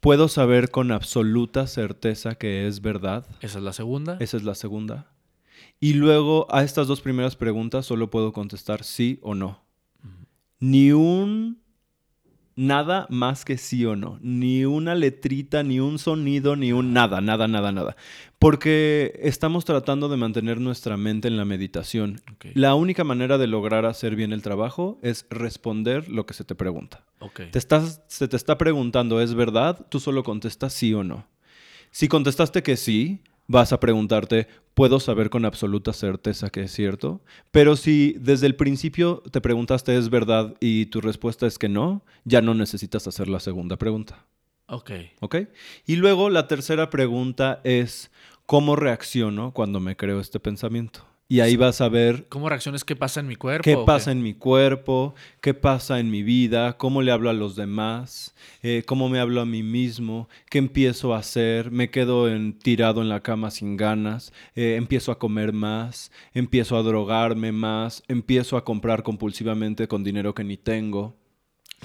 ¿Puedo 0.00 0.26
saber 0.26 0.70
con 0.70 0.90
absoluta 0.90 1.66
certeza 1.68 2.34
que 2.34 2.66
es 2.66 2.80
verdad? 2.82 3.24
Esa 3.40 3.58
es 3.58 3.64
la 3.64 3.72
segunda. 3.72 4.16
Esa 4.18 4.36
es 4.36 4.42
la 4.42 4.56
segunda. 4.56 5.12
Y 5.78 5.94
luego 5.94 6.48
a 6.52 6.64
estas 6.64 6.88
dos 6.88 7.00
primeras 7.00 7.36
preguntas 7.36 7.86
solo 7.86 8.10
puedo 8.10 8.32
contestar 8.32 8.82
sí 8.82 9.20
o 9.22 9.34
no. 9.34 9.62
Ni 10.58 10.90
un... 10.92 11.60
Nada 12.54 13.06
más 13.08 13.44
que 13.46 13.56
sí 13.56 13.84
o 13.86 13.96
no. 13.96 14.18
Ni 14.20 14.64
una 14.64 14.94
letrita, 14.94 15.62
ni 15.62 15.80
un 15.80 15.98
sonido, 15.98 16.54
ni 16.56 16.72
un 16.72 16.92
nada, 16.92 17.20
nada, 17.20 17.48
nada, 17.48 17.72
nada. 17.72 17.96
Porque 18.42 19.20
estamos 19.22 19.64
tratando 19.64 20.08
de 20.08 20.16
mantener 20.16 20.60
nuestra 20.60 20.96
mente 20.96 21.28
en 21.28 21.36
la 21.36 21.44
meditación. 21.44 22.20
La 22.54 22.74
única 22.74 23.04
manera 23.04 23.38
de 23.38 23.46
lograr 23.46 23.86
hacer 23.86 24.16
bien 24.16 24.32
el 24.32 24.42
trabajo 24.42 24.98
es 25.00 25.26
responder 25.30 26.08
lo 26.08 26.26
que 26.26 26.34
se 26.34 26.42
te 26.42 26.56
pregunta. 26.56 27.04
Te 27.52 27.58
estás, 27.58 28.02
se 28.08 28.26
te 28.26 28.36
está 28.36 28.58
preguntando, 28.58 29.20
¿es 29.20 29.34
verdad? 29.34 29.86
Tú 29.88 30.00
solo 30.00 30.24
contestas 30.24 30.72
sí 30.72 30.92
o 30.92 31.04
no. 31.04 31.28
Si 31.92 32.08
contestaste 32.08 32.64
que 32.64 32.76
sí, 32.76 33.20
vas 33.46 33.72
a 33.72 33.78
preguntarte, 33.78 34.48
¿puedo 34.74 34.98
saber 34.98 35.30
con 35.30 35.44
absoluta 35.44 35.92
certeza 35.92 36.50
que 36.50 36.62
es 36.62 36.72
cierto? 36.72 37.20
Pero 37.52 37.76
si 37.76 38.16
desde 38.18 38.48
el 38.48 38.56
principio 38.56 39.22
te 39.30 39.40
preguntaste, 39.40 39.96
¿es 39.96 40.10
verdad? 40.10 40.56
y 40.58 40.86
tu 40.86 41.00
respuesta 41.00 41.46
es 41.46 41.58
que 41.58 41.68
no, 41.68 42.04
ya 42.24 42.42
no 42.42 42.54
necesitas 42.54 43.06
hacer 43.06 43.28
la 43.28 43.38
segunda 43.38 43.76
pregunta. 43.76 44.26
Ok. 44.72 44.90
¿Ok? 45.20 45.36
Y 45.86 45.96
luego 45.96 46.30
la 46.30 46.48
tercera 46.48 46.88
pregunta 46.88 47.60
es, 47.62 48.10
¿cómo 48.46 48.76
reacciono 48.76 49.52
cuando 49.52 49.80
me 49.80 49.96
creo 49.96 50.20
este 50.20 50.40
pensamiento? 50.40 51.06
Y 51.28 51.40
ahí 51.40 51.56
vas 51.56 51.80
a 51.80 51.88
ver 51.88 52.26
¿Cómo 52.28 52.50
reacciones? 52.50 52.84
¿Qué 52.84 52.94
pasa 52.94 53.20
en 53.20 53.26
mi 53.26 53.36
cuerpo? 53.36 53.62
qué 53.64 53.74
pasa 53.86 54.12
en 54.12 54.22
mi 54.22 54.34
cuerpo, 54.34 55.14
qué 55.40 55.54
pasa 55.54 55.98
en 55.98 56.10
mi 56.10 56.22
vida, 56.22 56.76
cómo 56.76 57.00
le 57.00 57.10
hablo 57.10 57.30
a 57.30 57.32
los 57.32 57.56
demás, 57.56 58.34
eh, 58.62 58.82
cómo 58.86 59.08
me 59.08 59.18
hablo 59.18 59.40
a 59.40 59.46
mí 59.46 59.62
mismo, 59.62 60.28
qué 60.50 60.58
empiezo 60.58 61.14
a 61.14 61.18
hacer, 61.18 61.70
me 61.70 61.88
quedo 61.90 62.28
en- 62.28 62.58
tirado 62.58 63.00
en 63.00 63.08
la 63.08 63.20
cama 63.20 63.50
sin 63.50 63.78
ganas, 63.78 64.30
eh, 64.54 64.74
empiezo 64.76 65.10
a 65.10 65.18
comer 65.18 65.54
más, 65.54 66.12
empiezo 66.34 66.76
a 66.76 66.82
drogarme 66.82 67.50
más, 67.50 68.02
empiezo 68.08 68.58
a 68.58 68.64
comprar 68.64 69.02
compulsivamente 69.02 69.88
con 69.88 70.04
dinero 70.04 70.34
que 70.34 70.44
ni 70.44 70.58
tengo. 70.58 71.16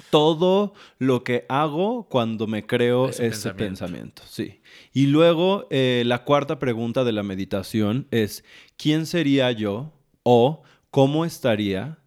Todo 0.10 0.74
lo 1.00 1.24
que 1.24 1.46
hago 1.50 2.08
cuando 2.10 2.48
me 2.48 2.66
creo 2.66 3.10
Ese 3.10 3.28
ese, 3.28 3.50
pensamiento. 3.52 3.58
pensamiento. 3.66 4.22
sí. 4.28 4.62
Y 4.94 5.08
luego 5.08 5.68
eh, 5.70 6.04
la 6.06 6.24
cuarta 6.24 6.60
pregunta 6.60 7.04
de 7.04 7.12
la 7.12 7.24
meditación 7.24 8.08
es, 8.12 8.44
¿quién 8.78 9.06
sería 9.06 9.52
yo 9.52 9.94
o 10.24 10.64
cómo 10.92 11.26
estaría 11.26 12.00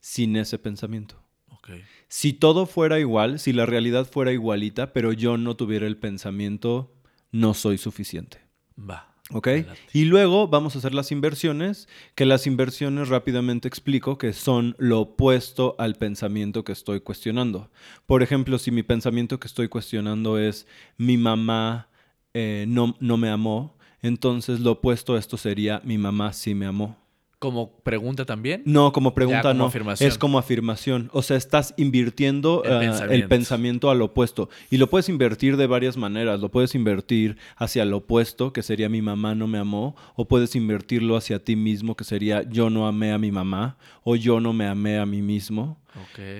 sin 0.00 0.36
ese 0.36 0.58
pensamiento? 0.58 1.16
Ok. 1.50 1.70
Si 2.08 2.32
todo 2.32 2.66
fuera 2.66 3.00
igual, 3.00 3.38
si 3.40 3.52
la 3.52 3.66
realidad 3.66 4.06
fuera 4.08 4.32
igualita, 4.32 4.92
pero 4.92 5.12
yo 5.12 5.36
no 5.36 5.56
tuviera 5.56 5.86
el 5.86 5.96
pensamiento, 5.96 6.94
no 7.32 7.54
soy 7.54 7.78
suficiente. 7.78 8.38
Va. 8.78 9.15
¿Ok? 9.32 9.48
Y 9.92 10.04
luego 10.04 10.46
vamos 10.46 10.74
a 10.76 10.78
hacer 10.78 10.94
las 10.94 11.10
inversiones, 11.10 11.88
que 12.14 12.26
las 12.26 12.46
inversiones 12.46 13.08
rápidamente 13.08 13.66
explico 13.66 14.18
que 14.18 14.32
son 14.32 14.76
lo 14.78 15.00
opuesto 15.00 15.74
al 15.78 15.96
pensamiento 15.96 16.62
que 16.62 16.72
estoy 16.72 17.00
cuestionando. 17.00 17.70
Por 18.06 18.22
ejemplo, 18.22 18.58
si 18.58 18.70
mi 18.70 18.84
pensamiento 18.84 19.40
que 19.40 19.48
estoy 19.48 19.68
cuestionando 19.68 20.38
es 20.38 20.66
mi 20.96 21.16
mamá 21.16 21.88
eh, 22.34 22.66
no, 22.68 22.96
no 23.00 23.16
me 23.16 23.28
amó, 23.28 23.76
entonces 24.00 24.60
lo 24.60 24.72
opuesto 24.72 25.14
a 25.14 25.18
esto 25.18 25.36
sería 25.36 25.80
mi 25.82 25.98
mamá 25.98 26.32
sí 26.32 26.54
me 26.54 26.66
amó. 26.66 27.05
Como 27.38 27.78
pregunta 27.80 28.24
también. 28.24 28.62
No, 28.64 28.92
como 28.92 29.12
pregunta 29.12 29.42
como 29.42 29.54
no. 29.54 29.64
afirmación. 29.66 30.08
Es 30.08 30.16
como 30.16 30.38
afirmación. 30.38 31.10
O 31.12 31.20
sea, 31.20 31.36
estás 31.36 31.74
invirtiendo 31.76 32.64
El 32.64 32.72
ah, 32.72 32.80
pensamiento. 32.80 33.14
el 33.14 33.28
pensamiento 33.28 33.90
al 33.90 34.00
opuesto. 34.00 34.48
Y 34.70 34.78
lo 34.78 34.88
puedes 34.88 35.10
invertir 35.10 35.58
de 35.58 35.66
varias 35.66 35.98
maneras. 35.98 36.40
Lo 36.40 36.50
puedes 36.50 36.74
invertir 36.74 37.36
hacia 37.56 37.82
el 37.82 37.92
opuesto, 37.92 38.54
que 38.54 38.62
sería 38.62 38.88
mi 38.88 39.02
mamá 39.02 39.34
no 39.34 39.46
me 39.48 39.58
amó. 39.58 39.96
O 40.14 40.26
puedes 40.26 40.56
invertirlo 40.56 41.14
hacia 41.14 41.44
ti 41.44 41.56
mismo, 41.56 41.94
que 41.94 42.04
sería 42.04 42.42
yo 42.48 42.70
no 42.70 42.86
amé 42.86 43.12
a 43.12 43.18
mi 43.18 43.30
mamá. 43.30 43.76
O 44.02 44.16
yo 44.16 44.40
no 44.40 44.54
me 44.54 44.66
amé 44.66 44.98
a 44.98 45.04
mí 45.04 45.20
mismo. 45.20 45.78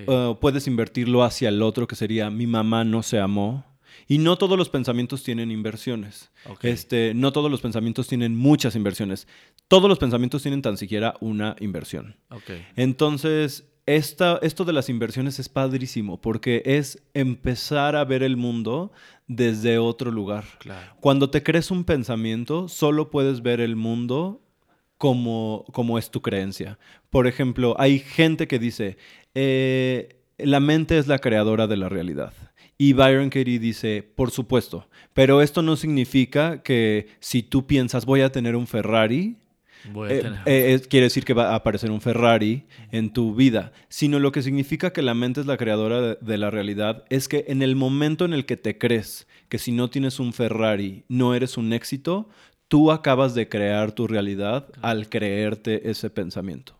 Uh, 0.06 0.34
puedes 0.40 0.66
invertirlo 0.66 1.24
hacia 1.24 1.50
el 1.50 1.60
otro, 1.60 1.86
que 1.86 1.94
sería 1.94 2.30
mi 2.30 2.46
mamá 2.46 2.84
no 2.84 3.02
se 3.02 3.18
amó. 3.18 3.65
Y 4.08 4.18
no 4.18 4.36
todos 4.36 4.56
los 4.56 4.68
pensamientos 4.68 5.22
tienen 5.22 5.50
inversiones. 5.50 6.30
Este, 6.62 7.12
no 7.14 7.32
todos 7.32 7.50
los 7.50 7.60
pensamientos 7.60 8.06
tienen 8.06 8.36
muchas 8.36 8.76
inversiones. 8.76 9.26
Todos 9.68 9.88
los 9.88 9.98
pensamientos 9.98 10.42
tienen 10.42 10.62
tan 10.62 10.76
siquiera 10.76 11.14
una 11.20 11.56
inversión. 11.58 12.16
Entonces, 12.76 13.64
esta, 13.86 14.38
esto 14.42 14.64
de 14.64 14.72
las 14.72 14.88
inversiones 14.88 15.38
es 15.38 15.48
padrísimo 15.48 16.20
porque 16.20 16.62
es 16.64 17.02
empezar 17.14 17.96
a 17.96 18.04
ver 18.04 18.22
el 18.22 18.36
mundo 18.36 18.92
desde 19.26 19.78
otro 19.78 20.10
lugar. 20.10 20.44
Claro. 20.58 20.94
Cuando 21.00 21.30
te 21.30 21.42
crees 21.42 21.70
un 21.70 21.84
pensamiento, 21.84 22.68
solo 22.68 23.10
puedes 23.10 23.42
ver 23.42 23.60
el 23.60 23.76
mundo 23.76 24.40
como, 24.98 25.64
como 25.72 25.98
es 25.98 26.10
tu 26.10 26.22
creencia. 26.22 26.78
Por 27.10 27.26
ejemplo, 27.26 27.74
hay 27.78 27.98
gente 27.98 28.46
que 28.48 28.58
dice, 28.58 28.98
eh, 29.34 30.20
la 30.38 30.60
mente 30.60 30.98
es 30.98 31.06
la 31.06 31.18
creadora 31.18 31.66
de 31.66 31.76
la 31.76 31.88
realidad. 31.88 32.32
Y 32.78 32.92
Byron 32.92 33.30
Katie 33.30 33.58
dice, 33.58 34.02
por 34.14 34.30
supuesto, 34.30 34.88
pero 35.14 35.40
esto 35.40 35.62
no 35.62 35.76
significa 35.76 36.62
que 36.62 37.08
si 37.20 37.42
tú 37.42 37.66
piensas 37.66 38.04
voy 38.04 38.20
a 38.20 38.30
tener 38.30 38.54
un 38.54 38.66
Ferrari, 38.66 39.36
Voy 39.92 40.10
a 40.10 40.14
eh, 40.14 40.20
tener. 40.20 40.40
eh, 40.46 40.80
quiere 40.88 41.04
decir 41.04 41.24
que 41.24 41.32
va 41.32 41.50
a 41.50 41.54
aparecer 41.54 41.90
un 41.90 42.00
Ferrari 42.00 42.64
en 42.90 43.12
tu 43.12 43.34
vida, 43.34 43.72
sino 43.88 44.18
lo 44.18 44.32
que 44.32 44.42
significa 44.42 44.92
que 44.92 45.00
la 45.00 45.14
mente 45.14 45.40
es 45.40 45.46
la 45.46 45.56
creadora 45.56 46.00
de, 46.00 46.18
de 46.20 46.38
la 46.38 46.50
realidad 46.50 47.04
es 47.08 47.28
que 47.28 47.44
en 47.48 47.62
el 47.62 47.76
momento 47.76 48.24
en 48.24 48.32
el 48.32 48.46
que 48.46 48.56
te 48.56 48.78
crees 48.78 49.26
que 49.48 49.58
si 49.58 49.72
no 49.72 49.88
tienes 49.88 50.18
un 50.18 50.32
Ferrari 50.32 51.04
no 51.08 51.34
eres 51.34 51.56
un 51.56 51.72
éxito, 51.72 52.28
tú 52.68 52.90
acabas 52.90 53.34
de 53.34 53.48
crear 53.48 53.92
tu 53.92 54.06
realidad 54.06 54.68
al 54.82 55.08
creerte 55.08 55.88
ese 55.88 56.10
pensamiento. 56.10 56.78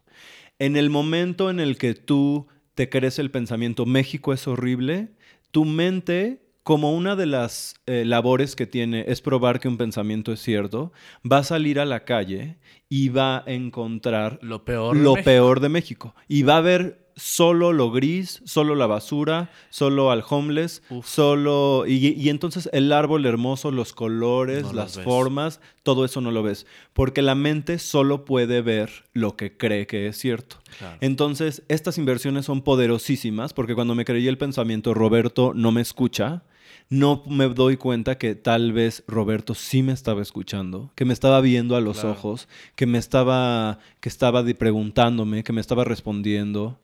En 0.59 0.77
el 0.77 0.91
momento 0.91 1.49
en 1.51 1.61
el 1.61 1.79
que 1.79 1.95
tú 1.95 2.49
te 2.75 2.89
crees 2.89 3.19
el 3.19 3.31
pensamiento 3.31 3.87
México 3.87 4.33
es 4.33 4.47
horrible, 4.49 5.11
tu 5.51 5.65
mente, 5.65 6.43
como 6.63 6.95
una 6.95 7.17
de 7.17 7.27
las 7.27 7.75
eh, 7.87 8.05
labores 8.05 8.57
que 8.57 8.67
tiene 8.67 9.05
es 9.09 9.21
probar 9.21 9.61
que 9.61 9.69
un 9.69 9.77
pensamiento 9.77 10.33
es 10.33 10.41
cierto, 10.41 10.93
va 11.31 11.39
a 11.39 11.45
salir 11.45 11.79
a 11.79 11.85
la 11.85 12.05
calle 12.05 12.59
y 12.89 13.09
va 13.09 13.39
a 13.39 13.45
encontrar 13.47 14.39
lo 14.43 14.65
peor. 14.65 14.97
de 14.97 15.03
lo 15.03 15.13
México. 15.15 15.25
peor 15.25 15.61
de 15.61 15.69
México. 15.69 16.15
Y 16.29 16.43
va 16.43 16.57
a 16.57 16.63
ver 16.63 17.06
solo 17.17 17.73
lo 17.73 17.91
gris, 17.91 18.43
solo 18.45 18.75
la 18.75 18.87
basura, 18.87 19.51
solo 19.71 20.11
al 20.11 20.23
homeless, 20.29 20.83
Uf. 20.91 21.07
solo... 21.07 21.85
Y, 21.87 22.09
y 22.09 22.29
entonces 22.29 22.69
el 22.73 22.93
árbol 22.93 23.25
hermoso, 23.25 23.71
los 23.71 23.93
colores, 23.95 24.65
No 24.65 24.73
las 24.75 25.01
formas, 25.01 25.61
todo 25.83 26.05
eso 26.05 26.21
no 26.21 26.31
lo 26.31 26.43
ves. 26.43 26.67
Porque 26.93 27.23
la 27.23 27.35
mente 27.35 27.79
solo 27.79 28.25
puede 28.25 28.61
ver 28.61 28.91
lo 29.15 29.35
que 29.37 29.57
cree 29.57 29.87
que 29.87 30.07
es 30.07 30.19
cierto. 30.19 30.57
Claro. 30.79 30.99
Entonces, 31.01 31.63
estas 31.69 31.97
inversiones 31.97 32.45
son 32.45 32.61
poderosísimas 32.61 33.55
porque 33.55 33.75
cuando 33.75 33.95
me 33.95 34.05
creí 34.05 34.29
el 34.29 34.39
pensamiento, 34.39 34.93
Roberto 34.93 35.53
no 35.55 35.73
me 35.73 35.81
escucha, 35.81 36.43
no 36.89 37.25
me 37.27 37.49
doy 37.49 37.77
cuenta 37.77 38.17
que 38.17 38.35
tal 38.37 38.73
vez 38.73 39.03
Roberto 39.09 39.55
sí 39.55 39.83
me 39.83 39.93
estaba 39.93 40.23
escuchando, 40.23 40.93
que 40.95 41.05
me 41.05 41.13
estaba 41.13 41.41
viendo 41.41 41.75
a 41.75 41.81
los 41.81 41.99
Claro. 41.99 42.13
ojos, 42.13 42.47
que 42.77 42.87
me 42.87 42.99
estaba, 42.99 43.81
que 44.01 44.09
estaba 44.09 44.45
preguntándome, 44.45 45.43
que 45.43 45.53
me 45.53 45.61
estaba 45.61 45.83
respondiendo. 45.85 46.79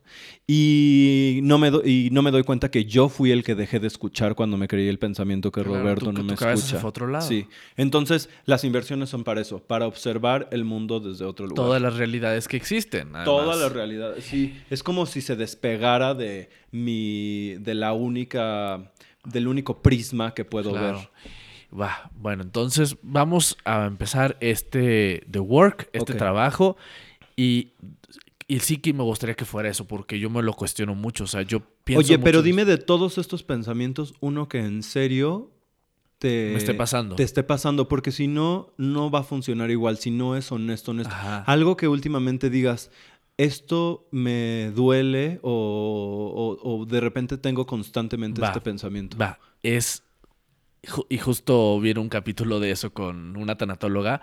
Y 0.45 1.39
no, 1.43 1.57
me 1.57 1.71
y 1.85 2.09
no 2.11 2.21
me 2.21 2.31
doy 2.31 2.43
cuenta 2.43 2.69
que 2.69 2.83
yo 2.85 3.07
fui 3.07 3.31
el 3.31 3.43
que 3.43 3.55
dejé 3.55 3.79
de 3.79 3.87
escuchar 3.87 4.35
cuando 4.35 4.57
me 4.57 4.67
creí 4.67 4.87
el 4.89 4.99
pensamiento 4.99 5.51
que 5.51 5.63
Claro, 5.63 5.79
Roberto 5.79 6.11
no 6.11 6.21
me 6.23 6.33
escucha. 6.33 6.79
fue 6.79 6.89
otro 6.89 7.07
lado. 7.07 7.25
Sí. 7.27 7.47
Entonces, 7.77 8.29
las 8.45 8.63
inversiones 8.65 9.09
son 9.09 9.23
para 9.23 9.39
eso, 9.41 9.59
para 9.59 9.87
observar 9.87 10.49
el 10.51 10.65
mundo 10.65 10.99
desde 10.99 11.23
otro 11.25 11.47
lugar. 11.47 11.55
Todas 11.65 11.81
las 11.81 11.95
realidades 11.95 12.47
que 12.49 12.57
existen. 12.57 13.07
además. 13.15 13.25
Toda 13.25 13.55
la 13.55 13.69
realidad, 13.69 14.15
sí. 14.19 14.53
Es 14.69 14.83
como 14.83 15.05
si 15.05 15.21
se 15.21 15.35
despegara 15.37 16.13
de 16.13 16.49
mi, 16.71 17.53
de 17.59 17.73
la 17.73 17.93
única, 17.93 18.91
del 19.25 19.47
único 19.47 19.81
prisma 19.81 20.33
que 20.33 20.45
puedo 20.45 20.71
Claro. 20.71 20.97
ver. 20.97 21.09
Va, 21.79 22.11
bueno, 22.15 22.43
entonces 22.43 22.97
vamos 23.01 23.57
a 23.65 23.85
empezar 23.85 24.37
este 24.41 25.25
The 25.31 25.39
Work, 25.39 25.89
este 25.93 26.13
trabajo. 26.13 26.77
Y, 27.35 27.71
y 28.47 28.59
sí 28.59 28.77
que 28.77 28.93
me 28.93 29.01
gustaría 29.03 29.35
que 29.35 29.45
fuera 29.45 29.69
eso, 29.69 29.87
porque 29.87 30.19
yo 30.19 30.29
me 30.29 30.43
lo 30.43 30.53
cuestiono 30.53 30.93
mucho. 30.93 31.23
O 31.23 31.27
sea, 31.27 31.41
yo 31.41 31.61
pienso. 31.83 32.05
Oye, 32.05 32.19
pero 32.19 32.43
dime 32.43 32.65
de 32.65 32.77
todos 32.77 33.17
estos 33.17 33.41
pensamientos, 33.43 34.13
uno 34.19 34.47
que 34.47 34.59
en 34.59 34.83
serio 34.83 35.49
te, 36.19 36.51
Me 36.51 36.57
esté 36.57 36.73
pasando. 36.75 37.15
te 37.15 37.23
esté 37.23 37.41
pasando, 37.43 37.87
porque 37.87 38.11
si 38.11 38.27
no, 38.27 38.71
no 38.77 39.09
va 39.09 39.19
a 39.19 39.23
funcionar 39.23 39.71
igual, 39.71 39.97
si 39.97 40.11
no 40.11 40.35
es 40.37 40.51
honesto, 40.51 40.91
honesto. 40.91 41.13
Ajá. 41.13 41.39
Algo 41.47 41.75
que 41.75 41.87
últimamente 41.87 42.51
digas, 42.51 42.91
esto 43.37 44.07
me 44.11 44.71
duele 44.75 45.39
o, 45.41 46.57
o- 46.61 46.69
o 46.81 46.85
de 46.85 46.99
repente 46.99 47.37
tengo 47.37 47.65
constantemente 47.65 48.41
Va. 48.41 48.47
este 48.47 48.61
pensamiento. 48.61 49.17
Va, 49.17 49.39
es. 49.63 50.03
Y 51.09 51.17
justo 51.17 51.79
viene 51.79 51.99
un 52.01 52.09
capítulo 52.09 52.59
de 52.59 52.71
eso 52.71 52.93
con 52.93 53.37
una 53.37 53.55
tanatóloga. 53.57 54.21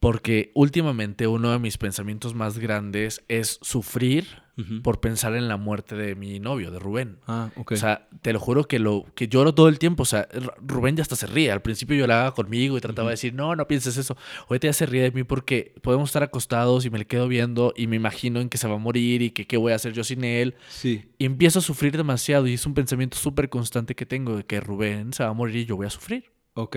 Porque 0.00 0.50
últimamente 0.54 1.26
uno 1.28 1.52
de 1.52 1.58
mis 1.60 1.78
pensamientos 1.78 2.34
más 2.34 2.58
grandes 2.58 3.24
es 3.28 3.58
sufrir 3.62 4.41
Por 4.82 5.00
pensar 5.00 5.34
en 5.34 5.48
la 5.48 5.56
muerte 5.56 5.96
de 5.96 6.14
mi 6.14 6.38
novio, 6.38 6.70
de 6.70 6.78
Rubén. 6.78 7.16
Ah, 7.26 7.50
ok. 7.56 7.72
O 7.72 7.76
sea, 7.76 8.08
te 8.20 8.32
lo 8.34 8.38
juro 8.38 8.64
que 8.64 8.78
lo 8.78 9.06
que 9.14 9.26
lloro 9.26 9.54
todo 9.54 9.68
el 9.68 9.78
tiempo. 9.78 10.02
O 10.02 10.06
sea, 10.06 10.28
Rubén 10.60 10.94
ya 10.94 11.02
hasta 11.02 11.16
se 11.16 11.26
ríe. 11.26 11.50
Al 11.50 11.62
principio 11.62 11.96
lloraba 11.96 12.34
conmigo 12.34 12.76
y 12.76 12.80
trataba 12.80 13.08
de 13.08 13.14
decir, 13.14 13.32
no, 13.32 13.56
no 13.56 13.66
pienses 13.66 13.96
eso. 13.96 14.16
Ahorita 14.48 14.66
ya 14.68 14.72
se 14.74 14.84
ríe 14.86 15.02
de 15.02 15.10
mí 15.10 15.24
porque 15.24 15.74
podemos 15.82 16.10
estar 16.10 16.22
acostados 16.22 16.84
y 16.84 16.90
me 16.90 16.98
le 16.98 17.06
quedo 17.06 17.28
viendo 17.28 17.72
y 17.76 17.86
me 17.86 17.96
imagino 17.96 18.40
en 18.40 18.50
que 18.50 18.58
se 18.58 18.68
va 18.68 18.74
a 18.74 18.78
morir 18.78 19.22
y 19.22 19.30
que 19.30 19.46
qué 19.46 19.56
voy 19.56 19.72
a 19.72 19.76
hacer 19.76 19.94
yo 19.94 20.04
sin 20.04 20.22
él. 20.22 20.54
sí. 20.68 21.08
Y 21.18 21.24
empiezo 21.24 21.60
a 21.60 21.62
sufrir 21.62 21.96
demasiado 21.96 22.46
y 22.46 22.54
es 22.54 22.66
un 22.66 22.74
pensamiento 22.74 23.16
súper 23.16 23.48
constante 23.48 23.94
que 23.94 24.06
tengo 24.06 24.36
de 24.36 24.44
que 24.44 24.60
Rubén 24.60 25.12
se 25.12 25.24
va 25.24 25.30
a 25.30 25.32
morir 25.32 25.56
y 25.56 25.64
yo 25.64 25.76
voy 25.76 25.86
a 25.86 25.90
sufrir. 25.90 26.30
Ok, 26.54 26.76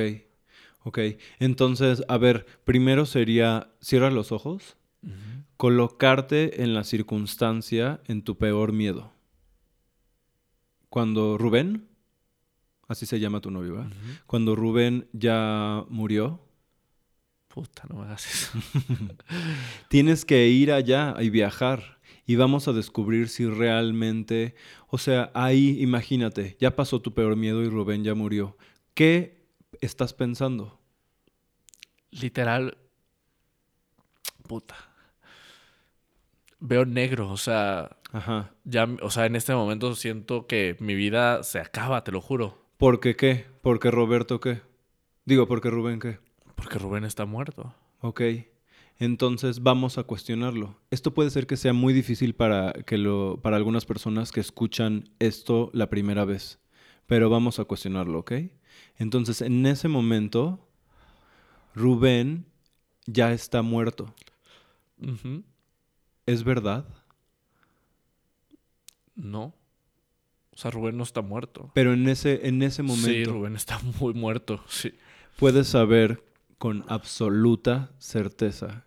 ok. 0.83 0.99
Entonces, 1.39 2.03
a 2.07 2.17
ver, 2.17 2.45
primero 2.63 3.05
sería, 3.05 3.69
cierra 3.81 4.11
los 4.11 4.31
ojos, 4.31 4.77
colocarte 5.57 6.63
en 6.63 6.73
la 6.73 6.83
circunstancia 6.83 8.01
en 8.05 8.23
tu 8.23 8.37
peor 8.37 8.71
miedo. 8.71 9.11
Cuando 10.89 11.37
Rubén, 11.37 11.87
así 12.87 13.05
se 13.05 13.19
llama 13.19 13.41
tu 13.41 13.51
novio, 13.51 13.75
¿verdad? 13.75 13.91
Cuando 14.27 14.55
Rubén 14.55 15.07
ya 15.13 15.83
murió, 15.89 16.45
Puta, 17.55 17.83
no 17.89 17.99
me 17.99 18.03
hagas 18.03 18.25
eso. 18.25 18.51
tienes 19.87 20.25
que 20.25 20.49
ir 20.49 20.73
allá 20.73 21.15
y 21.21 21.29
viajar. 21.29 22.01
Y 22.27 22.35
vamos 22.35 22.67
a 22.67 22.73
descubrir 22.73 23.29
si 23.29 23.45
realmente, 23.45 24.55
o 24.89 24.97
sea, 24.97 25.31
ahí 25.33 25.81
imagínate, 25.81 26.57
ya 26.59 26.75
pasó 26.75 26.99
tu 26.99 27.13
peor 27.13 27.37
miedo 27.37 27.63
y 27.63 27.69
Rubén 27.69 28.03
ya 28.03 28.13
murió. 28.13 28.57
¿Qué 28.93 29.47
estás 29.79 30.13
pensando? 30.13 30.81
Literal. 32.11 32.77
Puta. 34.49 34.75
Veo 36.67 36.86
negro, 36.86 37.30
o 37.32 37.38
sea, 37.38 37.97
Ajá. 38.12 38.51
ya, 38.63 38.88
o 39.01 39.10
sea, 39.10 39.25
en 39.25 39.36
este 39.36 39.54
momento 39.54 39.95
siento 39.95 40.47
que 40.47 40.75
mi 40.80 40.95
vida 40.95 41.43
se 41.43 41.60
acaba, 41.60 42.04
te 42.04 42.12
lo 42.12 42.21
juro, 42.21 42.65
¿Por 42.78 42.99
qué 42.99 43.15
qué? 43.15 43.45
¿Porque 43.62 43.89
Roberto 43.89 44.41
qué? 44.41 44.62
Digo, 45.23 45.47
¿porque 45.47 45.69
Rubén 45.69 45.99
qué? 45.99 46.19
porque 46.56 46.78
Rubén 46.80 47.04
está 47.04 47.25
muerto. 47.25 47.73
Ok. 48.01 48.21
Entonces 48.97 49.62
vamos 49.62 49.97
a 49.97 50.04
cuestionarlo. 50.04 50.78
Esto 50.89 51.13
puede 51.13 51.30
ser 51.30 51.47
que 51.47 51.58
sea 51.58 51.73
muy 51.73 51.93
difícil 51.93 52.34
para, 52.34 52.73
que 52.73 52.97
lo, 52.97 53.39
para 53.41 53.58
algunas 53.58 53.86
personas 53.86 54.32
que 54.32 54.39
escuchan 54.39 55.10
esto 55.19 55.69
la 55.73 55.89
primera 55.89 56.25
vez, 56.25 56.60
pero 57.08 57.30
vamos 57.30 57.60
a 57.60 57.65
cuestionarlo, 57.65 58.19
¿ok? 58.19 58.34
Entonces, 58.97 59.41
en 59.41 59.65
ese 59.65 59.88
momento, 59.88 60.60
Rubén 61.73 62.45
ya 63.06 63.32
está 63.34 63.62
muerto. 63.62 64.13
Ujú. 65.01 65.43
¿Es 66.25 66.43
verdad? 66.43 66.85
No. 69.15 69.53
O 70.51 70.57
sea, 70.57 70.71
Rubén 70.71 70.97
no 70.97 71.03
está 71.03 71.21
muerto. 71.21 71.71
Pero 71.73 71.93
en 71.93 72.07
ese, 72.07 72.47
en 72.47 72.61
ese 72.63 72.77
Sí, 72.77 72.83
momento 72.83 73.33
Rubén 73.33 73.55
está 73.55 73.79
muy 73.99 74.13
muerto. 74.13 74.63
Sí. 74.67 74.93
puedes 75.38 75.67
saber 75.67 76.23
con 76.57 76.85
absoluta 76.88 77.91
certeza 77.99 78.85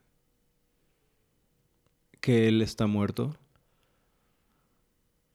que 2.20 2.48
él 2.48 2.62
está 2.62 2.87
muerto. 2.87 3.37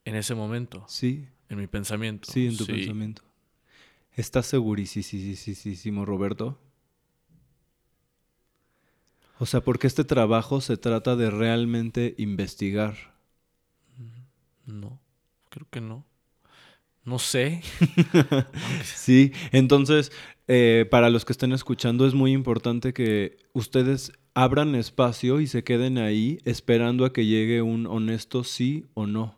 En 0.06 0.16
ese 0.16 0.36
momento, 0.36 0.84
Sí, 0.90 1.28
en 1.50 1.58
mi 1.60 1.68
pensamiento. 1.68 2.30
sí, 2.32 2.48
en 2.48 2.58
tu 2.58 2.66
pensamiento. 2.66 3.22
¿Estás 4.12 4.48
segurísimo, 4.48 6.06
Roberto? 6.06 6.60
O 9.40 9.46
sea, 9.46 9.62
porque 9.62 9.88
este 9.88 10.04
trabajo 10.04 10.62
se 10.62 10.78
trata 10.78 11.16
de 11.16 11.30
realmente 11.30 12.16
investigar. 12.18 12.96
No, 14.66 15.00
creo 15.50 15.68
que 15.70 15.82
no. 15.82 16.06
No 17.06 17.20
sé. 17.20 17.62
Sí, 18.84 19.34
entonces, 19.52 20.12
eh, 20.48 20.88
para 20.90 21.10
los 21.10 21.26
que 21.26 21.34
estén 21.34 21.52
escuchando, 21.52 22.08
es 22.08 22.14
muy 22.14 22.32
importante 22.32 22.94
que 22.94 23.38
ustedes 23.54 24.14
abran 24.34 24.76
espacio 24.76 25.42
y 25.42 25.48
se 25.48 25.64
queden 25.64 25.98
ahí 25.98 26.40
esperando 26.46 27.06
a 27.06 27.14
que 27.14 27.26
llegue 27.26 27.62
un 27.62 27.86
honesto 27.88 28.44
sí 28.44 28.86
o 28.94 29.06
no. 29.08 29.38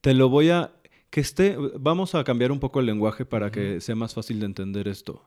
Te 0.00 0.14
lo 0.14 0.28
voy 0.28 0.50
a... 0.50 0.72
que 1.10 1.20
esté... 1.20 1.56
Vamos 1.78 2.14
a 2.14 2.24
cambiar 2.24 2.52
un 2.52 2.60
poco 2.60 2.80
el 2.80 2.86
lenguaje 2.86 3.24
para 3.24 3.50
que 3.50 3.80
sea 3.80 3.94
más 3.94 4.14
fácil 4.14 4.40
de 4.40 4.46
entender 4.46 4.88
esto. 4.88 5.24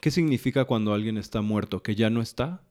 ¿Qué 0.00 0.10
significa 0.10 0.64
cuando 0.64 0.94
alguien 0.94 1.16
está 1.18 1.42
muerto? 1.42 1.82
¿Que 1.82 1.94
ya 1.94 2.10
no 2.10 2.20
está? 2.22 2.62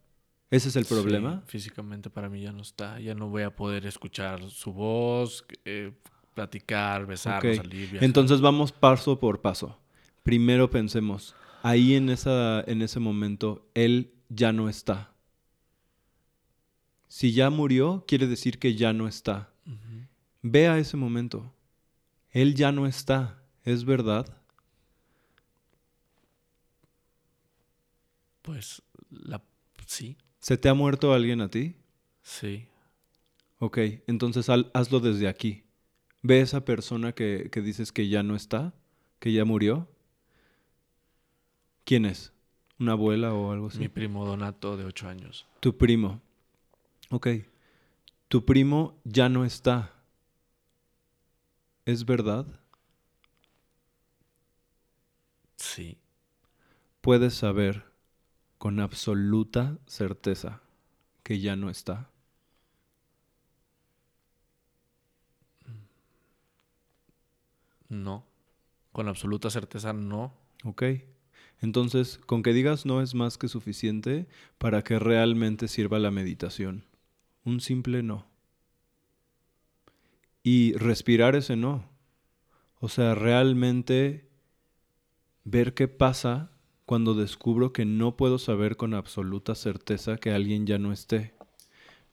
¿Ese 0.56 0.70
es 0.70 0.76
el 0.78 0.86
problema? 0.86 1.42
Sí, 1.42 1.52
físicamente 1.52 2.10
para 2.10 2.30
mí 2.30 2.42
ya 2.42 2.54
no 2.54 2.62
está. 2.62 2.98
Ya 3.02 3.14
no 3.14 3.28
voy 3.28 3.44
a 3.44 3.54
poder 3.54 3.86
escuchar 3.86 4.50
su 4.50 4.72
voz, 4.72 5.46
eh, 5.66 5.92
platicar, 6.34 7.06
besarnos, 7.06 7.58
Ok. 7.58 7.64
salir, 7.64 7.90
viajar. 7.90 8.04
Entonces 8.06 8.40
vamos 8.40 8.72
paso 8.72 9.20
por 9.20 9.42
paso. 9.42 9.78
Primero 10.24 10.70
pensemos, 10.70 11.36
ahí 11.62 11.96
en, 11.96 12.10
esa, 12.10 12.62
en 12.62 12.82
ese 12.82 13.02
momento, 13.02 13.70
él 13.74 14.14
ya 14.30 14.54
no 14.54 14.70
está. 14.70 15.12
Si 17.10 17.34
ya 17.34 17.50
murió, 17.50 18.06
quiere 18.08 18.26
decir 18.26 18.58
que 18.58 18.76
ya 18.76 18.94
no 18.94 19.10
está. 19.10 19.52
Ujú. 19.66 20.08
Ve 20.42 20.68
a 20.68 20.78
ese 20.78 20.96
momento. 20.96 21.54
Él 22.32 22.56
ya 22.56 22.72
no 22.72 22.88
está. 22.88 23.42
¿Es 23.66 23.84
verdad? 23.84 24.26
Pues, 28.42 28.82
la... 29.10 29.42
sí, 29.86 30.18
¿Se 30.46 30.60
te 30.60 30.70
ha 30.70 30.76
muerto 30.76 31.12
alguien 31.12 31.42
a 31.42 31.50
ti? 31.50 31.76
sí. 32.22 32.68
Ok, 33.58 33.80
entonces 34.06 34.48
hazlo 34.48 35.00
desde 35.00 35.28
aquí. 35.28 35.64
Ve 36.22 36.40
a 36.40 36.44
esa 36.44 36.64
persona 36.64 37.14
que, 37.14 37.50
que 37.52 37.62
dices 37.62 37.92
que 37.92 38.10
ya 38.10 38.22
no 38.22 38.36
está, 38.36 38.76
que 39.18 39.34
ya 39.34 39.44
murió. 39.44 39.90
¿Quién 41.84 42.06
es? 42.06 42.32
¿Una 42.78 42.92
abuela 42.92 43.34
o 43.34 43.52
algo 43.52 43.70
así? 43.70 43.80
Mi 43.80 43.90
primo 43.90 44.24
Donato 44.24 44.78
de 44.78 44.86
8 44.86 45.08
años. 45.08 45.48
Tu 45.62 45.76
primo. 45.76 46.22
Ok. 47.10 47.28
Tu 48.28 48.46
primo 48.46 49.02
ya 49.04 49.30
no 49.30 49.46
está. 49.46 49.96
¿Es 51.86 52.06
verdad? 52.06 52.46
Sí. 55.56 55.98
Puedes 57.02 57.34
saber 57.34 57.95
con 58.66 58.80
absoluta 58.80 59.78
certeza 59.86 60.60
que 61.22 61.40
ya 61.40 61.56
no 61.56 61.70
está. 61.70 62.10
No. 67.90 68.26
Con 68.92 69.08
absoluta 69.08 69.52
certeza 69.52 69.94
no. 69.94 70.34
Ok. 70.64 70.82
Entonces, 71.62 72.18
con 72.26 72.42
que 72.42 72.54
digas 72.54 72.88
no 72.88 73.04
es 73.04 73.14
más 73.14 73.38
que 73.38 73.50
suficiente 73.50 74.26
para 74.58 74.84
que 74.84 74.98
realmente 74.98 75.68
sirva 75.68 76.00
la 76.00 76.10
meditación. 76.10 76.86
Un 77.44 77.62
simple 77.62 78.02
no. 78.02 78.26
Y 80.42 80.74
respirar 80.74 81.36
ese 81.36 81.56
no. 81.56 81.88
O 82.80 82.90
sea, 82.90 83.14
realmente 83.14 84.28
ver 85.44 85.76
qué 85.76 85.88
pasa 85.88 86.55
cuando 86.86 87.14
descubro 87.16 87.74
que 87.74 87.86
no 87.86 88.16
puedo 88.16 88.38
saber 88.38 88.78
con 88.78 88.94
absoluta 88.94 89.56
certeza 89.56 90.18
que 90.18 90.32
alguien 90.32 90.66
ya 90.66 90.78
no 90.78 90.92
esté. 90.94 91.34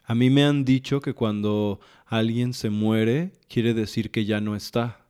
A 0.05 0.15
mí 0.15 0.31
me 0.31 0.45
han 0.45 0.65
dicho 0.65 1.01
que 1.01 1.15
cuando 1.15 1.81
alguien 2.07 2.55
se 2.55 2.71
muere 2.71 3.33
quiere 3.49 3.75
decir 3.75 4.11
que 4.11 4.25
ya 4.25 4.41
no 4.41 4.57
está. 4.57 5.07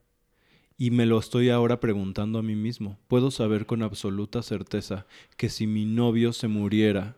Y 0.77 0.91
me 0.91 1.07
lo 1.07 1.19
estoy 1.19 1.51
ahora 1.51 1.81
preguntando 1.81 2.39
a 2.39 2.43
mí 2.43 2.57
mismo. 2.57 2.99
¿Puedo 3.07 3.31
saber 3.31 3.67
con 3.67 3.83
absoluta 3.83 4.43
certeza 4.43 5.07
que 5.37 5.49
si 5.49 5.67
mi 5.67 5.87
novio 5.87 6.33
se 6.33 6.49
muriera, 6.49 7.17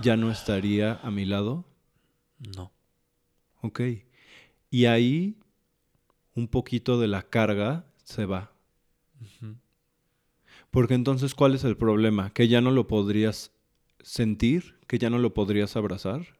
ya 0.00 0.16
no 0.16 0.30
estaría 0.30 0.94
a 1.02 1.10
mi 1.10 1.26
lado? 1.26 1.64
No. 2.38 2.72
Ok. 3.60 3.80
Y 4.70 4.86
ahí 4.86 5.36
un 6.34 6.48
poquito 6.48 6.98
de 6.98 7.08
la 7.08 7.22
carga 7.22 7.84
se 8.04 8.24
va. 8.24 8.52
Porque 10.76 10.92
entonces, 10.92 11.34
¿cuál 11.34 11.54
es 11.54 11.64
el 11.64 11.78
problema? 11.78 12.34
¿Que 12.34 12.48
ya 12.48 12.60
no 12.60 12.70
lo 12.70 12.86
podrías 12.86 13.50
sentir? 14.02 14.78
¿Que 14.86 14.98
ya 14.98 15.08
no 15.08 15.18
lo 15.18 15.32
podrías 15.32 15.74
abrazar? 15.74 16.36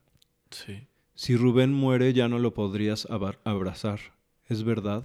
Sí. 0.51 0.85
Si 1.15 1.35
Rubén 1.35 1.73
muere, 1.73 2.13
ya 2.13 2.27
no 2.27 2.37
lo 2.37 2.53
podrías 2.53 3.07
abrazar. 3.09 3.99
¿Es 4.45 4.63
verdad? 4.63 5.03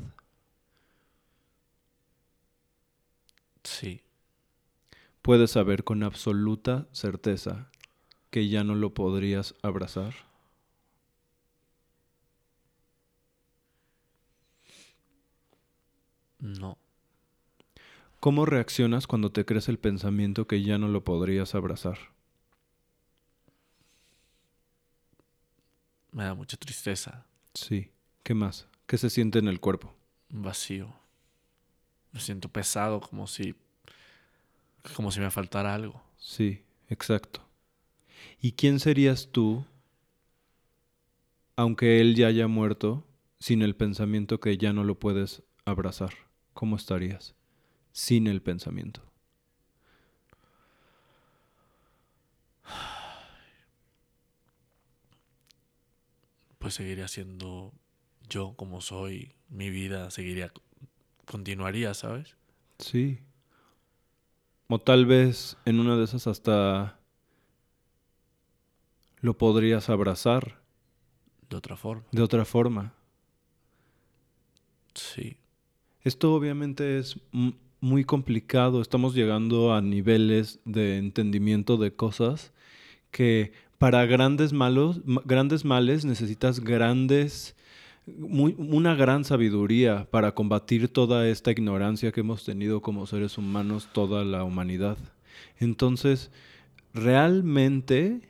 Sí. 3.64 4.02
Puedes 5.22 5.52
saber 5.52 5.82
con 5.82 6.02
absoluta 6.02 6.86
certeza 6.92 7.70
que 8.28 8.50
ya 8.50 8.64
no 8.64 8.74
lo 8.74 8.92
podrías 8.92 9.54
abrazar. 9.62 10.12
No. 16.40 16.81
¿Cómo 18.22 18.46
reaccionas 18.46 19.08
cuando 19.08 19.32
te 19.32 19.44
crees 19.44 19.68
el 19.68 19.80
pensamiento 19.80 20.46
que 20.46 20.62
ya 20.62 20.78
no 20.78 20.86
lo 20.86 21.02
podrías 21.02 21.56
abrazar? 21.56 21.98
Me 26.12 26.22
da 26.22 26.32
mucha 26.32 26.56
tristeza. 26.56 27.26
Sí. 27.52 27.90
¿Qué 28.22 28.34
más? 28.34 28.68
¿Qué 28.86 28.96
se 28.96 29.10
siente 29.10 29.40
en 29.40 29.48
el 29.48 29.58
cuerpo? 29.58 29.92
Vacío. 30.28 30.94
Me 32.12 32.20
siento 32.20 32.48
pesado 32.48 33.00
como 33.00 33.26
si. 33.26 33.56
como 34.94 35.10
si 35.10 35.18
me 35.18 35.32
faltara 35.32 35.74
algo. 35.74 36.00
Sí, 36.16 36.62
exacto. 36.90 37.44
¿Y 38.40 38.52
quién 38.52 38.78
serías 38.78 39.30
tú, 39.32 39.64
aunque 41.56 42.00
él 42.00 42.14
ya 42.14 42.28
haya 42.28 42.46
muerto, 42.46 43.04
sin 43.40 43.62
el 43.62 43.74
pensamiento 43.74 44.38
que 44.38 44.56
ya 44.58 44.72
no 44.72 44.84
lo 44.84 44.96
puedes 45.00 45.42
abrazar? 45.64 46.12
¿Cómo 46.52 46.76
estarías? 46.76 47.34
Sin 47.92 48.26
el 48.26 48.42
pensamiento. 48.42 49.02
Pues 56.58 56.74
seguiría 56.74 57.08
siendo 57.08 57.72
yo 58.28 58.54
como 58.56 58.80
soy. 58.80 59.32
Mi 59.48 59.70
vida 59.70 60.10
seguiría. 60.10 60.52
continuaría, 61.26 61.94
¿sabes? 61.94 62.36
Sí. 62.78 63.18
O 64.68 64.78
tal 64.78 65.06
vez 65.06 65.56
en 65.64 65.80
una 65.80 65.96
de 65.96 66.04
esas 66.04 66.26
hasta 66.26 66.98
lo 69.20 69.36
podrías 69.36 69.88
abrazar 69.90 70.60
De 71.50 71.56
otra 71.56 71.76
forma. 71.76 72.04
de 72.10 72.22
otra 72.22 72.44
forma. 72.44 72.94
Sí. 74.94 75.36
Esto 76.02 76.34
obviamente 76.34 76.98
es 76.98 77.18
muy 77.82 78.04
complicado. 78.04 78.80
Estamos 78.80 79.12
llegando 79.14 79.74
a 79.74 79.82
niveles 79.82 80.60
de 80.64 80.96
entendimiento 80.98 81.76
de 81.76 81.92
cosas 81.92 82.52
que 83.10 83.52
para 83.76 84.06
grandes 84.06 84.52
malos, 84.52 85.00
ma- 85.04 85.20
grandes 85.24 85.64
males 85.64 86.04
necesitas 86.04 86.60
grandes 86.60 87.56
muy- 88.06 88.54
una 88.56 88.94
gran 88.94 89.24
sabiduría 89.24 90.06
para 90.10 90.32
combatir 90.32 90.88
toda 90.88 91.28
esta 91.28 91.50
ignorancia 91.50 92.12
que 92.12 92.20
hemos 92.20 92.44
tenido 92.44 92.80
como 92.80 93.04
seres 93.06 93.36
humanos, 93.36 93.88
toda 93.92 94.24
la 94.24 94.44
humanidad. 94.44 94.96
Entonces, 95.58 96.30
realmente, 96.94 98.20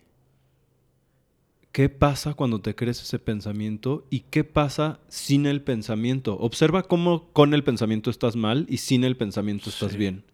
¿qué 1.73 1.89
pasa 1.89 2.35
cuando 2.35 2.61
te 2.61 2.75
crees 2.75 3.03
ese 3.03 3.19
pensamiento 3.19 4.07
y 4.11 4.21
qué 4.21 4.45
pasa 4.45 5.01
sin 5.09 5.47
el 5.47 5.63
pensamiento? 5.63 6.39
Observa 6.39 6.83
cómo 6.85 7.31
con 7.33 7.55
el 7.55 7.65
pensamiento 7.65 8.11
estás 8.11 8.37
mal 8.37 8.67
y 8.69 8.77
sin 8.79 9.05
el 9.05 9.17
pensamiento 9.17 9.71
estás 9.71 9.93
Sí. 9.93 9.99
bien. 9.99 10.25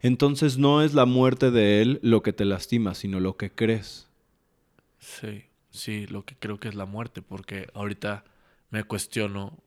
Entonces, 0.00 0.58
no 0.58 0.82
es 0.82 0.94
la 0.94 1.06
muerte 1.06 1.50
de 1.50 1.82
él 1.82 1.98
lo 2.02 2.22
que 2.22 2.32
te 2.32 2.44
lastima, 2.44 2.94
sino 2.94 3.20
lo 3.20 3.36
que 3.36 3.50
crees. 3.50 4.08
Sí, 4.98 5.44
sí, 5.70 6.06
lo 6.06 6.24
que 6.24 6.34
creo 6.36 6.58
que 6.58 6.68
es 6.68 6.74
la 6.74 6.86
muerte, 6.86 7.22
porque 7.22 7.68
ahorita 7.74 8.24
me 8.70 8.84
cuestiono, 8.84 9.58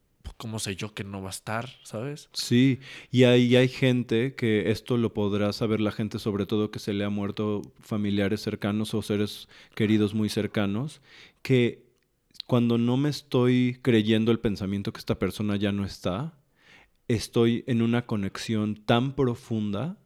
¿cómo 0.42 0.58
sé 0.58 0.76
yo 0.76 0.96
que 0.96 1.04
no 1.04 1.22
va 1.22 1.28
a 1.28 1.38
estar, 1.38 1.70
sabes? 1.84 2.28
Sí, 2.34 2.80
y 3.12 3.26
ahí 3.26 3.56
hay 3.56 3.68
gente 3.68 4.34
que 4.34 4.72
esto 4.72 4.98
lo 4.98 5.14
podrá 5.14 5.54
saber 5.54 5.80
la 5.80 5.92
gente, 5.92 6.18
sobre 6.18 6.48
todo 6.48 6.72
que 6.72 6.80
se 6.80 6.94
le 6.94 7.04
ha 7.04 7.12
muerto 7.12 7.62
familiares 7.80 8.42
cercanos 8.42 8.96
o 8.96 9.04
seres 9.04 9.48
queridos 9.76 10.16
muy 10.16 10.30
cercanos, 10.30 11.00
que 11.44 11.86
cuando 12.48 12.80
no 12.80 12.98
me 12.98 13.10
estoy 13.10 13.78
creyendo 13.84 14.32
el 14.32 14.40
pensamiento 14.40 14.92
que 14.92 14.98
esta 14.98 15.20
persona 15.20 15.58
ya 15.58 15.72
no 15.72 15.86
está, 15.86 16.34
estoy 17.08 17.64
en 17.68 17.84
una 17.84 18.08
conexión 18.08 18.84
tan 18.84 19.14
profunda 19.14 20.00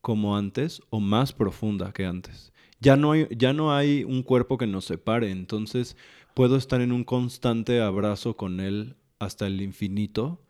como 0.00 0.36
antes 0.36 0.82
o 0.90 0.98
más 0.98 1.32
profunda 1.32 1.92
que 1.92 2.04
antes. 2.04 2.52
Ya 2.80 2.96
no 2.96 3.12
hay, 3.12 3.28
ya 3.30 3.52
no 3.52 3.72
hay 3.72 4.02
un 4.02 4.24
cuerpo 4.24 4.58
que 4.58 4.66
nos 4.66 4.86
separe, 4.86 5.30
entonces 5.30 5.96
puedo 6.34 6.56
estar 6.56 6.80
en 6.80 6.90
un 6.90 7.04
constante 7.04 7.80
abrazo 7.80 8.36
con 8.36 8.58
él 8.58 8.96
hasta 9.18 9.46
el 9.46 9.60
infinito, 9.60 10.42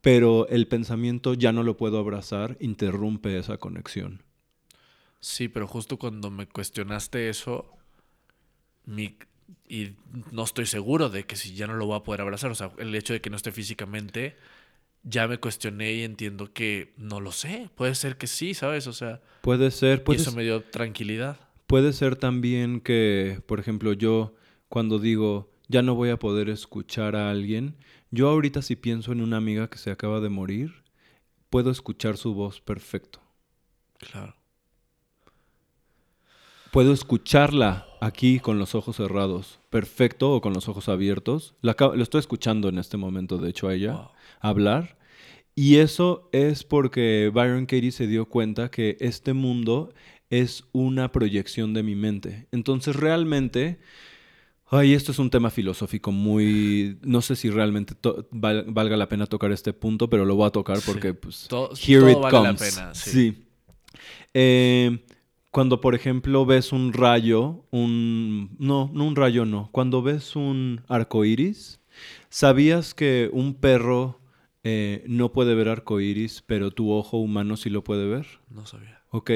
pero 0.00 0.48
el 0.48 0.66
pensamiento 0.68 1.34
ya 1.34 1.52
no 1.52 1.62
lo 1.62 1.76
puedo 1.76 1.98
abrazar, 1.98 2.56
interrumpe 2.60 3.36
esa 3.38 3.58
conexión. 3.58 4.22
Sí, 5.20 5.48
pero 5.48 5.66
justo 5.66 5.98
cuando 5.98 6.30
me 6.30 6.46
cuestionaste 6.46 7.28
eso, 7.28 7.66
mi, 8.86 9.16
y 9.68 9.90
no 10.30 10.44
estoy 10.44 10.66
seguro 10.66 11.08
de 11.10 11.24
que 11.26 11.36
si 11.36 11.54
ya 11.54 11.66
no 11.66 11.74
lo 11.74 11.86
voy 11.86 11.96
a 11.96 12.02
poder 12.04 12.20
abrazar, 12.20 12.50
o 12.50 12.54
sea, 12.54 12.70
el 12.78 12.94
hecho 12.94 13.12
de 13.12 13.20
que 13.20 13.28
no 13.30 13.36
esté 13.36 13.50
físicamente, 13.52 14.36
ya 15.02 15.26
me 15.28 15.38
cuestioné 15.38 15.92
y 15.94 16.02
entiendo 16.02 16.52
que 16.52 16.92
no 16.96 17.20
lo 17.20 17.32
sé, 17.32 17.68
puede 17.74 17.94
ser 17.94 18.16
que 18.16 18.26
sí, 18.26 18.54
¿sabes? 18.54 18.86
O 18.86 18.92
sea, 18.92 19.20
Puede 19.42 19.70
ser, 19.70 19.98
y 19.98 20.02
puede, 20.02 20.20
eso 20.22 20.32
me 20.32 20.42
dio 20.44 20.62
tranquilidad. 20.62 21.38
puede 21.66 21.92
ser 21.92 22.16
también 22.16 22.80
que, 22.80 23.40
por 23.46 23.58
ejemplo, 23.60 23.92
yo 23.92 24.34
cuando 24.68 24.98
digo 24.98 25.50
ya 25.68 25.82
no 25.82 25.94
voy 25.94 26.08
a 26.10 26.18
poder 26.18 26.48
escuchar 26.48 27.14
a 27.14 27.30
alguien, 27.30 27.76
yo 28.10 28.28
ahorita 28.28 28.62
si 28.62 28.76
pienso 28.76 29.12
en 29.12 29.20
una 29.20 29.36
amiga 29.36 29.68
que 29.68 29.78
se 29.78 29.90
acaba 29.90 30.20
de 30.20 30.28
morir, 30.28 30.82
puedo 31.50 31.70
escuchar 31.70 32.16
su 32.16 32.34
voz 32.34 32.60
perfecto. 32.60 33.20
Claro. 33.98 34.34
Puedo 36.70 36.92
escucharla 36.92 37.86
aquí 38.00 38.40
con 38.40 38.58
los 38.58 38.74
ojos 38.74 38.96
cerrados, 38.96 39.58
perfecto, 39.70 40.32
o 40.32 40.40
con 40.40 40.52
los 40.52 40.68
ojos 40.68 40.88
abiertos. 40.88 41.54
La 41.62 41.74
lo 41.78 42.02
estoy 42.02 42.20
escuchando 42.20 42.68
en 42.68 42.78
este 42.78 42.96
momento, 42.96 43.38
de 43.38 43.50
hecho, 43.50 43.68
a 43.68 43.74
ella 43.74 43.92
Wow. 43.92 44.08
hablar. 44.40 44.98
Y 45.54 45.76
eso 45.76 46.28
es 46.32 46.62
porque 46.64 47.30
Byron 47.34 47.66
Katie 47.66 47.90
se 47.90 48.06
dio 48.06 48.26
cuenta 48.26 48.70
que 48.70 48.96
este 49.00 49.32
mundo 49.32 49.92
es 50.30 50.64
una 50.72 51.10
proyección 51.10 51.72
de 51.74 51.82
mi 51.82 51.96
mente. 51.96 52.46
Entonces, 52.52 52.94
realmente, 52.94 53.80
ay, 54.70 54.94
esto 54.94 55.12
es 55.12 55.18
un 55.18 55.30
tema 55.30 55.50
filosófico 55.50 56.12
muy... 56.12 56.98
No 57.02 57.22
sé 57.22 57.36
si 57.36 57.50
realmente 57.50 57.94
val- 58.30 58.66
valga 58.68 58.96
la 58.96 59.08
pena 59.08 59.26
tocar 59.26 59.50
este 59.52 59.72
punto, 59.72 60.08
pero 60.10 60.24
lo 60.24 60.34
voy 60.36 60.46
a 60.46 60.50
tocar 60.50 60.78
Sí. 60.78 60.90
porque, 60.90 61.14
pues, 61.14 61.48
Here 61.50 62.00
todo 62.00 62.10
it 62.10 62.18
vale 62.18 62.20
la 62.20 62.30
comes. 62.30 62.74
pena, 62.74 62.94
sí. 62.94 63.10
Sí. 63.10 63.44
Eh, 64.34 65.04
cuando, 65.50 65.80
por 65.80 65.94
ejemplo, 65.94 66.44
ves 66.46 66.72
un 66.72 66.92
rayo, 66.92 67.64
un. 67.70 68.54
No, 68.58 68.90
no 68.92 69.06
un 69.06 69.16
rayo, 69.16 69.44
no. 69.44 69.70
Cuando 69.72 70.02
ves 70.02 70.36
un 70.36 70.82
arco 70.88 71.24
iris, 71.24 71.80
¿sabías 72.28 72.94
que 72.94 73.30
un 73.32 73.54
perro 73.54 74.20
eh, 74.64 75.02
no 75.08 75.32
puede 75.32 75.54
ver 75.54 75.68
arco 75.68 76.00
iris, 76.00 76.42
pero 76.46 76.70
tu 76.70 76.92
ojo 76.92 77.16
humano 77.18 77.56
sí 77.56 77.70
lo 77.70 77.82
puede 77.82 78.06
ver? 78.06 78.26
No 78.50 78.66
sabía. 78.66 79.02
Ok. 79.10 79.30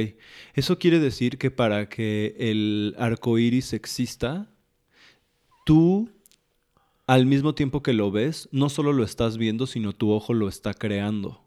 Eso 0.55 0.79
quiere 0.79 1.01
decir 1.01 1.38
que 1.38 1.51
para 1.51 1.88
que 1.88 2.37
el 2.38 2.95
arco 2.99 3.38
iris 3.38 3.73
exista, 3.73 4.51
tú, 5.64 6.11
al 7.07 7.27
mismo 7.27 7.55
tiempo 7.55 7.83
que 7.83 7.92
lo 7.92 8.11
ves, 8.11 8.48
no 8.53 8.68
solo 8.68 8.92
lo 8.92 9.05
estás 9.05 9.37
viendo, 9.37 9.66
sino 9.66 9.92
tu 9.92 10.11
ojo 10.11 10.35
lo 10.35 10.48
está 10.48 10.75
creando. 10.75 11.42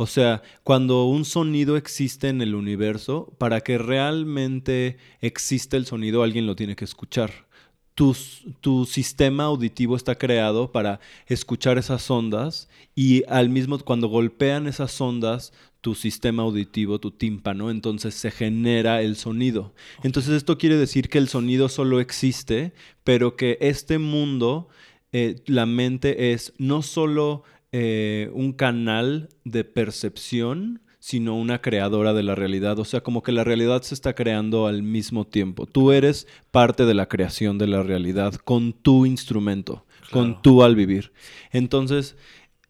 O 0.00 0.06
sea, 0.06 0.42
cuando 0.62 1.06
un 1.06 1.24
sonido 1.24 1.76
existe 1.76 2.28
en 2.28 2.40
el 2.40 2.54
universo, 2.54 3.34
para 3.36 3.62
que 3.62 3.78
realmente 3.78 4.96
exista 5.20 5.76
el 5.76 5.86
sonido, 5.86 6.22
alguien 6.22 6.46
lo 6.46 6.54
tiene 6.54 6.76
que 6.76 6.84
escuchar. 6.84 7.48
Tu, 7.96 8.16
tu 8.60 8.86
sistema 8.86 9.44
auditivo 9.44 9.96
está 9.96 10.14
creado 10.14 10.70
para 10.70 11.00
escuchar 11.26 11.78
esas 11.78 12.08
ondas 12.12 12.68
y 12.94 13.24
al 13.28 13.48
mismo 13.48 13.76
cuando 13.80 14.06
golpean 14.06 14.68
esas 14.68 15.00
ondas 15.00 15.52
tu 15.80 15.94
sistema 15.94 16.42
auditivo, 16.42 16.98
tu 16.98 17.10
tímpano, 17.10 17.70
entonces 17.70 18.14
se 18.14 18.30
genera 18.30 19.02
el 19.02 19.16
sonido. 19.16 19.74
Entonces 20.02 20.34
esto 20.34 20.58
quiere 20.58 20.76
decir 20.76 21.08
que 21.08 21.18
el 21.18 21.28
sonido 21.28 21.68
solo 21.68 22.00
existe, 22.00 22.72
pero 23.04 23.36
que 23.36 23.58
este 23.60 23.98
mundo, 23.98 24.68
eh, 25.12 25.36
la 25.46 25.66
mente 25.66 26.32
es 26.32 26.52
no 26.58 26.82
solo 26.82 27.44
eh, 27.70 28.30
un 28.32 28.52
canal 28.52 29.28
de 29.44 29.64
percepción, 29.64 30.80
sino 31.00 31.36
una 31.36 31.60
creadora 31.60 32.12
de 32.12 32.22
la 32.22 32.34
realidad. 32.34 32.78
O 32.78 32.84
sea, 32.84 33.02
como 33.02 33.22
que 33.22 33.32
la 33.32 33.44
realidad 33.44 33.82
se 33.82 33.94
está 33.94 34.14
creando 34.14 34.66
al 34.66 34.82
mismo 34.82 35.26
tiempo. 35.26 35.66
Tú 35.66 35.92
eres 35.92 36.26
parte 36.50 36.84
de 36.84 36.94
la 36.94 37.06
creación 37.06 37.56
de 37.56 37.66
la 37.66 37.82
realidad 37.82 38.34
con 38.34 38.72
tu 38.72 39.06
instrumento, 39.06 39.86
con 40.10 40.42
tú 40.42 40.62
al 40.62 40.74
vivir. 40.74 41.12
Entonces, 41.52 42.16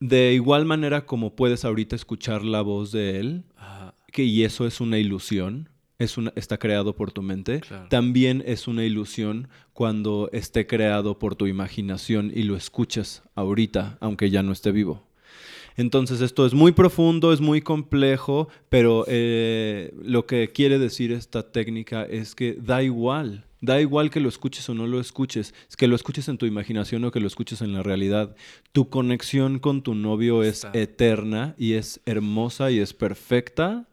de 0.00 0.32
igual 0.34 0.64
manera 0.64 1.06
como 1.06 1.34
puedes 1.34 1.64
ahorita 1.64 1.96
escuchar 1.96 2.44
la 2.44 2.62
voz 2.62 2.92
de 2.92 3.18
él, 3.20 3.44
Ajá. 3.56 3.94
que, 4.12 4.24
y 4.24 4.44
eso 4.44 4.66
es 4.66 4.80
una 4.80 4.98
ilusión, 4.98 5.68
es 5.98 6.16
una, 6.16 6.32
está 6.36 6.58
creado 6.58 6.94
por 6.94 7.10
tu 7.10 7.22
mente, 7.22 7.60
Claro. 7.60 7.88
también 7.88 8.42
es 8.46 8.68
una 8.68 8.84
ilusión 8.84 9.48
cuando 9.72 10.30
esté 10.32 10.66
creado 10.66 11.18
por 11.18 11.34
tu 11.34 11.46
imaginación 11.46 12.30
y 12.34 12.44
lo 12.44 12.54
escuches 12.56 13.22
ahorita, 13.34 13.98
aunque 14.00 14.30
ya 14.30 14.42
no 14.42 14.52
esté 14.52 14.70
vivo. 14.72 15.02
Entonces 15.76 16.20
esto 16.20 16.44
es 16.46 16.54
muy 16.54 16.72
profundo, 16.72 17.32
es 17.32 17.40
muy 17.40 17.60
complejo, 17.60 18.48
pero 18.68 19.04
eh, 19.06 19.92
lo 20.02 20.26
que 20.26 20.50
quiere 20.52 20.78
decir 20.78 21.12
esta 21.12 21.52
técnica 21.52 22.04
es 22.04 22.34
que 22.34 22.54
da 22.54 22.82
igual, 22.82 23.44
da 23.60 23.80
igual 23.80 24.10
que 24.10 24.20
lo 24.20 24.28
escuches 24.28 24.68
o 24.68 24.74
no 24.74 24.86
lo 24.86 25.00
escuches, 25.00 25.54
es 25.68 25.76
que 25.76 25.88
lo 25.88 25.96
escuches 25.96 26.28
en 26.28 26.38
tu 26.38 26.46
imaginación 26.46 27.04
o 27.04 27.10
que 27.10 27.20
lo 27.20 27.26
escuches 27.26 27.60
en 27.60 27.72
la 27.72 27.82
realidad. 27.82 28.36
Tu 28.72 28.88
conexión 28.88 29.58
con 29.58 29.82
tu 29.82 29.94
novio 29.94 30.42
es 30.42 30.66
eterna 30.72 31.54
y 31.58 31.74
es 31.74 32.00
hermosa 32.06 32.70
y 32.70 32.78
es 32.78 32.94
perfecta 32.94 33.88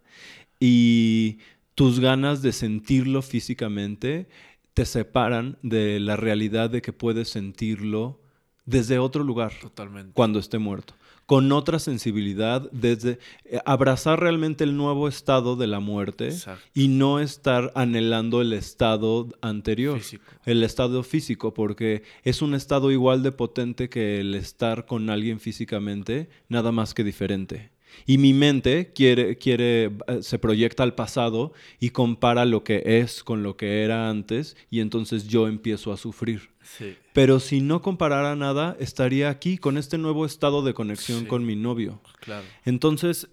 y 0.59 1.39
tus 1.75 1.99
ganas 1.99 2.41
de 2.41 2.51
sentirlo 2.51 3.21
físicamente 3.21 4.27
te 4.73 4.85
separan 4.85 5.57
de 5.61 5.99
la 5.99 6.15
realidad 6.15 6.69
de 6.69 6.81
que 6.81 6.93
puedes 6.93 7.29
sentirlo 7.29 8.19
desde 8.65 8.99
otro 8.99 9.23
lugar 9.23 9.53
Totalmente. 9.61 10.11
cuando 10.13 10.39
esté 10.39 10.57
muerto, 10.57 10.95
con 11.25 11.51
otra 11.51 11.79
sensibilidad, 11.79 12.69
desde 12.71 13.19
eh, 13.45 13.59
abrazar 13.65 14.19
realmente 14.19 14.63
el 14.63 14.77
nuevo 14.77 15.07
estado 15.07 15.55
de 15.55 15.67
la 15.67 15.79
muerte 15.79 16.27
Exacto. 16.27 16.63
y 16.73 16.87
no 16.87 17.19
estar 17.19 17.71
anhelando 17.75 18.41
el 18.41 18.53
estado 18.53 19.29
anterior, 19.41 19.99
Físico. 19.99 20.23
el 20.45 20.63
estado 20.63 21.01
físico, 21.03 21.53
porque 21.53 22.03
es 22.23 22.41
un 22.41 22.53
estado 22.53 22.91
igual 22.91 23.23
de 23.23 23.31
potente 23.31 23.89
que 23.89 24.19
el 24.19 24.35
estar 24.35 24.85
con 24.85 25.09
alguien 25.09 25.39
físicamente, 25.39 26.29
nada 26.47 26.71
más 26.71 26.93
que 26.93 27.03
diferente. 27.03 27.74
Y 28.05 28.17
mi 28.17 28.33
mente 28.33 28.91
quiere, 28.93 29.37
quiere, 29.37 29.85
eh, 29.85 29.91
se 30.21 30.39
proyecta 30.39 30.83
al 30.83 30.95
pasado 30.95 31.53
y 31.79 31.89
compara 31.89 32.45
lo 32.45 32.63
que 32.63 32.81
es 32.85 33.23
con 33.23 33.43
lo 33.43 33.57
que 33.57 33.83
era 33.83 34.09
antes 34.09 34.55
y 34.69 34.79
entonces 34.79 35.27
yo 35.27 35.47
empiezo 35.47 35.91
a 35.91 35.97
sufrir. 35.97 36.49
Sí. 36.61 36.95
Pero 37.13 37.39
si 37.39 37.61
no 37.61 37.81
comparara 37.81 38.35
nada, 38.35 38.75
estaría 38.79 39.29
aquí 39.29 39.57
con 39.57 39.77
este 39.77 39.97
nuevo 39.97 40.25
estado 40.25 40.63
de 40.63 40.73
conexión 40.73 41.21
Sí. 41.21 41.25
con 41.27 41.45
mi 41.45 41.55
novio. 41.55 42.01
Claro. 42.21 42.45
Entonces, 42.65 43.27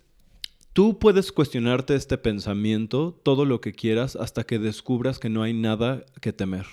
tú 0.73 0.99
puedes 0.99 1.33
cuestionarte 1.33 1.95
este 1.95 2.19
pensamiento 2.19 3.19
todo 3.23 3.45
lo 3.45 3.61
que 3.61 3.73
quieras 3.73 4.17
hasta 4.17 4.45
que 4.45 4.59
descubras 4.59 5.19
que 5.19 5.29
no 5.31 5.43
hay 5.43 5.55
nada 5.55 6.05
que 6.21 6.33
temer. 6.33 6.67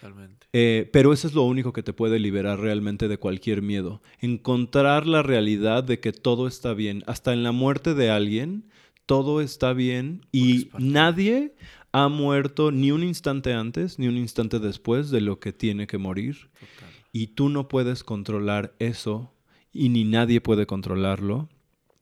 Totalmente. 0.00 0.46
Eh, 0.52 0.88
pero 0.92 1.12
eso 1.12 1.26
es 1.28 1.34
lo 1.34 1.42
único 1.42 1.72
que 1.72 1.82
te 1.82 1.92
puede 1.92 2.18
liberar 2.18 2.58
realmente 2.60 3.06
de 3.08 3.18
cualquier 3.18 3.60
miedo. 3.62 4.00
Encontrar 4.20 5.06
la 5.06 5.22
realidad 5.22 5.84
de 5.84 6.00
que 6.00 6.12
todo 6.12 6.46
está 6.48 6.72
bien. 6.74 7.02
Hasta 7.06 7.32
en 7.32 7.42
la 7.42 7.52
muerte 7.52 7.94
de 7.94 8.10
alguien, 8.10 8.64
todo 9.06 9.40
está 9.40 9.72
bien 9.72 10.22
y 10.32 10.68
nadie 10.78 11.54
ha 11.92 12.08
muerto 12.08 12.70
ni 12.70 12.92
un 12.92 13.02
instante 13.02 13.52
antes 13.52 13.98
ni 13.98 14.06
un 14.08 14.16
instante 14.16 14.58
después 14.60 15.10
de 15.10 15.20
lo 15.20 15.38
que 15.40 15.52
tiene 15.52 15.86
que 15.86 15.98
morir. 15.98 16.48
Total. 16.54 16.88
Y 17.12 17.28
tú 17.28 17.48
no 17.48 17.68
puedes 17.68 18.04
controlar 18.04 18.74
eso 18.78 19.34
y 19.72 19.88
ni 19.88 20.04
nadie 20.04 20.40
puede 20.40 20.66
controlarlo. 20.66 21.48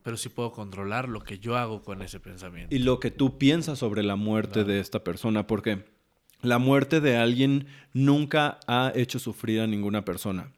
Pero 0.02 0.16
sí 0.16 0.28
puedo 0.28 0.52
controlar 0.52 1.08
lo 1.08 1.20
que 1.22 1.38
yo 1.38 1.56
hago 1.56 1.82
con 1.82 2.02
ese 2.02 2.20
pensamiento. 2.20 2.74
Y 2.74 2.78
lo 2.78 3.00
que 3.00 3.10
tú 3.10 3.38
piensas 3.38 3.78
sobre 3.78 4.02
la 4.02 4.16
muerte 4.16 4.52
Claro. 4.60 4.68
de 4.68 4.80
esta 4.80 5.02
persona, 5.04 5.46
porque 5.46 5.84
la 6.42 6.58
muerte 6.58 7.00
de 7.00 7.16
alguien 7.16 7.66
nunca 7.92 8.58
ha 8.66 8.92
hecho 8.94 9.18
sufrir 9.18 9.60
a 9.60 9.66
ninguna 9.66 10.04
persona. 10.04 10.52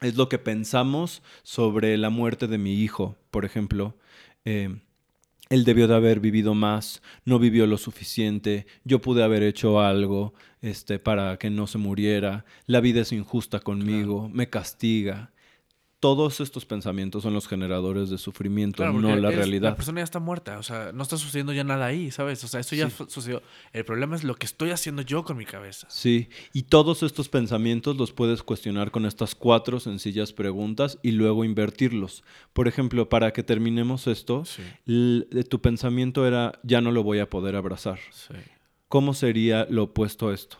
Es 0.00 0.16
lo 0.16 0.28
que 0.28 0.38
pensamos 0.38 1.22
sobre 1.42 1.96
la 1.96 2.10
muerte 2.10 2.46
de 2.46 2.58
mi 2.58 2.74
hijo, 2.74 3.16
por 3.30 3.44
ejemplo. 3.44 3.96
Eh, 4.44 4.78
él 5.48 5.64
debió 5.64 5.86
de 5.86 5.94
haber 5.94 6.20
vivido 6.20 6.54
más, 6.54 7.02
no 7.24 7.38
vivió 7.38 7.66
lo 7.66 7.78
suficiente, 7.78 8.66
yo 8.84 9.00
pude 9.00 9.22
haber 9.22 9.42
hecho 9.42 9.80
algo 9.80 10.34
este, 10.60 10.98
para 10.98 11.38
que 11.38 11.50
no 11.50 11.66
se 11.66 11.78
muriera, 11.78 12.44
la 12.66 12.80
vida 12.80 13.02
es 13.02 13.12
injusta 13.12 13.60
conmigo, 13.60 14.28
me 14.28 14.50
castiga. 14.50 15.30
Todos 16.06 16.40
estos 16.40 16.64
pensamientos 16.64 17.24
son 17.24 17.34
los 17.34 17.48
generadores 17.48 18.10
de 18.10 18.18
sufrimiento, 18.18 18.76
Claro, 18.76 19.00
no 19.00 19.16
la 19.16 19.30
es- 19.30 19.34
realidad. 19.34 19.70
La 19.70 19.74
persona 19.74 19.98
ya 20.00 20.04
está 20.04 20.20
muerta, 20.20 20.56
o 20.56 20.62
sea, 20.62 20.92
no 20.92 21.02
está 21.02 21.16
sucediendo 21.16 21.52
ya 21.52 21.64
nada 21.64 21.86
ahí, 21.86 22.12
¿sabes? 22.12 22.44
O 22.44 22.46
sea, 22.48 22.60
eso 22.60 22.76
ya 22.76 22.88
Sí. 22.88 23.04
sucedió. 23.08 23.42
El 23.72 23.84
problema 23.84 24.14
es 24.14 24.22
lo 24.22 24.36
que 24.36 24.46
estoy 24.46 24.70
haciendo 24.70 25.02
yo 25.02 25.24
con 25.24 25.36
mi 25.36 25.44
cabeza. 25.46 25.88
Sí, 25.90 26.28
y 26.52 26.62
todos 26.62 27.02
estos 27.02 27.28
pensamientos 27.28 27.96
los 27.96 28.12
puedes 28.12 28.44
cuestionar 28.44 28.92
con 28.92 29.04
estas 29.04 29.34
cuatro 29.34 29.80
sencillas 29.80 30.32
preguntas 30.32 30.98
y 31.02 31.10
luego 31.10 31.44
invertirlos. 31.44 32.22
Por 32.52 32.68
ejemplo, 32.68 33.08
para 33.08 33.32
que 33.32 33.42
terminemos 33.42 34.06
esto, 34.06 34.44
Sí, 34.44 34.62
tu 35.50 35.60
pensamiento 35.60 36.24
era, 36.24 36.60
ya 36.62 36.80
no 36.80 36.92
lo 36.92 37.02
voy 37.02 37.18
a 37.18 37.28
poder 37.28 37.56
abrazar. 37.56 37.98
sí. 38.12 38.34
¿Cómo 38.88 39.12
sería 39.14 39.66
lo 39.68 39.82
opuesto 39.82 40.28
a 40.28 40.34
esto? 40.34 40.58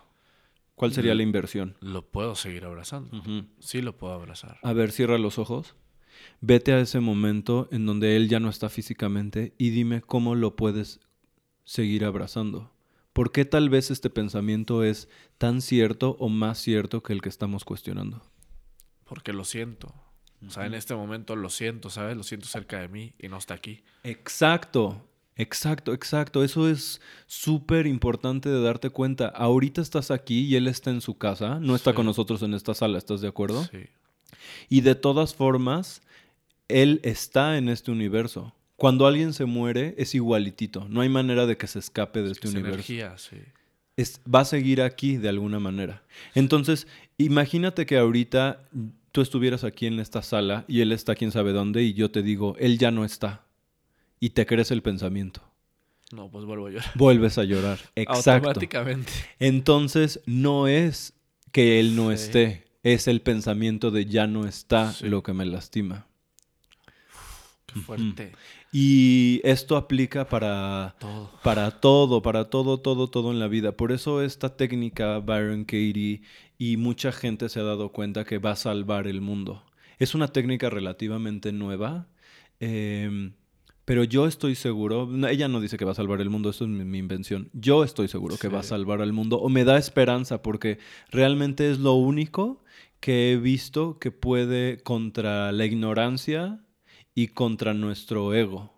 ¿Cuál 0.77 0.93
sería 0.93 1.15
la 1.15 1.23
inversión? 1.23 1.75
Lo 1.81 2.07
puedo 2.07 2.35
seguir 2.35 2.67
abrazando. 2.67 3.23
Sí 3.59 3.81
lo 3.81 3.97
puedo 3.97 4.13
abrazar. 4.13 4.59
A 4.63 4.73
ver, 4.75 4.93
cierra 4.93 5.19
los 5.19 5.39
ojos. 5.39 5.75
Vete 6.41 6.73
a 6.73 6.81
ese 6.81 7.01
momento 7.01 7.69
en 7.73 7.87
donde 7.87 8.15
él 8.17 8.29
ya 8.29 8.41
no 8.41 8.51
está 8.51 8.69
físicamente 8.69 9.55
y 9.59 9.71
dime 9.71 10.03
cómo 10.03 10.35
lo 10.35 10.55
puedes 10.55 11.01
seguir 11.65 12.05
abrazando. 12.05 12.73
¿Por 13.15 13.33
qué 13.33 13.47
tal 13.47 13.71
vez 13.71 13.91
este 13.91 14.11
pensamiento 14.11 14.85
es 14.85 15.09
tan 15.39 15.63
cierto 15.63 16.17
o 16.21 16.29
más 16.29 16.59
cierto 16.59 17.03
que 17.03 17.15
el 17.15 17.23
que 17.23 17.31
estamos 17.31 17.65
cuestionando? 17.65 18.23
Porque 19.05 19.33
lo 19.33 19.45
siento. 19.45 19.95
O 20.47 20.51
sea, 20.51 20.67
en 20.67 20.75
este 20.75 20.95
momento 20.95 21.35
lo 21.37 21.49
siento, 21.49 21.89
¿sabes? 21.89 22.19
Lo 22.19 22.23
siento 22.23 22.47
cerca 22.47 22.79
de 22.81 22.89
mí 22.89 23.15
y 23.19 23.29
no 23.29 23.39
está 23.39 23.55
aquí. 23.55 23.83
Exacto, 24.05 25.06
exacto, 25.37 25.93
exacto. 25.93 26.43
Eso 26.45 26.69
es 26.69 27.01
súper 27.27 27.87
importante 27.87 28.49
de 28.49 28.61
darte 28.63 28.91
cuenta. 28.91 29.29
Ahorita 29.29 29.81
estás 29.81 30.11
aquí 30.11 30.41
y 30.45 30.57
él 30.57 30.67
está 30.67 30.91
en 30.91 31.01
su 31.01 31.17
casa, 31.19 31.59
no 31.61 31.75
está 31.77 31.91
Sí. 31.91 31.97
con 31.97 32.07
nosotros 32.07 32.43
en 32.43 32.55
esta 32.55 32.75
sala, 32.75 32.99
¿estás 32.99 33.21
de 33.21 33.29
acuerdo? 33.29 33.65
Sí. 33.65 33.87
Y 34.69 34.81
de 34.81 34.95
todas 34.95 35.35
formas, 35.35 36.03
él 36.69 37.01
está 37.05 37.59
en 37.59 37.69
este 37.69 37.91
universo. 37.91 38.53
Cuando 38.77 39.07
alguien 39.07 39.33
se 39.33 39.45
muere, 39.47 39.95
es 39.97 40.15
igualitito. 40.15 40.87
No 40.91 41.01
hay 41.01 41.09
manera 41.09 41.47
de 41.47 41.57
que 41.57 41.67
se 41.67 41.79
escape 41.79 42.23
de 42.23 42.33
este 42.33 42.49
Es 42.49 42.55
universo. 42.55 42.75
energía, 42.75 43.17
sí. 43.17 43.37
Es- 43.97 44.21
va 44.33 44.41
a 44.41 44.45
seguir 44.45 44.83
aquí 44.83 45.17
de 45.17 45.31
alguna 45.31 45.59
manera. 45.59 46.03
Entonces, 46.35 46.87
imagínate 47.17 47.87
que 47.87 47.97
ahorita 47.97 48.69
tú 49.13 49.23
estuvieras 49.23 49.65
aquí 49.65 49.87
en 49.87 49.99
esta 50.01 50.21
sala 50.21 50.67
y 50.69 50.83
él 50.83 50.93
está 50.93 51.15
quién 51.15 51.33
sabe 51.33 51.53
dónde 51.53 51.83
y 51.83 51.95
yo 51.95 52.11
te 52.11 52.23
digo, 52.23 52.55
él 52.59 52.77
ya 52.77 52.91
no 52.91 53.07
está. 53.07 53.46
Y 54.21 54.31
te 54.31 54.47
crees 54.47 54.71
el 54.71 54.83
pensamiento. 54.83 55.43
No, 56.13 56.31
pues 56.31 56.45
vuelvo 56.45 56.69
a 56.69 56.71
llorar. 56.71 56.91
Vuelves 56.95 57.37
a 57.39 57.45
llorar. 57.45 57.79
Exacto. 57.97 58.49
Automáticamente. 58.49 59.13
Entonces, 59.39 60.21
no 60.27 60.69
es 60.69 61.15
que 61.53 61.81
él 61.81 61.97
no 61.97 62.09
Sí. 62.09 62.15
esté, 62.15 62.65
es 62.83 63.09
el 63.09 63.21
pensamiento 63.23 63.91
de 63.91 64.07
ya 64.07 64.27
no 64.27 64.47
está 64.47 64.93
Sí. 64.93 65.09
lo 65.09 65.23
que 65.23 65.33
me 65.33 65.45
lastima. 65.47 66.07
Qué 67.67 67.81
fuerte. 67.81 68.33
Y 68.73 69.41
esto 69.45 69.77
aplica 69.77 70.29
para, 70.29 70.95
Todo. 70.99 71.31
para 71.43 71.71
todo, 71.81 72.23
para 72.23 72.45
todo, 72.51 72.79
todo, 72.81 73.09
todo 73.09 73.33
en 73.33 73.39
la 73.39 73.49
vida. 73.49 73.73
Por 73.73 73.91
eso 73.93 74.23
esta 74.23 74.57
técnica, 74.57 75.19
Byron 75.19 75.65
Katie, 75.65 76.23
y 76.59 76.77
mucha 76.77 77.11
gente 77.13 77.49
se 77.49 77.61
ha 77.61 77.65
dado 77.65 77.91
cuenta 77.93 78.25
que 78.25 78.39
va 78.39 78.53
a 78.53 78.57
salvar 78.57 79.07
el 79.07 79.21
mundo. 79.21 79.65
Es 79.99 80.15
una 80.15 80.29
técnica 80.29 80.69
relativamente 80.71 81.53
nueva, 81.53 82.07
em, 82.61 83.33
pero 83.87 84.05
yo 84.05 84.27
estoy 84.27 84.57
seguro, 84.57 85.07
no, 85.09 85.29
ella 85.29 85.47
no 85.47 85.61
dice 85.61 85.79
que 85.79 85.85
va 85.85 85.93
a 85.93 85.95
salvar 85.95 86.21
el 86.21 86.29
mundo, 86.29 86.51
eso 86.51 86.65
es 86.65 86.71
mi, 86.71 86.85
mi 86.85 86.99
invención. 86.99 87.49
Yo 87.55 87.85
estoy 87.85 88.09
seguro 88.09 88.37
que 88.37 88.49
va 88.49 88.59
a 88.59 88.65
salvar 88.65 89.01
al 89.01 89.13
mundo, 89.13 89.39
o 89.39 89.49
me 89.49 89.65
da 89.65 89.79
esperanza, 89.79 90.43
porque 90.43 90.79
realmente 91.11 91.71
es 91.71 91.79
lo 91.79 91.95
único 91.95 92.65
que 92.99 93.33
he 93.33 93.37
visto 93.37 93.99
que 94.01 94.11
puede 94.11 94.79
contra 94.83 95.53
la 95.53 95.65
ignorancia 95.65 96.61
y 97.15 97.29
contra 97.29 97.75
nuestro 97.75 98.35
ego. 98.35 98.75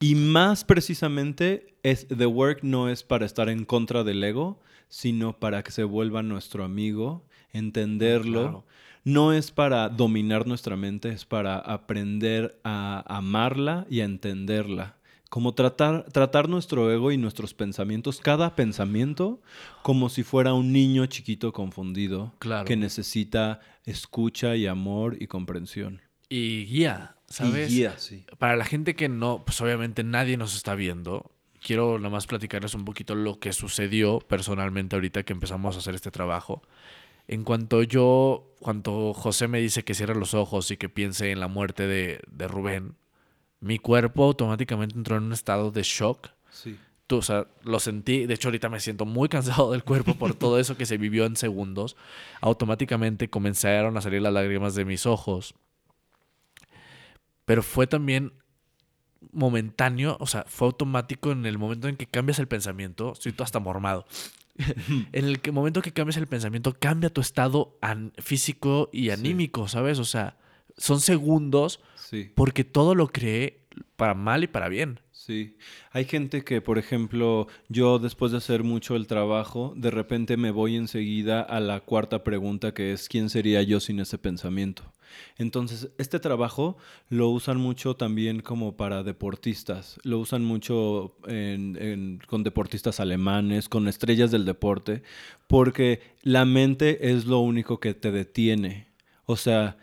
Y 0.00 0.14
más 0.14 0.64
precisamente, 0.64 1.78
es, 1.82 2.06
The 2.06 2.26
Work 2.26 2.60
no 2.62 2.90
es 2.90 3.02
para 3.02 3.24
estar 3.24 3.48
en 3.48 3.64
contra 3.64 4.04
del 4.04 4.22
ego, 4.22 4.60
sino 4.88 5.38
para 5.38 5.62
que 5.62 5.72
se 5.72 5.84
vuelva 5.84 6.22
nuestro 6.22 6.62
amigo, 6.62 7.26
entenderlo. 7.52 8.42
Claro. 8.42 8.66
No 9.04 9.32
es 9.32 9.50
para 9.50 9.88
dominar 9.88 10.46
nuestra 10.46 10.76
mente, 10.76 11.10
es 11.10 11.24
para 11.24 11.58
aprender 11.58 12.60
a 12.64 13.02
amarla 13.06 13.86
y 13.88 14.00
a 14.00 14.04
entenderla. 14.04 14.96
Como 15.30 15.54
tratar, 15.54 16.04
tratar 16.12 16.48
nuestro 16.48 16.92
ego 16.92 17.12
y 17.12 17.16
nuestros 17.16 17.54
pensamientos, 17.54 18.18
cada 18.20 18.56
pensamiento, 18.56 19.40
como 19.82 20.08
si 20.08 20.24
fuera 20.24 20.54
un 20.54 20.72
niño 20.72 21.06
chiquito 21.06 21.52
confundido 21.52 22.34
Claro. 22.40 22.64
que 22.64 22.76
necesita 22.76 23.60
escucha 23.84 24.56
y 24.56 24.66
amor 24.66 25.16
y 25.20 25.28
comprensión. 25.28 26.02
Y 26.28 26.64
guía, 26.66 27.14
¿sabes? 27.28 27.70
Y 27.72 27.76
guía, 27.76 27.94
sí. 27.98 28.24
Para 28.38 28.56
la 28.56 28.64
gente 28.64 28.94
que 28.96 29.08
no, 29.08 29.44
pues 29.44 29.60
obviamente 29.60 30.02
nadie 30.02 30.36
nos 30.36 30.54
está 30.56 30.74
viendo. 30.74 31.30
Quiero 31.62 31.98
nada 31.98 32.10
más 32.10 32.26
platicarles 32.26 32.74
un 32.74 32.84
poquito 32.84 33.14
lo 33.14 33.38
que 33.38 33.52
sucedió 33.52 34.18
personalmente 34.18 34.96
ahorita 34.96 35.22
que 35.22 35.32
empezamos 35.32 35.76
a 35.76 35.78
hacer 35.78 35.94
este 35.94 36.10
trabajo. 36.10 36.62
En 37.30 37.44
cuanto 37.44 37.84
yo, 37.84 38.56
cuando 38.58 39.14
José 39.14 39.46
me 39.46 39.60
dice 39.60 39.84
que 39.84 39.94
cierre 39.94 40.16
los 40.16 40.34
ojos 40.34 40.68
y 40.72 40.76
que 40.76 40.88
piense 40.88 41.30
en 41.30 41.38
la 41.38 41.46
muerte 41.46 41.86
de, 41.86 42.20
de 42.28 42.48
Rubén, 42.48 42.96
mi 43.60 43.78
cuerpo 43.78 44.24
automáticamente 44.24 44.96
entró 44.96 45.16
en 45.16 45.22
un 45.22 45.32
estado 45.32 45.70
de 45.70 45.84
shock. 45.84 46.30
Sí. 46.50 46.76
Tú, 47.06 47.18
o 47.18 47.22
sea, 47.22 47.46
lo 47.62 47.78
sentí. 47.78 48.26
De 48.26 48.34
hecho, 48.34 48.48
ahorita 48.48 48.68
me 48.68 48.80
siento 48.80 49.04
muy 49.06 49.28
cansado 49.28 49.70
del 49.70 49.84
cuerpo 49.84 50.14
por 50.16 50.34
todo 50.34 50.58
eso 50.58 50.76
que 50.76 50.86
se 50.86 50.98
vivió 50.98 51.24
en 51.24 51.36
segundos. 51.36 51.96
Automáticamente 52.40 53.30
comenzaron 53.30 53.96
a 53.96 54.00
salir 54.00 54.22
las 54.22 54.32
lágrimas 54.32 54.74
de 54.74 54.84
mis 54.84 55.06
ojos. 55.06 55.54
Pero 57.44 57.62
fue 57.62 57.86
también 57.86 58.32
momentáneo, 59.30 60.16
o 60.18 60.26
sea, 60.26 60.44
fue 60.48 60.66
automático 60.66 61.30
en 61.30 61.46
el 61.46 61.58
momento 61.58 61.86
en 61.86 61.96
que 61.96 62.06
cambias 62.06 62.40
el 62.40 62.48
pensamiento. 62.48 63.12
Estoy 63.12 63.30
todo 63.30 63.44
hasta 63.44 63.60
mormado. 63.60 64.04
en 65.12 65.24
el 65.24 65.40
que- 65.40 65.52
momento 65.52 65.82
que 65.82 65.92
cambias 65.92 66.16
el 66.16 66.26
pensamiento, 66.26 66.74
cambia 66.78 67.10
tu 67.10 67.20
estado 67.20 67.78
físico 68.18 68.88
y 68.92 69.10
anímico, 69.10 69.68
¿sabes? 69.68 69.98
O 69.98 70.04
sea, 70.04 70.36
son 70.76 71.00
segundos 71.00 71.80
Sí. 71.96 72.30
porque 72.34 72.64
todo 72.64 72.94
lo 72.94 73.08
creé 73.08 73.60
para 73.96 74.14
mal 74.14 74.42
y 74.44 74.46
para 74.48 74.68
bien. 74.68 75.00
Sí, 75.12 75.56
hay 75.92 76.06
gente 76.06 76.42
que, 76.44 76.60
por 76.60 76.78
ejemplo, 76.78 77.46
yo 77.68 77.98
después 77.98 78.32
de 78.32 78.38
hacer 78.38 78.64
mucho 78.64 78.96
el 78.96 79.06
trabajo, 79.06 79.74
de 79.76 79.90
repente 79.90 80.36
me 80.36 80.50
voy 80.50 80.76
enseguida 80.76 81.42
a 81.42 81.60
la 81.60 81.80
cuarta 81.80 82.24
pregunta 82.24 82.72
que 82.74 82.92
es 82.92 83.08
¿quién 83.08 83.28
sería 83.30 83.62
yo 83.62 83.78
sin 83.80 84.00
ese 84.00 84.16
pensamiento? 84.18 84.82
Entonces, 85.38 85.90
este 85.98 86.20
trabajo 86.20 86.76
lo 87.08 87.28
usan 87.28 87.58
mucho 87.58 87.94
también 87.94 88.40
como 88.40 88.76
para 88.76 89.02
deportistas, 89.02 89.98
lo 90.02 90.18
usan 90.18 90.44
mucho 90.44 91.16
con 92.26 92.42
deportistas 92.42 93.00
alemanes, 93.00 93.68
con 93.68 93.88
estrellas 93.88 94.30
del 94.30 94.44
deporte, 94.44 95.02
porque 95.46 96.00
la 96.22 96.44
mente 96.44 97.10
es 97.10 97.26
lo 97.26 97.40
único 97.40 97.80
que 97.80 97.94
te 97.94 98.10
detiene. 98.10 98.88
O 99.24 99.36
sea, 99.36 99.78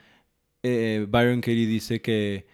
eh, 0.64 1.06
Byron 1.10 1.42
Katie 1.42 1.66
dice 1.66 2.02
que 2.02 2.48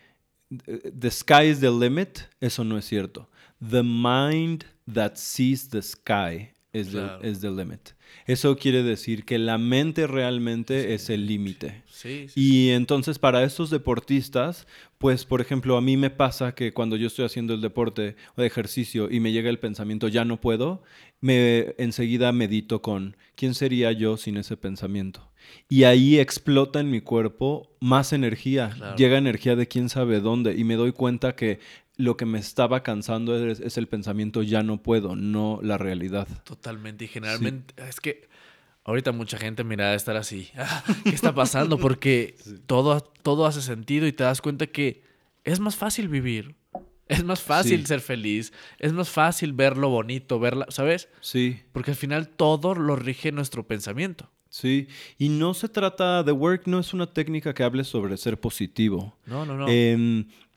the 0.50 1.12
sky 1.12 1.46
is 1.50 1.60
the 1.60 1.72
limit, 1.72 2.20
eso 2.40 2.64
no 2.64 2.78
es 2.78 2.86
cierto. 2.86 3.30
The 3.60 3.84
mind 3.84 4.66
that 4.92 5.16
sees 5.16 5.70
the 5.70 5.82
sky 5.82 6.53
is, 6.74 6.90
Claro. 6.90 7.20
the, 7.22 7.30
is 7.30 7.40
the 7.42 7.52
limit. 7.52 7.92
Eso 8.26 8.56
quiere 8.58 8.84
decir 8.84 9.26
que 9.26 9.38
la 9.40 9.58
mente 9.58 10.06
realmente 10.08 10.94
es 10.94 11.10
el 11.10 11.26
límite. 11.28 11.84
Sí, 11.88 12.28
Y 12.36 12.70
entonces 12.70 13.18
para 13.20 13.44
estos 13.44 13.70
deportistas, 13.70 14.68
pues 14.98 15.26
por 15.26 15.42
ejemplo 15.42 15.78
a 15.78 15.82
mí 15.82 15.98
me 15.98 16.10
pasa 16.10 16.54
que 16.56 16.74
cuando 16.74 16.96
yo 16.96 17.08
estoy 17.08 17.26
haciendo 17.26 17.54
el 17.54 17.62
deporte 17.62 18.16
o 18.36 18.42
ejercicio 18.44 19.10
y 19.12 19.20
me 19.20 19.32
llega 19.32 19.50
el 19.50 19.60
pensamiento 19.60 20.08
ya 20.08 20.26
no 20.26 20.40
puedo, 20.40 20.84
me 21.22 21.74
enseguida 21.78 22.32
medito 22.32 22.82
con 22.82 23.16
quién 23.36 23.54
sería 23.54 23.92
yo 23.92 24.18
sin 24.18 24.38
ese 24.38 24.58
pensamiento. 24.58 25.30
Y 25.70 25.84
ahí 25.86 26.20
explota 26.20 26.80
en 26.80 26.90
mi 26.92 27.02
cuerpo 27.02 27.72
más 27.80 28.14
energía. 28.14 28.72
Claro. 28.76 28.96
Llega 28.96 29.18
energía 29.18 29.56
de 29.56 29.68
quién 29.68 29.90
sabe 29.90 30.20
dónde. 30.20 30.56
Y 30.56 30.64
me 30.64 30.76
doy 30.76 30.92
cuenta 30.92 31.36
que 31.36 31.60
lo 31.96 32.18
que 32.18 32.26
me 32.26 32.40
estaba 32.40 32.84
cansando 32.84 33.36
es, 33.48 33.60
es 33.60 33.78
el 33.78 33.88
pensamiento 33.88 34.42
ya 34.44 34.64
no 34.64 34.82
puedo, 34.82 35.16
no 35.16 35.60
la 35.62 35.78
realidad. 35.78 36.28
Totalmente. 36.44 37.06
Y 37.06 37.08
generalmente, 37.08 37.74
es 37.88 38.00
que 38.00 38.28
ahorita 38.84 39.12
mucha 39.12 39.38
gente 39.38 39.64
mira 39.64 39.92
a 39.92 39.96
estar 39.96 40.16
así. 40.18 40.50
"Ah, 40.58 40.84
¿Qué 41.04 41.12
está 41.12 41.34
pasando? 41.34 41.78
Porque 41.78 42.36
todo, 42.68 43.00
todo 43.02 43.46
hace 43.46 43.62
sentido 43.62 44.08
y 44.08 44.14
te 44.14 44.24
das 44.24 44.42
cuenta 44.42 44.68
que 44.68 45.04
es 45.44 45.60
más 45.60 45.76
fácil 45.76 46.08
vivir. 46.08 46.56
Es 47.10 47.24
más 47.24 47.42
fácil 47.42 47.82
Sí. 47.82 47.86
ser 47.88 48.00
feliz. 48.00 48.54
Es 48.80 48.94
más 48.94 49.10
fácil 49.10 49.52
ver 49.54 49.78
lo 49.78 49.90
bonito, 49.90 50.40
verla, 50.40 50.66
¿sabes? 50.70 51.10
Sí. 51.20 51.60
Porque 51.74 51.92
al 51.92 51.98
final 51.98 52.30
todo 52.30 52.74
lo 52.76 52.96
rige 52.96 53.32
nuestro 53.32 53.68
pensamiento. 53.68 54.32
Sí, 54.54 54.88
y 55.18 55.30
no 55.30 55.56
se 55.56 55.68
trata, 55.68 56.24
The 56.24 56.32
Work 56.32 56.68
no 56.68 56.78
es 56.78 56.94
una 56.94 57.08
técnica 57.08 57.56
que 57.56 57.64
hable 57.64 57.84
sobre 57.84 58.16
ser 58.18 58.40
positivo. 58.40 59.18
No, 59.26 59.48
no, 59.48 59.58
no. 59.58 59.66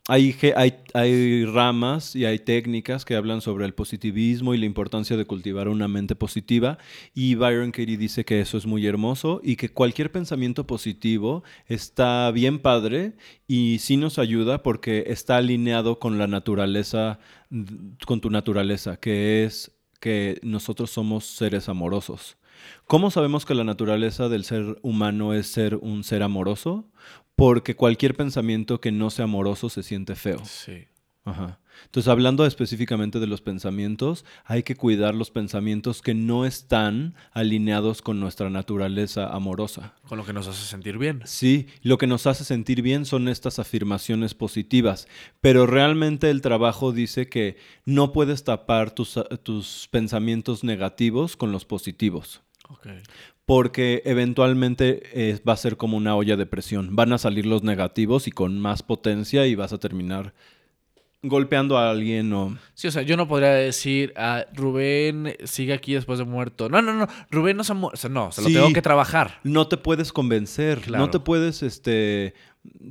Hay, 0.08 0.34
ge- 0.34 0.52
hay, 0.54 0.74
hay 0.92 1.46
ramas 1.46 2.14
y 2.14 2.26
hay 2.26 2.38
técnicas 2.38 3.06
que 3.06 3.14
hablan 3.16 3.40
sobre 3.40 3.64
el 3.64 3.72
positivismo 3.72 4.52
y 4.52 4.58
la 4.58 4.66
importancia 4.66 5.16
de 5.16 5.24
cultivar 5.24 5.66
una 5.68 5.88
mente 5.88 6.14
positiva. 6.14 6.76
Y 7.14 7.36
Byron 7.36 7.72
Katie 7.72 7.96
dice 7.96 8.26
que 8.26 8.38
eso 8.40 8.58
es 8.58 8.66
muy 8.66 8.86
hermoso 8.86 9.40
y 9.42 9.56
que 9.56 9.70
cualquier 9.70 10.12
pensamiento 10.12 10.66
positivo 10.66 11.42
está 11.66 12.30
bien 12.32 12.58
padre 12.58 13.14
y 13.48 13.78
sí 13.80 13.96
nos 13.96 14.18
ayuda 14.18 14.62
porque 14.62 15.04
está 15.06 15.38
alineado 15.38 15.98
con 15.98 16.18
la 16.18 16.26
naturaleza, 16.26 17.18
con 18.06 18.20
tu 18.20 18.28
naturaleza, 18.28 18.98
que 18.98 19.44
es 19.44 19.72
que 20.00 20.38
nosotros 20.42 20.90
somos 20.90 21.24
seres 21.24 21.70
amorosos. 21.70 22.36
¿Cómo 22.86 23.10
sabemos 23.10 23.44
que 23.44 23.54
la 23.54 23.64
naturaleza 23.64 24.28
del 24.28 24.44
ser 24.44 24.78
humano 24.82 25.34
es 25.34 25.46
ser 25.46 25.76
un 25.76 26.04
ser 26.04 26.22
amoroso? 26.22 26.88
Porque 27.34 27.76
cualquier 27.76 28.16
pensamiento 28.16 28.80
que 28.80 28.92
no 28.92 29.10
sea 29.10 29.24
amoroso 29.24 29.68
se 29.68 29.82
siente 29.82 30.14
feo. 30.14 30.44
sí. 30.44 30.86
Ajá. 31.24 31.58
Entonces, 31.84 32.08
hablando 32.08 32.46
específicamente 32.46 33.20
de 33.20 33.26
los 33.26 33.40
pensamientos, 33.40 34.24
hay 34.44 34.62
que 34.62 34.76
cuidar 34.76 35.14
los 35.14 35.30
pensamientos 35.30 36.02
que 36.02 36.14
no 36.14 36.46
están 36.46 37.14
alineados 37.32 38.02
con 38.02 38.20
nuestra 38.20 38.50
naturaleza 38.50 39.28
amorosa. 39.28 39.94
Con 40.08 40.18
lo 40.18 40.24
que 40.24 40.32
nos 40.32 40.46
hace 40.46 40.64
sentir 40.64 40.98
bien. 40.98 41.22
Sí, 41.24 41.66
lo 41.82 41.98
que 41.98 42.06
nos 42.06 42.26
hace 42.26 42.44
sentir 42.44 42.82
bien 42.82 43.04
son 43.04 43.28
estas 43.28 43.58
afirmaciones 43.58 44.34
positivas, 44.34 45.08
pero 45.40 45.66
realmente 45.66 46.30
el 46.30 46.40
trabajo 46.40 46.92
dice 46.92 47.28
que 47.28 47.56
no 47.84 48.12
puedes 48.12 48.44
tapar 48.44 48.92
tus, 48.92 49.18
tus 49.42 49.88
pensamientos 49.90 50.64
negativos 50.64 51.36
con 51.36 51.52
los 51.52 51.64
positivos. 51.64 52.42
Porque 53.44 54.02
eventualmente 54.04 55.02
eh, 55.12 55.38
va 55.48 55.52
a 55.52 55.56
ser 55.56 55.76
como 55.76 55.96
una 55.96 56.16
olla 56.16 56.36
de 56.36 56.46
presión. 56.46 56.96
Van 56.96 57.12
a 57.12 57.18
salir 57.18 57.46
los 57.46 57.62
negativos 57.62 58.26
y 58.26 58.32
con 58.32 58.58
más 58.58 58.82
potencia 58.82 59.46
y 59.46 59.54
vas 59.54 59.72
a 59.72 59.78
terminar 59.78 60.34
golpeando 61.22 61.78
a 61.78 61.90
alguien 61.90 62.32
o... 62.32 62.56
Sí, 62.74 62.86
o 62.88 62.90
sea, 62.90 63.02
yo 63.02 63.16
no 63.16 63.26
podría 63.26 63.50
decir, 63.52 64.12
ah, 64.16 64.44
Rubén 64.52 65.34
sigue 65.44 65.72
aquí 65.72 65.94
después 65.94 66.18
de 66.18 66.24
muerto. 66.24 66.68
No, 66.68 66.82
no, 66.82 66.92
no, 66.92 67.06
Rubén 67.30 67.56
no 67.56 67.64
se 67.64 67.72
ha 67.72 67.74
muerto. 67.74 67.94
O 67.94 68.00
sea, 68.00 68.10
no, 68.10 68.30
se 68.32 68.42
lo 68.42 68.48
Sí. 68.48 68.54
tengo 68.54 68.72
que 68.72 68.82
trabajar. 68.82 69.40
No 69.44 69.66
te 69.68 69.76
puedes 69.76 70.12
convencer, 70.12 70.80
Claro. 70.80 71.04
no 71.04 71.10
te 71.10 71.18
puedes 71.20 71.62
este 71.62 72.34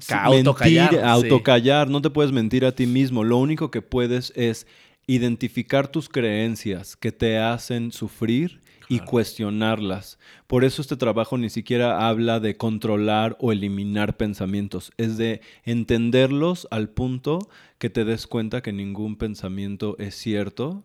Ca- 0.07 0.23
mentir, 0.29 0.37
autocallar, 0.47 0.89
sí. 0.91 0.97
autocallar, 1.03 1.89
no 1.89 2.01
te 2.01 2.09
puedes 2.09 2.31
mentir 2.31 2.65
a 2.65 2.73
ti 2.73 2.87
mismo. 2.87 3.23
Lo 3.23 3.37
único 3.37 3.71
que 3.71 3.81
puedes 3.81 4.31
es 4.35 4.67
identificar 5.07 5.87
tus 5.87 6.09
creencias 6.09 6.95
que 6.95 7.11
te 7.11 7.37
hacen 7.37 7.91
sufrir 7.91 8.59
y 8.87 8.99
cuestionarlas. 8.99 10.19
Por 10.47 10.63
eso 10.63 10.81
este 10.81 10.97
trabajo 10.97 11.37
ni 11.37 11.49
siquiera 11.49 12.07
habla 12.07 12.39
de 12.39 12.57
controlar 12.57 13.37
o 13.39 13.51
eliminar 13.51 14.17
pensamientos, 14.17 14.91
es 14.97 15.17
de 15.17 15.41
entenderlos 15.63 16.67
al 16.71 16.89
punto 16.89 17.39
que 17.77 17.89
te 17.89 18.05
des 18.05 18.27
cuenta 18.27 18.61
que 18.61 18.73
ningún 18.73 19.15
pensamiento 19.15 19.95
es 19.99 20.15
cierto 20.15 20.83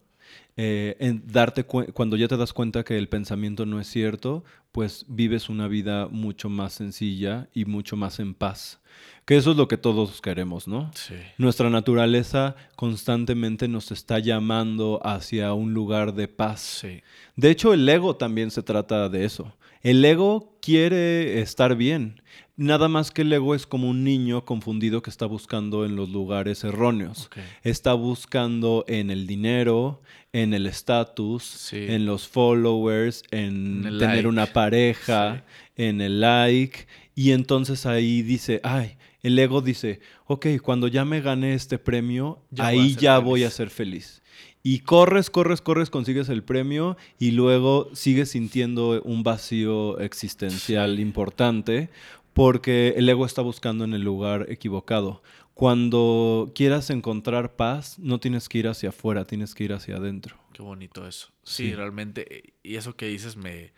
eh, 0.57 0.97
en 1.01 1.23
darte 1.27 1.65
cuando 1.65 2.17
ya 2.17 2.29
te 2.29 2.37
das 2.37 2.53
cuenta 2.53 2.85
que 2.85 2.99
el 2.99 3.09
pensamiento 3.09 3.65
no 3.67 3.81
es 3.81 3.87
cierto, 3.87 4.45
pues 4.73 5.05
vives 5.09 5.49
una 5.49 5.69
vida 5.69 6.09
mucho 6.09 6.49
más 6.49 6.75
sencilla 6.75 7.49
y 7.55 7.65
mucho 7.65 7.97
más 7.97 8.21
en 8.21 8.35
paz. 8.35 8.81
Que 9.25 9.37
eso 9.37 9.53
es 9.53 9.57
lo 9.57 9.69
que 9.69 9.77
todos 9.77 10.21
queremos, 10.21 10.67
¿no? 10.67 10.91
Sí. 10.95 11.15
Nuestra 11.39 11.71
naturaleza 11.71 12.57
constantemente 12.77 13.69
nos 13.69 13.93
está 13.93 14.19
llamando 14.19 15.01
hacia 15.05 15.53
un 15.53 15.73
lugar 15.73 16.15
de 16.15 16.29
paz. 16.29 16.61
Sí. 16.61 17.03
De 17.37 17.51
hecho, 17.51 17.73
el 17.73 17.89
ego 17.89 18.17
también 18.17 18.51
se 18.51 18.63
trata 18.63 19.09
de 19.09 19.25
eso. 19.25 19.55
El 19.83 20.05
ego 20.05 20.59
quiere 20.61 21.41
estar 21.41 21.75
bien. 21.77 22.21
Nada 22.63 22.89
más 22.89 23.11
que 23.11 23.23
el 23.23 23.33
ego 23.33 23.55
es 23.55 23.67
como 23.67 23.89
un 23.89 24.05
niño 24.05 24.45
confundido 24.45 25.01
que 25.01 25.09
está 25.09 25.25
buscando 25.25 25.87
en 25.87 25.97
los 25.97 26.11
lugares 26.11 26.63
erróneos. 26.63 27.31
Está 27.63 27.95
buscando 27.95 28.85
en 28.87 29.11
el 29.11 29.27
dinero, 29.27 30.03
en 30.35 30.53
el 30.53 30.67
estatus, 30.67 31.43
Sí. 31.43 31.87
en 31.89 32.05
los 32.05 32.29
followers, 32.29 33.23
en 33.31 33.81
tener 33.85 33.99
like. 33.99 34.27
una 34.29 34.45
pareja, 34.45 35.43
en 35.77 36.03
el 36.03 36.21
like. 36.21 36.87
Y 37.15 37.31
entonces 37.31 37.87
ahí 37.87 38.21
dice, 38.21 38.61
ay, 38.63 38.99
el 39.23 39.39
ego 39.39 39.63
dice, 39.63 40.01
ok, 40.27 40.47
cuando 40.63 40.87
ya 40.87 41.07
me 41.07 41.23
gané 41.23 41.55
este 41.55 41.79
premio, 41.79 42.41
Ya 42.51 42.67
ahí 42.67 42.95
ya 42.95 43.15
feliz". 43.17 43.25
voy 43.25 43.45
a 43.45 43.51
ser 43.51 43.71
feliz. 43.71 44.21
Y 44.63 44.81
corres, 44.81 45.31
corres, 45.31 45.63
corres, 45.63 45.89
consigues 45.89 46.29
el 46.29 46.43
premio 46.43 46.99
y 47.19 47.31
luego 47.31 47.89
sigues 47.95 48.33
sintiendo 48.33 49.01
un 49.05 49.23
vacío 49.23 49.99
existencial 50.01 51.01
importante 51.01 51.89
porque 52.33 52.95
el 52.97 53.09
ego 53.09 53.27
está 53.27 53.43
buscando 53.43 53.85
en 53.85 53.95
el 53.95 54.03
lugar 54.03 54.47
equivocado. 54.49 55.23
Cuando 55.55 56.53
quieras 56.55 56.89
encontrar 56.91 57.55
paz, 57.55 57.99
no 57.99 58.19
tienes 58.19 58.49
que 58.49 58.59
ir 58.59 58.67
hacia 58.69 58.89
afuera, 58.89 59.27
tienes 59.27 59.55
que 59.55 59.65
ir 59.65 59.73
hacia 59.75 59.97
adentro. 59.97 60.37
Qué 60.53 60.63
bonito 60.63 61.07
eso. 61.07 61.29
Sí, 61.43 61.69
Sí. 61.69 61.75
realmente. 61.75 62.27
eh, 62.39 62.53
Y 62.63 62.77
eso 62.77 62.97
que 62.97 63.07
dices 63.07 63.37
me, 63.37 63.73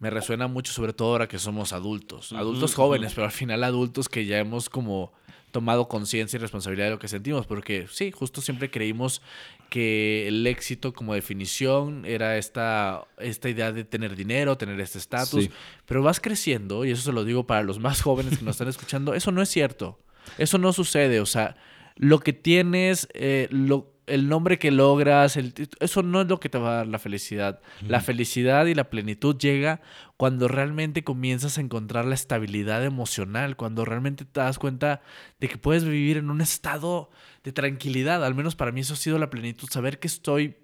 me 0.00 0.10
resuena 0.10 0.48
mucho, 0.48 0.72
sobre 0.72 0.92
todo 0.92 1.12
ahora 1.12 1.28
que 1.28 1.38
somos 1.38 1.72
adultos. 1.72 2.32
Adultos 2.32 2.74
jóvenes, 2.74 3.12
pero 3.14 3.26
al 3.26 3.32
final 3.32 3.62
adultos 3.62 4.08
que 4.08 4.24
ya 4.24 4.38
hemos 4.38 4.68
como 4.68 5.12
tomado 5.50 5.88
conciencia 5.88 6.36
y 6.36 6.40
responsabilidad 6.40 6.86
de 6.86 6.92
lo 6.92 6.98
que 6.98 7.08
sentimos. 7.08 7.46
Porque 7.46 7.86
sí, 7.90 8.10
justo 8.10 8.40
siempre 8.40 8.70
creímos 8.70 9.20
que 9.68 10.26
el 10.26 10.46
éxito 10.46 10.94
como 10.94 11.14
definición 11.14 12.04
era 12.06 12.38
esta, 12.38 13.04
esta 13.18 13.50
idea 13.50 13.72
de 13.72 13.84
tener 13.84 14.16
dinero, 14.16 14.56
tener 14.56 14.80
este 14.80 14.98
estatus. 14.98 15.44
Sí. 15.44 15.50
Pero 15.84 16.02
vas 16.02 16.18
creciendo, 16.18 16.84
y 16.86 16.92
eso 16.92 17.02
se 17.02 17.12
lo 17.12 17.24
digo 17.24 17.46
para 17.46 17.62
los 17.62 17.78
más 17.78 18.00
jóvenes 18.00 18.38
que 18.38 18.44
nos 18.44 18.54
están 18.54 18.68
escuchando, 18.68 19.14
eso 19.14 19.32
no 19.32 19.42
es 19.42 19.50
cierto. 19.50 19.98
Eso 20.38 20.56
no 20.56 20.72
sucede. 20.72 21.20
O 21.20 21.26
sea, 21.26 21.56
lo 21.96 22.20
que 22.20 22.32
tienes, 22.32 23.06
eh, 23.12 23.48
lo, 23.50 23.92
el 24.10 24.28
nombre 24.28 24.58
que 24.58 24.70
logras, 24.70 25.36
el 25.36 25.54
eso 25.78 26.02
no 26.02 26.20
es 26.20 26.28
lo 26.28 26.40
que 26.40 26.48
te 26.48 26.58
va 26.58 26.72
a 26.72 26.76
dar 26.76 26.86
la 26.86 26.98
felicidad. 26.98 27.60
La 27.86 28.00
felicidad 28.00 28.66
y 28.66 28.74
la 28.74 28.90
plenitud 28.90 29.36
llega 29.38 29.80
cuando 30.16 30.48
realmente 30.48 31.04
comienzas 31.04 31.56
a 31.56 31.60
encontrar 31.60 32.04
la 32.04 32.14
estabilidad 32.14 32.84
emocional, 32.84 33.56
cuando 33.56 33.84
realmente 33.84 34.24
te 34.24 34.40
das 34.40 34.58
cuenta 34.58 35.02
de 35.38 35.48
que 35.48 35.58
puedes 35.58 35.84
vivir 35.84 36.16
en 36.16 36.30
un 36.30 36.40
estado 36.40 37.10
de 37.44 37.52
tranquilidad. 37.52 38.24
Al 38.24 38.34
menos 38.34 38.56
para 38.56 38.72
mí 38.72 38.80
eso 38.80 38.94
ha 38.94 38.96
sido 38.96 39.18
la 39.18 39.30
plenitud, 39.30 39.68
saber 39.70 39.98
que 39.98 40.08
estoy 40.08 40.56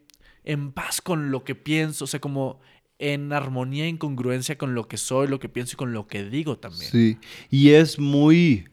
en 0.44 0.72
paz 0.72 1.00
con 1.00 1.30
lo 1.30 1.44
que 1.44 1.54
pienso, 1.54 2.04
o 2.04 2.06
sea, 2.06 2.20
como 2.20 2.60
en 2.98 3.32
armonía, 3.32 3.86
en 3.86 3.98
congruencia 3.98 4.58
con 4.58 4.74
lo 4.74 4.88
que 4.88 4.96
soy, 4.96 5.28
lo 5.28 5.38
que 5.38 5.48
pienso 5.48 5.74
y 5.74 5.76
con 5.76 5.92
lo 5.92 6.06
que 6.06 6.24
digo 6.24 6.58
también. 6.58 6.90
Sí. 6.90 7.18
Y 7.50 7.70
es 7.70 7.98
muy 7.98 8.68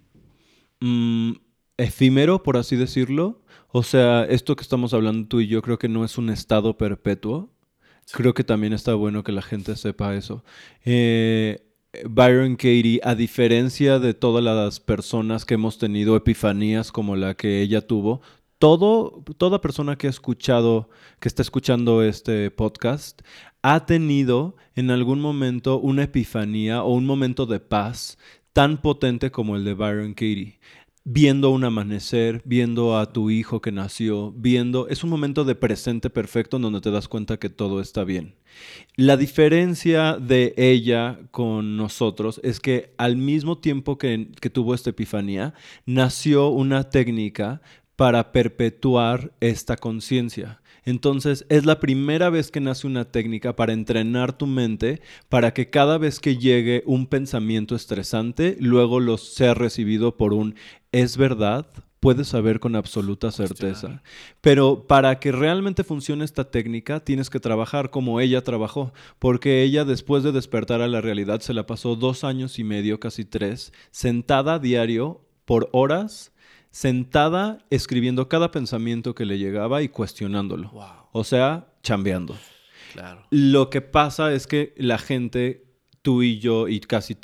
mm, 0.80 1.34
efímero, 1.78 2.44
por 2.44 2.58
así 2.58 2.76
decirlo. 2.76 3.43
O 3.76 3.82
sea, 3.82 4.24
esto 4.26 4.56
que 4.56 4.62
estamos 4.62 4.94
hablando 4.94 5.28
tú 5.28 5.42
y 5.42 5.48
yo 5.48 5.64
creo 5.64 5.80
que 5.80 5.90
no 5.90 6.06
es 6.06 6.20
un 6.20 6.30
estado 6.30 6.78
perpetuo. 6.78 7.50
Creo 8.12 8.36
que 8.36 8.44
también 8.44 8.72
está 8.72 8.94
bueno 8.94 9.24
que 9.24 9.32
la 9.32 9.42
gente 9.42 9.76
sepa 9.76 10.14
eso. 10.14 10.44
Eh, 10.86 11.66
Byron 12.08 12.56
Katie, 12.56 13.00
a 13.04 13.16
diferencia 13.16 13.98
de 13.98 14.14
todas 14.14 14.44
las 14.44 14.80
personas 14.80 15.44
que 15.44 15.56
hemos 15.56 15.80
tenido 15.80 16.16
epifanías 16.16 16.92
como 16.92 17.16
la 17.16 17.34
que 17.34 17.64
ella 17.64 17.82
tuvo, 17.82 18.22
todo, 18.60 19.24
toda 19.40 19.60
persona 19.60 19.98
que 19.98 20.06
ha 20.06 20.12
escuchado, 20.12 20.92
que 21.20 21.28
está 21.28 21.42
escuchando 21.42 22.04
este 22.04 22.52
podcast, 22.52 23.24
ha 23.64 23.88
tenido 23.88 24.56
en 24.76 24.92
algún 24.92 25.20
momento 25.20 25.80
una 25.80 26.04
epifanía 26.04 26.84
o 26.84 26.94
un 26.94 27.08
momento 27.08 27.48
de 27.48 27.60
paz 27.60 28.20
tan 28.54 28.80
potente 28.80 29.32
como 29.32 29.56
el 29.56 29.66
de 29.66 29.74
Byron 29.74 30.14
Katie. 30.14 30.60
Viendo 31.06 31.50
un 31.50 31.66
amanecer, 31.66 32.42
viendo 32.46 32.98
a 32.98 33.12
tu 33.12 33.30
hijo 33.30 33.62
que 33.62 33.74
nació, 33.74 34.32
viendo... 34.32 34.88
Es 34.88 35.04
un 35.04 35.10
momento 35.10 35.44
de 35.44 35.54
presente 35.54 36.10
perfecto 36.10 36.56
en 36.56 36.64
donde 36.64 36.80
te 36.80 36.92
das 36.92 37.10
cuenta 37.10 37.38
que 37.38 37.50
todo 37.50 37.82
está 37.82 38.06
bien. 38.06 38.36
La 38.96 39.18
diferencia 39.18 40.14
de 40.14 40.54
ella 40.56 41.20
con 41.32 41.76
nosotros 41.76 42.40
es 42.42 42.62
que 42.62 42.94
al 42.98 43.18
mismo 43.18 43.58
tiempo 43.58 43.98
que, 43.98 44.30
que 44.40 44.50
tuvo 44.50 44.74
esta 44.74 44.92
epifanía, 44.92 45.54
nació 45.86 46.48
una 46.48 46.90
técnica 46.90 47.62
para 47.98 48.32
perpetuar 48.32 49.34
esta 49.42 49.76
conciencia. 49.76 50.62
Entonces 50.86 51.46
es 51.50 51.66
la 51.66 51.80
primera 51.80 52.30
vez 52.30 52.52
que 52.52 52.60
nace 52.60 52.88
una 52.88 53.06
técnica 53.06 53.56
para 53.56 53.74
entrenar 53.74 54.38
tu 54.38 54.48
mente 54.48 55.02
para 55.30 55.54
que 55.54 55.70
cada 55.70 55.98
vez 55.98 56.20
que 56.20 56.38
llegue 56.38 56.84
un 56.86 57.08
pensamiento 57.08 57.76
estresante, 57.76 58.58
luego 58.60 59.00
lo 59.00 59.18
sea 59.18 59.54
recibido 59.54 60.18
por 60.18 60.34
un 60.34 60.56
es 60.92 61.18
verdad, 61.18 61.66
puedes 62.04 62.28
saber 62.28 62.60
con 62.60 62.76
absoluta 62.76 63.32
certeza. 63.32 64.04
Pero 64.42 64.88
para 64.88 65.20
que 65.20 65.32
realmente 65.32 65.86
funcione 65.86 66.26
esta 66.26 66.52
técnica, 66.52 67.00
tienes 67.00 67.30
que 67.30 67.40
trabajar 67.40 67.92
como 67.92 68.20
ella 68.20 68.44
trabajó, 68.44 68.92
porque 69.20 69.64
ella 69.64 69.86
después 69.86 70.22
de 70.22 70.34
despertar 70.34 70.82
a 70.82 70.90
la 70.90 71.00
realidad 71.00 71.40
se 71.40 71.54
la 71.54 71.66
pasó 71.66 71.96
dos 71.96 72.26
años 72.26 72.60
y 72.60 72.66
medio, 72.66 73.00
casi 73.00 73.24
tres, 73.24 73.72
sentada 73.92 74.56
a 74.56 74.60
diario 74.60 75.22
por 75.46 75.70
horas, 75.72 76.33
sentada 76.74 77.60
escribiendo 77.70 78.28
cada 78.28 78.50
pensamiento 78.50 79.14
que 79.14 79.26
le 79.26 79.38
llegaba 79.38 79.84
y 79.84 79.90
cuestionándolo. 79.90 80.72
O 81.12 81.24
sea, 81.24 81.68
chambeando. 81.84 82.36
Lo 83.30 83.70
que 83.70 83.82
pasa 83.82 84.34
es 84.34 84.48
que 84.48 84.74
la 84.78 84.98
gente 84.98 85.66
tú 86.02 86.24
y 86.24 86.40
yo 86.40 86.68
y 86.68 86.80
casi, 86.80 87.16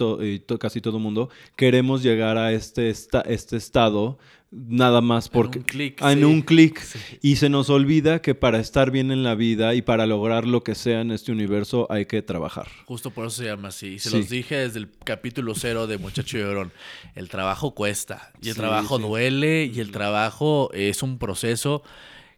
casi 0.60 0.82
todo 0.82 0.98
el 0.98 1.04
mundo 1.04 1.30
queremos 1.58 2.04
llegar 2.04 2.38
a 2.38 2.54
este, 2.54 2.90
este 2.90 3.58
estado 3.58 4.20
nada 4.52 5.02
más 5.02 5.30
porque 5.30 5.62
en 6.00 6.26
un 6.26 6.42
clic 6.42 6.82
y 7.22 7.36
se 7.36 7.50
nos 7.50 7.70
olvida 7.70 8.22
que 8.22 8.34
para 8.34 8.60
estar 8.60 8.90
bien 8.90 9.12
en 9.12 9.24
la 9.24 9.36
vida 9.36 9.76
y 9.76 9.82
para 9.82 10.08
lograr 10.08 10.48
lo 10.48 10.64
que 10.64 10.76
sea 10.76 11.02
en 11.02 11.12
este 11.12 11.32
universo 11.32 11.88
hay 11.90 12.06
que 12.06 12.22
trabajar. 12.22 12.68
Justo 12.86 13.12
por 13.12 13.28
eso 13.28 13.38
se 13.38 13.46
llama 13.46 13.68
así. 13.68 14.00
Se 14.00 14.10
los 14.10 14.30
dije 14.30 14.56
desde 14.58 14.80
el 14.80 14.90
capítulo 15.04 15.54
cero 15.56 15.88
de 15.88 15.98
Muchacho 15.98 16.38
Llorón. 16.38 16.72
El 17.16 17.30
trabajo 17.30 17.76
cuesta 17.76 18.32
y 18.42 18.50
el 18.50 18.56
trabajo 18.56 18.98
duele 18.98 19.66
y 19.66 19.80
el 19.80 19.92
trabajo 19.92 20.72
es 20.74 21.04
un 21.04 21.20
proceso 21.20 21.84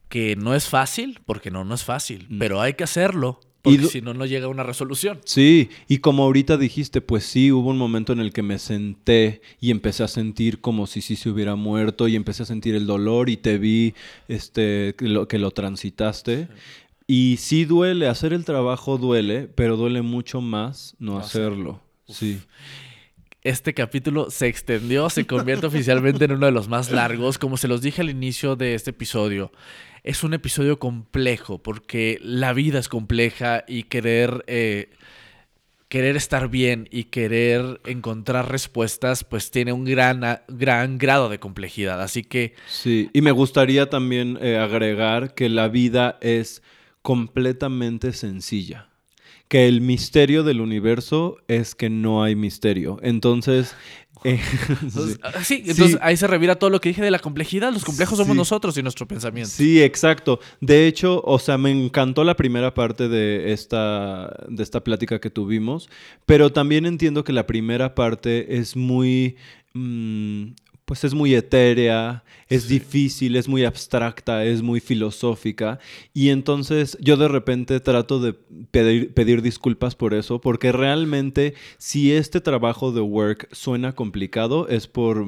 que 0.10 0.36
no 0.36 0.54
es 0.56 0.68
fácil, 0.68 1.22
porque 1.26 1.52
no, 1.52 1.64
no 1.64 1.74
es 1.74 1.86
fácil, 1.86 2.28
mm. 2.30 2.40
pero 2.40 2.60
hay 2.60 2.74
que 2.74 2.84
hacerlo 2.84 3.40
porque 3.62 3.86
si 3.86 4.02
no, 4.02 4.14
no 4.14 4.26
llega 4.26 4.46
a 4.46 4.50
una 4.50 4.64
resolución. 4.64 5.20
Sí, 5.24 5.70
y 5.88 6.00
como 6.00 6.24
ahorita 6.24 6.58
dijiste, 6.58 7.00
pues 7.02 7.24
sí, 7.26 7.52
hubo 7.52 7.70
un 7.70 7.78
momento 7.78 8.12
en 8.12 8.20
el 8.20 8.34
que 8.34 8.42
me 8.42 8.58
senté 8.58 9.42
y 9.60 9.70
empecé 9.70 10.04
a 10.04 10.08
sentir 10.08 10.62
como 10.62 10.88
si 10.88 11.02
sí 11.02 11.16
se 11.16 11.30
hubiera 11.30 11.56
muerto 11.56 12.08
y 12.08 12.16
empecé 12.16 12.44
a 12.44 12.48
sentir 12.48 12.74
el 12.74 12.88
dolor 12.88 13.30
y 13.30 13.38
te 13.38 13.60
vi 13.60 13.94
este, 14.28 14.96
que, 14.98 15.08
lo, 15.08 15.28
que 15.28 15.38
lo 15.38 15.52
transitaste. 15.52 16.48
Y 17.06 17.38
sí 17.38 17.66
duele, 17.66 18.08
hacer 18.08 18.34
el 18.34 18.46
trabajo 18.46 18.98
duele, 18.98 19.48
pero 19.54 19.78
duele 19.78 20.02
mucho 20.02 20.42
más 20.42 20.96
no, 20.98 21.20
hacerlo. 21.20 21.82
Sí. 22.08 22.40
Este 23.44 23.74
capítulo 23.74 24.30
se 24.32 24.48
extendió, 24.48 25.10
se 25.10 25.26
convierte 25.28 25.66
oficialmente 25.68 26.26
en 26.26 26.32
uno 26.32 26.48
de 26.48 26.52
los 26.52 26.68
más 26.68 26.92
largos, 26.92 27.38
como 27.38 27.58
se 27.58 27.68
los 27.68 27.82
dije 27.82 28.02
al 28.02 28.10
inicio 28.10 28.56
de 28.56 28.74
este 28.74 28.90
episodio 28.92 29.52
es 30.04 30.24
un 30.24 30.34
episodio 30.34 30.80
complejo 30.80 31.60
porque 31.60 32.20
la 32.24 32.54
vida 32.54 32.80
es 32.80 32.90
compleja 32.90 33.64
y 33.68 33.84
querer, 33.84 34.44
eh, 34.48 34.90
querer 35.90 36.16
estar 36.16 36.50
bien 36.50 36.88
y 36.92 37.06
querer 37.06 37.82
encontrar 37.86 38.52
respuestas 38.52 39.24
pues 39.24 39.52
tiene 39.52 39.74
un 39.74 39.86
gran, 39.86 40.42
gran 40.48 40.98
grado 40.98 41.30
de 41.30 41.40
complejidad. 41.40 42.02
Así 42.02 42.24
que... 42.24 42.56
Sí, 42.68 43.10
y 43.14 43.22
me 43.22 43.32
gustaría 43.32 43.90
también 43.90 44.38
eh, 44.42 44.58
agregar 44.58 45.36
que 45.36 45.50
la 45.50 45.68
vida 45.68 46.18
es 46.22 46.64
completamente 47.02 48.14
sencilla 48.14 48.88
que 49.52 49.68
el 49.68 49.82
misterio 49.82 50.44
del 50.44 50.62
universo 50.62 51.36
es 51.50 51.76
que 51.76 51.90
no 51.90 52.24
hay 52.24 52.38
misterio. 52.38 53.00
Entonces, 53.02 53.76
eh, 54.24 54.40
sí. 55.44 55.64
entonces 55.66 55.98
ahí 56.02 56.16
se 56.18 56.28
revira 56.28 56.56
todo 56.56 56.70
lo 56.70 56.80
que 56.80 56.90
dije 56.90 57.02
de 57.02 57.12
la 57.12 57.20
complejidad. 57.20 57.72
Los 57.72 57.84
complejos 57.84 58.18
somos 58.18 58.36
nosotros 58.36 58.78
y 58.78 58.84
nuestro 58.84 59.08
pensamiento. 59.08 59.52
Sí, 59.52 59.82
exacto. 59.82 60.40
De 60.60 60.88
hecho, 60.88 61.22
o 61.26 61.40
sea, 61.40 61.58
me 61.58 61.72
encantó 61.72 62.24
la 62.24 62.36
primera 62.36 62.74
parte 62.74 63.08
de 63.08 63.52
esta, 63.52 64.34
de 64.48 64.64
esta 64.64 64.84
plática 64.84 65.20
que 65.20 65.30
tuvimos, 65.30 65.90
pero 66.26 66.52
también 66.52 66.86
entiendo 66.86 67.24
que 67.24 67.34
la 67.34 67.48
primera 67.48 67.96
parte 67.96 68.58
es 68.58 68.76
muy... 68.76 69.36
Mm, 69.74 70.50
pues 70.92 71.06
es 71.06 71.14
muy 71.14 71.34
etérea, 71.36 72.26
es 72.50 72.68
difícil, 72.68 73.38
es 73.38 73.48
muy 73.48 73.64
abstracta, 73.64 74.44
es 74.44 74.62
muy 74.62 74.82
filosófica. 74.82 75.80
Y 76.14 76.32
entonces 76.32 76.98
yo 77.00 77.16
de 77.16 77.30
repente 77.30 77.80
trato 77.80 78.20
de 78.20 78.34
pedir, 78.34 79.42
disculpas 79.42 79.96
por 79.96 80.14
eso, 80.14 80.42
porque 80.42 80.74
realmente 80.74 81.54
si 81.78 82.12
este 82.12 82.42
trabajo 82.42 82.92
de 82.92 83.00
work 83.00 83.48
suena 83.54 83.96
complicado 83.96 84.68
es 84.68 84.88
por, 84.88 85.26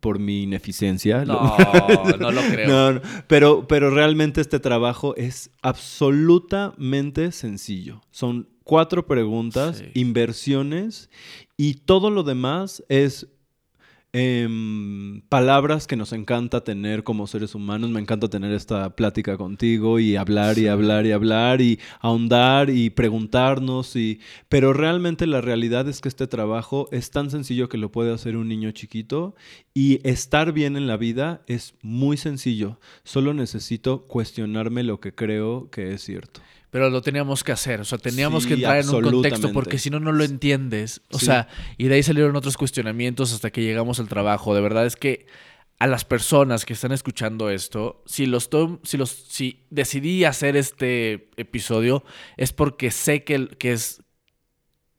por 0.00 0.18
mi 0.18 0.42
ineficiencia. 0.42 1.24
No, 1.24 1.56
no 2.20 2.30
lo 2.30 2.42
creo. 2.42 3.00
pero, 3.26 3.66
pero 3.66 3.88
realmente 3.88 4.42
este 4.42 4.60
trabajo 4.60 5.16
es 5.16 5.50
absolutamente 5.62 7.32
sencillo. 7.32 8.02
Son 8.10 8.50
cuatro 8.64 9.06
preguntas, 9.06 9.82
inversiones 9.94 11.08
y 11.56 11.74
todo 11.74 12.10
lo 12.10 12.22
demás 12.22 12.84
es 12.90 13.28
Em, 14.12 15.20
palabras 15.28 15.86
que 15.86 15.94
nos 15.96 16.12
encanta 16.12 16.64
tener 16.64 17.04
como 17.04 17.26
seres 17.26 17.54
humanos. 17.54 17.90
Me 17.90 18.00
encanta 18.00 18.28
tener 18.28 18.52
esta 18.52 18.96
plática 18.96 19.36
contigo 19.36 19.98
y 19.98 20.16
hablar 20.16 20.58
y 20.58 20.68
hablar 20.68 21.04
y 21.04 21.12
hablar 21.12 21.60
y 21.60 21.78
ahondar 22.00 22.70
y 22.70 22.90
preguntarnos. 22.90 23.94
Y... 23.96 24.20
Pero 24.48 24.72
realmente 24.72 25.26
la 25.26 25.42
realidad 25.42 25.86
es 25.88 26.00
que 26.00 26.08
este 26.08 26.26
trabajo 26.26 26.88
es 26.92 27.10
tan 27.10 27.30
sencillo 27.30 27.68
que 27.68 27.78
lo 27.78 27.92
puede 27.92 28.14
hacer 28.14 28.36
un 28.36 28.48
niño 28.48 28.70
chiquito 28.70 29.34
y 29.76 30.00
estar 30.08 30.52
bien 30.52 30.74
en 30.78 30.86
la 30.86 30.96
vida 30.96 31.42
es 31.46 31.74
muy 31.82 32.16
sencillo. 32.16 32.80
Solo 33.04 33.34
necesito 33.34 34.06
cuestionarme 34.06 34.82
lo 34.82 35.00
que 35.00 35.14
creo 35.14 35.70
que 35.70 35.92
es 35.92 36.02
cierto 36.02 36.40
pero 36.70 36.90
lo 36.90 37.00
teníamos 37.00 37.42
que 37.42 37.52
hacer, 37.52 37.80
o 37.80 37.84
sea, 37.84 37.96
teníamos 37.96 38.46
que 38.46 38.54
entrar 38.54 38.78
en 38.78 38.88
un 38.90 39.00
contexto 39.00 39.50
porque 39.52 39.78
si 39.78 39.88
no, 39.88 39.98
no 39.98 40.12
lo 40.12 40.24
entiendes. 40.24 41.00
O 41.10 41.18
sea, 41.18 41.48
y 41.78 41.86
de 41.86 41.94
ahí 41.94 42.02
salieron 42.02 42.36
otros 42.36 42.58
cuestionamientos 42.58 43.32
hasta 43.32 43.50
que 43.50 43.62
llegamos 43.62 43.98
al 43.98 44.08
trabajo. 44.08 44.54
De 44.54 44.60
verdad 44.60 44.84
es 44.84 44.94
que 44.94 45.26
a 45.78 45.86
las 45.86 46.04
personas 46.04 46.66
que 46.66 46.74
están 46.74 46.92
escuchando 46.92 47.48
esto, 47.48 48.02
si 48.04 48.26
los, 48.26 48.50
si 48.82 48.98
los 48.98 49.10
si 49.10 49.64
decidí 49.70 50.24
hacer 50.24 50.54
este 50.54 51.30
episodio 51.38 52.04
es 52.36 52.52
porque 52.52 52.90
sé 52.90 53.24
que, 53.24 53.48
que, 53.58 53.72
es, 53.72 54.02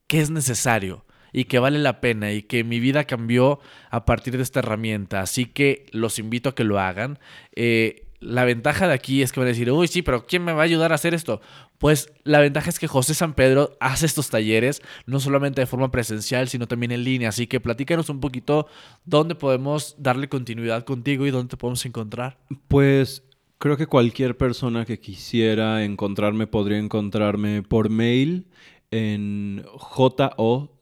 que 0.08 0.20
es 0.20 0.32
necesario 0.32 1.06
y 1.38 1.46
que 1.46 1.60
vale 1.60 1.78
la 1.78 2.02
pena 2.02 2.32
y 2.32 2.42
que 2.42 2.64
mi 2.64 2.80
vida 2.80 3.04
cambió 3.04 3.60
a 3.92 4.06
partir 4.06 4.36
de 4.38 4.42
esta 4.42 4.58
herramienta. 4.58 5.22
Así 5.22 5.46
que 5.46 5.86
los 5.92 6.18
invito 6.18 6.50
a 6.50 6.56
que 6.56 6.64
lo 6.64 6.80
hagan. 6.80 7.20
Eh, 7.56 8.08
la 8.20 8.44
ventaja 8.44 8.88
de 8.88 8.96
aquí 8.96 9.22
es 9.22 9.32
que 9.32 9.40
van 9.40 9.46
a 9.46 9.50
decir, 9.50 9.70
uy, 9.70 9.88
sí, 9.88 10.02
pero 10.02 10.26
¿quién 10.26 10.44
me 10.44 10.54
va 10.54 10.62
a 10.62 10.66
ayudar 10.66 10.92
a 10.92 10.96
hacer 10.96 11.14
esto? 11.14 11.40
Pues 11.78 12.12
la 12.24 12.40
ventaja 12.40 12.72
es 12.72 12.80
que 12.80 12.88
José 12.88 13.14
San 13.14 13.36
Pedro 13.36 13.78
hace 13.80 14.08
estos 14.08 14.32
talleres, 14.32 14.82
no 15.06 15.20
solamente 15.20 15.62
de 15.62 15.68
forma 15.68 15.92
presencial, 15.92 16.48
sino 16.48 16.68
también 16.68 16.92
en 16.92 17.04
línea. 17.04 17.30
Así 17.30 17.46
que 17.46 17.60
platícanos 17.60 18.10
un 18.10 18.20
poquito 18.20 18.66
dónde 19.06 19.36
podemos 19.36 19.96
darle 20.00 20.30
continuidad 20.30 20.86
contigo 20.86 21.28
y 21.28 21.30
dónde 21.30 21.52
te 21.52 21.58
podemos 21.58 21.86
encontrar. 21.86 22.40
Pues 22.68 23.22
creo 23.60 23.78
que 23.78 23.86
cualquier 23.86 24.38
persona 24.38 24.86
que 24.86 25.00
quisiera 25.00 25.84
encontrarme 25.84 26.48
podría 26.48 26.80
encontrarme 26.80 27.62
por 27.62 27.92
mail 27.92 28.48
en 28.90 29.64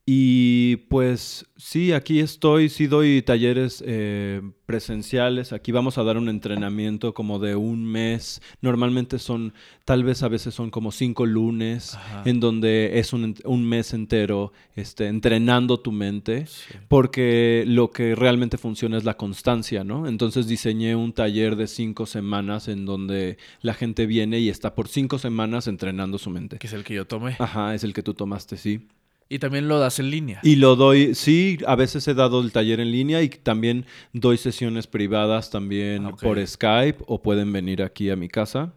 Y 0.10 0.78
pues 0.88 1.46
sí, 1.58 1.92
aquí 1.92 2.22
estoy, 2.22 2.70
sí 2.70 2.88
doy 2.88 3.22
talleres 3.22 3.84
eh, 3.86 4.42
presenciales, 4.66 5.52
aquí 5.52 5.74
vamos 5.74 5.98
a 5.98 6.04
dar 6.04 6.18
un 6.18 6.30
entrenamiento 6.30 7.14
como 7.14 7.40
de 7.40 7.58
un 7.58 7.84
mes, 7.84 8.42
normalmente 8.62 9.20
son, 9.20 9.54
tal 9.84 10.06
vez 10.06 10.24
a 10.24 10.30
veces 10.30 10.54
son 10.54 10.72
como 10.72 10.94
cinco 10.94 11.26
lunes, 11.26 11.98
en 12.24 12.40
donde 12.40 13.00
es 13.00 13.12
un, 13.12 13.36
mes 13.68 13.94
entero 13.94 14.54
este, 14.78 15.08
entrenando 15.08 15.82
tu 15.82 15.92
mente, 15.92 16.46
porque 16.88 17.66
lo 17.68 17.92
que 17.92 18.16
realmente 18.16 18.58
funciona 18.58 18.98
es 18.98 19.04
la 19.04 19.18
constancia, 19.18 19.84
¿no? 19.84 20.08
Entonces 20.08 20.48
diseñé 20.48 20.96
un 20.96 21.12
taller 21.12 21.58
de 21.58 21.68
cinco 21.68 22.06
semanas 22.06 22.70
en 22.70 22.86
donde 22.86 23.38
la 23.60 23.74
gente 23.74 24.06
viene 24.06 24.40
y 24.40 24.48
está 24.48 24.74
por 24.74 24.88
cinco 24.88 25.20
semanas 25.20 25.68
entrenando 25.68 26.18
su 26.18 26.30
mente. 26.30 26.60
Que 26.60 26.68
es 26.68 26.74
el 26.74 26.86
que 26.86 26.94
yo 26.94 27.06
tomé. 27.06 27.36
Ajá, 27.40 27.76
es 27.76 27.84
el 27.84 27.94
que 27.94 28.04
tú 28.04 28.14
tomaste, 28.14 28.56
sí. 28.56 28.88
Y 29.30 29.40
también 29.40 29.68
lo 29.68 29.80
das 29.80 30.00
en 30.00 30.10
línea. 30.10 30.40
Y 30.44 30.56
lo 30.56 30.76
doy, 30.76 31.14
sí, 31.14 31.58
a 31.68 31.76
veces 31.76 32.08
he 32.08 32.14
dado 32.14 32.40
el 32.42 32.52
taller 32.52 32.80
en 32.80 32.92
línea 32.92 33.22
y 33.22 33.30
también 33.30 33.86
doy 34.14 34.38
sesiones 34.38 34.88
privadas 34.88 35.50
también 35.50 36.16
por 36.22 36.46
Skype 36.46 37.04
o 37.08 37.22
pueden 37.22 37.52
venir 37.52 37.84
aquí 37.84 38.10
a 38.10 38.16
mi 38.16 38.30
casa. 38.30 38.74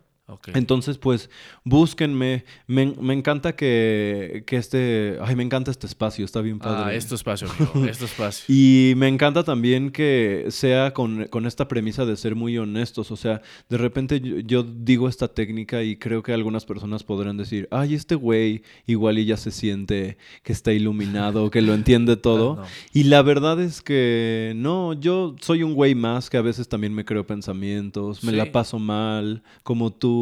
Entonces, 0.54 0.98
pues, 0.98 1.30
búsquenme. 1.64 2.44
Me, 2.66 2.86
me 3.00 3.14
encanta 3.14 3.54
que, 3.56 4.44
que 4.46 4.56
este... 4.56 5.18
Ay, 5.22 5.36
me 5.36 5.42
encanta 5.42 5.70
este 5.70 5.86
espacio, 5.86 6.24
está 6.24 6.40
bien 6.40 6.58
padre. 6.58 6.82
Ah, 6.84 6.94
es 6.94 7.06
tu 7.06 7.14
espacio, 7.14 7.48
amigo. 7.50 7.86
Es 7.86 7.98
tu 7.98 8.04
espacio. 8.06 8.44
Y 8.48 8.94
me 8.96 9.08
encanta 9.08 9.44
también 9.44 9.90
que 9.90 10.46
sea 10.48 10.92
con, 10.92 11.24
con 11.26 11.46
esta 11.46 11.68
premisa 11.68 12.04
de 12.04 12.16
ser 12.16 12.34
muy 12.34 12.58
honestos. 12.58 13.10
O 13.10 13.16
sea, 13.16 13.40
de 13.68 13.78
repente 13.78 14.20
yo, 14.20 14.38
yo 14.40 14.62
digo 14.62 15.08
esta 15.08 15.28
técnica 15.28 15.82
y 15.82 15.96
creo 15.96 16.22
que 16.22 16.32
algunas 16.32 16.64
personas 16.64 17.02
podrán 17.04 17.36
decir, 17.36 17.68
ay, 17.70 17.94
este 17.94 18.14
güey 18.14 18.62
igual 18.86 19.18
y 19.18 19.24
ya 19.24 19.36
se 19.36 19.50
siente 19.50 20.18
que 20.42 20.52
está 20.52 20.72
iluminado, 20.72 21.50
que 21.50 21.62
lo 21.62 21.74
entiende 21.74 22.16
todo. 22.30 22.56
No. 22.56 22.62
Y 22.92 23.04
la 23.04 23.22
verdad 23.22 23.60
es 23.60 23.80
que 23.82 24.52
no, 24.56 24.92
yo 24.92 25.34
soy 25.40 25.62
un 25.62 25.74
güey 25.74 25.94
más 25.94 26.28
que 26.30 26.36
a 26.36 26.42
veces 26.42 26.68
también 26.68 26.94
me 26.94 27.04
creo 27.04 27.26
pensamientos, 27.26 28.22
me 28.24 28.30
Sí. 28.32 28.36
la 28.36 28.52
paso 28.52 28.78
mal, 28.78 29.42
como 29.62 29.92
tú, 29.92 30.19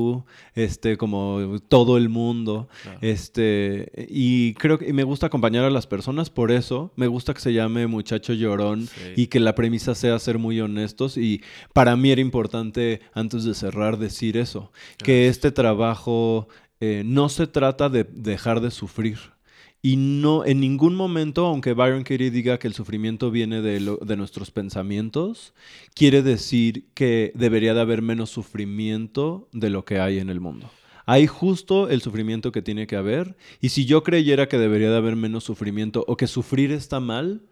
este, 0.55 0.96
como 0.96 1.59
todo 1.68 1.96
el 1.96 2.09
mundo. 2.09 2.68
Claro. 2.82 2.99
Este, 3.03 3.90
y 4.09 4.55
creo 4.55 4.78
que 4.78 4.88
y 4.88 4.92
me 4.92 5.05
gusta 5.05 5.26
acompañar 5.26 5.64
a 5.64 5.70
las 5.70 5.86
personas 5.86 6.30
por 6.30 6.51
eso. 6.51 6.92
Me 6.96 7.07
gusta 7.07 7.34
que 7.34 7.40
se 7.40 7.53
llame 7.53 7.86
muchacho 7.86 8.32
llorón 8.32 8.86
Sí. 8.86 9.12
y 9.16 9.26
que 9.28 9.40
la 9.40 9.55
premisa 9.55 9.94
sea 9.94 10.18
ser 10.18 10.38
muy 10.38 10.61
honestos. 10.61 11.16
Y 11.16 11.42
para 11.72 11.96
mí 11.96 12.11
era 12.11 12.20
importante, 12.20 13.01
antes 13.14 13.44
de 13.44 13.55
cerrar, 13.55 13.99
decir 13.99 14.36
eso. 14.36 14.72
Que 14.99 15.28
este 15.28 15.51
trabajo 15.51 16.49
eh, 16.80 17.03
no 17.05 17.28
se 17.28 17.46
trata 17.46 17.88
de 17.88 18.05
dejar 18.05 18.61
de 18.61 18.70
sufrir. 18.70 19.18
Y 19.80 19.96
no, 19.96 20.44
en 20.44 20.60
ningún 20.60 20.94
momento, 20.96 21.46
aunque 21.46 21.72
Byron 21.72 22.02
Katie 22.02 22.30
diga 22.32 22.58
que 22.58 22.66
el 22.66 22.74
sufrimiento 22.74 23.30
viene 23.30 23.62
de, 23.62 23.78
lo- 23.80 23.98
de 23.98 24.16
nuestros 24.16 24.50
pensamientos, 24.50 25.54
quiere 25.94 26.22
decir 26.22 26.86
que 26.94 27.30
debería 27.36 27.74
de 27.74 27.80
haber 27.80 28.02
menos 28.02 28.30
sufrimiento 28.30 29.48
de 29.52 29.70
lo 29.70 29.84
que 29.84 30.00
hay 30.00 30.18
en 30.18 30.30
el 30.30 30.40
mundo. 30.40 30.68
Hay 31.06 31.26
justo 31.26 31.88
el 31.88 32.02
sufrimiento 32.02 32.52
que 32.52 32.60
tiene 32.60 32.86
que 32.86 32.96
haber. 32.96 33.36
Y 33.60 33.70
si 33.70 33.86
yo 33.86 34.02
creyera 34.02 34.48
que 34.48 34.58
debería 34.58 34.90
de 34.90 34.96
haber 34.96 35.16
menos 35.16 35.44
sufrimiento 35.44 36.04
o 36.08 36.16
que 36.16 36.26
sufrir 36.26 36.70
está 36.72 37.00
mal, 37.00 37.42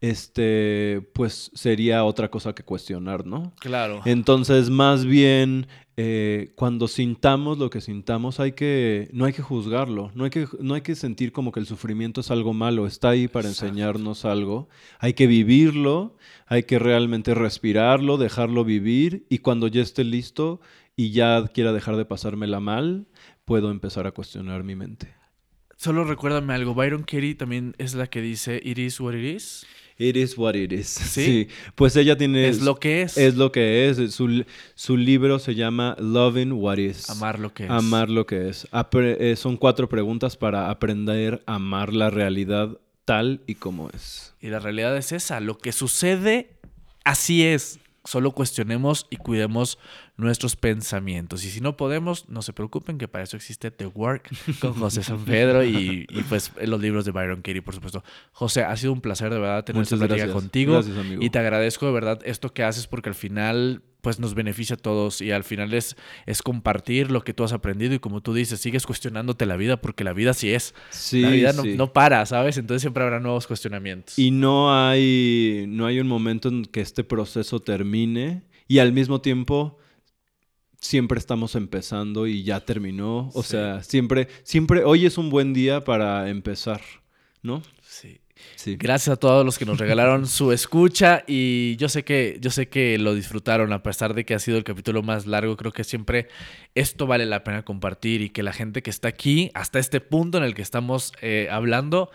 este, 0.00 1.00
pues 1.12 1.50
sería 1.54 2.04
otra 2.04 2.30
cosa 2.30 2.54
que 2.54 2.62
cuestionar, 2.62 3.24
¿no? 3.26 3.52
Claro. 3.60 4.02
Entonces, 4.04 4.68
más 4.68 5.06
bien, 5.06 5.66
eh, 5.96 6.52
cuando 6.56 6.88
sintamos 6.88 7.58
lo 7.58 7.70
que 7.70 7.80
sintamos, 7.80 8.40
hay 8.40 8.52
que, 8.52 9.08
no 9.12 9.26
hay 9.26 9.32
que 9.32 9.42
juzgarlo, 9.42 10.10
no 10.14 10.24
hay 10.24 10.30
que, 10.30 10.48
no 10.60 10.74
hay 10.74 10.80
que 10.80 10.96
sentir 10.96 11.30
como 11.30 11.52
que 11.52 11.60
el 11.60 11.66
sufrimiento 11.66 12.20
es 12.20 12.30
algo 12.32 12.52
malo, 12.52 12.86
está 12.86 13.10
ahí 13.10 13.28
para 13.28 13.48
Exacto. 13.48 13.68
enseñarnos 13.68 14.24
algo, 14.24 14.68
hay 14.98 15.12
que 15.14 15.28
vivirlo, 15.28 16.16
hay 16.46 16.64
que 16.64 16.80
realmente 16.80 17.34
respirarlo, 17.34 18.16
dejarlo 18.16 18.64
vivir 18.64 19.24
y 19.28 19.38
cuando 19.38 19.68
ya 19.68 19.82
esté 19.82 20.02
listo 20.02 20.60
y 20.96 21.10
ya 21.10 21.46
quiera 21.48 21.72
dejar 21.72 21.96
de 21.96 22.04
pasármela 22.04 22.58
mal, 22.58 23.06
puedo 23.44 23.70
empezar 23.70 24.06
a 24.08 24.12
cuestionar 24.12 24.64
mi 24.64 24.74
mente. 24.74 25.14
Solo 25.76 26.04
recuérdame 26.04 26.54
algo. 26.54 26.74
Byron 26.74 27.02
Katie 27.02 27.34
también 27.34 27.74
es 27.78 27.94
la 27.94 28.06
que 28.08 28.20
dice 28.20 28.60
It 28.64 28.78
is 28.78 29.00
what 29.00 29.14
it 29.14 29.36
is. 29.36 29.66
It 29.96 30.16
is 30.16 30.36
what 30.36 30.54
it 30.54 30.72
is. 30.72 30.88
¿Sí? 30.88 31.24
Sí, 31.24 31.48
pues 31.74 31.94
ella 31.96 32.16
tiene... 32.16 32.48
Es 32.48 32.62
lo 32.62 32.76
que 32.80 33.02
es. 33.02 33.16
Es 33.16 33.36
lo 33.36 33.52
que 33.52 33.88
es. 33.88 34.12
Su, 34.14 34.44
su 34.74 34.96
libro 34.96 35.38
se 35.38 35.54
llama 35.54 35.96
Loving 36.00 36.52
What 36.52 36.78
Is. 36.78 37.08
Amar 37.10 37.38
lo 37.38 37.54
que 37.54 37.64
es. 37.64 37.70
Amar 37.70 38.10
lo 38.10 38.26
que 38.26 38.48
es. 38.48 38.68
Apre- 38.72 39.16
eh, 39.20 39.36
son 39.36 39.56
cuatro 39.56 39.88
preguntas 39.88 40.36
para 40.36 40.70
aprender 40.70 41.42
a 41.46 41.54
amar 41.56 41.92
la 41.94 42.10
realidad 42.10 42.76
tal 43.04 43.40
y 43.46 43.54
como 43.54 43.88
es. 43.90 44.34
Y 44.40 44.48
la 44.48 44.58
realidad 44.58 44.96
es 44.96 45.12
esa. 45.12 45.38
Lo 45.40 45.58
que 45.58 45.70
sucede, 45.72 46.50
así 47.04 47.44
es. 47.44 47.78
Solo 48.04 48.32
cuestionemos 48.32 49.06
y 49.08 49.16
cuidemos 49.16 49.78
nuestros 50.16 50.56
pensamientos. 50.56 51.44
Y 51.44 51.50
si 51.50 51.60
no 51.60 51.76
podemos, 51.76 52.28
no 52.28 52.42
se 52.42 52.52
preocupen 52.52 52.98
que 52.98 53.08
para 53.08 53.24
eso 53.24 53.36
existe 53.36 53.70
The 53.70 53.86
Work 53.86 54.30
con 54.60 54.74
José 54.78 55.02
San 55.02 55.24
Pedro 55.24 55.64
y, 55.64 56.06
y, 56.08 56.22
pues 56.28 56.52
los 56.62 56.80
libros 56.80 57.04
de 57.04 57.12
Byron 57.12 57.42
Katie, 57.42 57.62
por 57.62 57.74
supuesto. 57.74 58.04
José, 58.32 58.62
ha 58.62 58.76
sido 58.76 58.92
un 58.92 59.00
placer 59.00 59.32
de 59.32 59.38
verdad 59.38 59.64
tener 59.64 59.82
esta 59.82 59.96
Muchas 59.96 60.06
plática 60.06 60.26
gracias. 60.26 60.42
contigo. 60.42 60.74
Gracias, 60.74 60.98
amigo. 60.98 61.22
Y 61.22 61.30
te 61.30 61.38
agradezco 61.38 61.86
de 61.86 61.92
verdad 61.92 62.20
esto 62.24 62.52
que 62.52 62.62
haces 62.62 62.86
porque 62.86 63.08
al 63.08 63.14
final 63.14 63.82
pues 64.04 64.20
nos 64.20 64.34
beneficia 64.34 64.74
a 64.74 64.76
todos 64.76 65.20
y 65.22 65.32
al 65.32 65.42
final 65.42 65.72
es, 65.74 65.96
es 66.26 66.42
compartir 66.42 67.10
lo 67.10 67.24
que 67.24 67.32
tú 67.34 67.42
has 67.42 67.52
aprendido 67.54 67.94
y 67.94 67.98
como 67.98 68.20
tú 68.20 68.34
dices, 68.34 68.60
sigues 68.60 68.84
cuestionándote 68.86 69.46
la 69.46 69.56
vida 69.56 69.78
porque 69.80 70.04
la 70.04 70.12
vida 70.12 70.34
sí 70.34 70.52
es. 70.52 70.74
Sí, 70.90 71.22
la 71.22 71.30
vida 71.30 71.52
no, 71.54 71.62
sí. 71.62 71.74
no 71.76 71.92
para, 71.92 72.24
¿sabes? 72.26 72.58
Entonces 72.58 72.82
siempre 72.82 73.02
habrá 73.02 73.18
nuevos 73.18 73.46
cuestionamientos. 73.46 74.18
Y 74.18 74.30
no 74.30 74.72
hay, 74.78 75.64
no 75.68 75.86
hay 75.86 75.98
un 76.00 76.06
momento 76.06 76.48
en 76.50 76.66
que 76.66 76.82
este 76.82 77.02
proceso 77.02 77.60
termine 77.60 78.42
y 78.68 78.78
al 78.78 78.92
mismo 78.92 79.22
tiempo 79.22 79.78
siempre 80.80 81.18
estamos 81.18 81.54
empezando 81.54 82.26
y 82.26 82.42
ya 82.42 82.60
terminó. 82.60 83.30
O 83.32 83.42
Sí. 83.42 83.50
sea, 83.52 83.82
siempre, 83.82 84.28
siempre, 84.42 84.84
hoy 84.84 85.06
es 85.06 85.16
un 85.16 85.30
buen 85.30 85.54
día 85.54 85.82
para 85.82 86.28
empezar, 86.28 86.82
¿no? 87.42 87.62
Sí. 87.82 88.20
Sí. 88.56 88.76
Gracias 88.76 89.14
a 89.14 89.16
todos 89.16 89.44
los 89.44 89.58
que 89.58 89.64
nos 89.64 89.78
regalaron 89.78 90.26
su 90.28 90.52
escucha 90.52 91.22
y 91.26 91.76
yo 91.76 91.88
sé 91.88 92.04
que 92.04 92.38
yo 92.40 92.50
sé 92.50 92.68
que 92.68 92.98
lo 92.98 93.14
disfrutaron 93.14 93.72
a 93.72 93.82
pesar 93.82 94.14
de 94.14 94.24
que 94.24 94.34
ha 94.34 94.38
sido 94.38 94.58
el 94.58 94.64
capítulo 94.64 95.02
más 95.02 95.26
largo, 95.26 95.56
creo 95.56 95.72
que 95.72 95.84
siempre 95.84 96.28
esto 96.74 97.06
vale 97.06 97.26
la 97.26 97.44
pena 97.44 97.64
compartir 97.64 98.22
y 98.22 98.30
que 98.30 98.42
la 98.42 98.52
gente 98.52 98.82
que 98.82 98.90
está 98.90 99.08
aquí 99.08 99.50
hasta 99.54 99.78
este 99.78 100.00
punto 100.00 100.38
en 100.38 100.44
el 100.44 100.54
que 100.54 100.62
estamos 100.62 101.12
eh, 101.20 101.48
hablando 101.50 102.10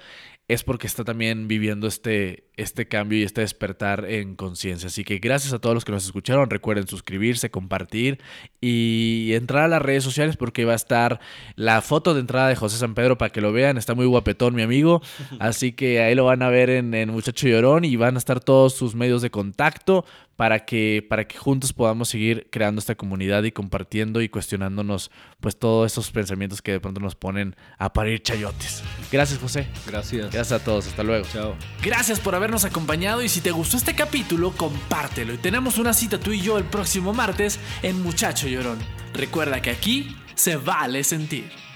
es 0.49 0.63
porque 0.63 0.87
está 0.87 1.03
también 1.03 1.47
viviendo 1.47 1.87
este, 1.87 2.48
este 2.59 2.87
cambio 2.87 3.19
y 3.19 3.23
este 3.23 3.41
despertar 3.41 4.05
en 4.05 4.35
conciencia. 4.35 4.87
Así 4.87 5.03
que 5.03 5.19
gracias 5.19 5.53
a 5.53 5.59
todos 5.59 5.73
los 5.73 5.85
que 5.85 5.91
nos 5.91 6.05
escucharon. 6.05 6.49
Recuerden 6.49 6.87
suscribirse, 6.87 7.49
compartir 7.49 8.19
y 8.61 9.31
entrar 9.33 9.63
a 9.63 9.67
las 9.67 9.81
redes 9.81 10.03
sociales 10.03 10.37
porque 10.37 10.65
va 10.65 10.73
a 10.73 10.75
estar 10.75 11.19
la 11.55 11.81
foto 11.81 12.13
de 12.13 12.19
entrada 12.19 12.49
de 12.49 12.55
José 12.55 12.77
San 12.77 12.95
Pedro 12.95 13.17
para 13.17 13.31
que 13.31 13.41
lo 13.41 13.53
vean. 13.53 13.77
Está 13.77 13.95
muy 13.95 14.05
guapetón, 14.05 14.55
mi 14.55 14.61
amigo. 14.61 15.01
Así 15.39 15.71
que 15.71 16.01
ahí 16.01 16.15
lo 16.15 16.25
van 16.25 16.41
a 16.41 16.49
ver 16.49 16.69
en, 16.69 16.93
en 16.93 17.09
Muchacho 17.09 17.47
Llorón 17.47 17.85
y 17.85 17.95
van 17.95 18.15
a 18.15 18.17
estar 18.19 18.39
todos 18.39 18.73
sus 18.73 18.95
medios 18.95 19.21
de 19.21 19.31
contacto 19.31 20.05
para 20.39 20.63
que, 20.63 21.05
para 21.09 21.27
que 21.27 21.37
juntos 21.37 21.73
podamos 21.73 22.07
seguir 22.07 22.47
creando 22.49 22.79
esta 22.79 22.95
comunidad 22.95 23.43
y 23.43 23.51
compartiendo 23.51 24.21
y 24.21 24.29
cuestionándonos 24.29 25.11
pues 25.41 25.59
todos 25.59 25.91
esos 25.91 26.11
pensamientos 26.11 26.61
que 26.61 26.71
de 26.71 26.79
pronto 26.79 27.01
nos 27.01 27.13
ponen 27.13 27.57
a 27.77 27.91
parir 27.91 28.23
chayotes. 28.23 28.81
Gracias, 29.11 29.37
José. 29.37 29.67
Gracias. 29.85 30.31
Gracias 30.31 30.53
a 30.53 30.63
todos. 30.63 30.87
Hasta 30.87 31.03
luego. 31.03 31.25
Chao. 31.29 31.55
Gracias 31.83 32.21
por 32.21 32.35
habernos 32.49 32.65
acompañado 32.65 33.21
y 33.21 33.29
si 33.29 33.41
te 33.41 33.51
gustó 33.51 33.77
este 33.77 33.93
capítulo, 33.93 34.51
compártelo. 34.53 35.35
Y 35.35 35.37
tenemos 35.37 35.77
una 35.77 35.93
cita 35.93 36.19
tú 36.19 36.31
y 36.31 36.41
yo 36.41 36.57
el 36.57 36.63
próximo 36.63 37.13
martes 37.13 37.59
en 37.83 38.01
Muchacho 38.01 38.47
Llorón. 38.47 38.79
Recuerda 39.13 39.61
que 39.61 39.69
aquí 39.69 40.17
se 40.33 40.57
vale 40.57 41.03
sentir. 41.03 41.68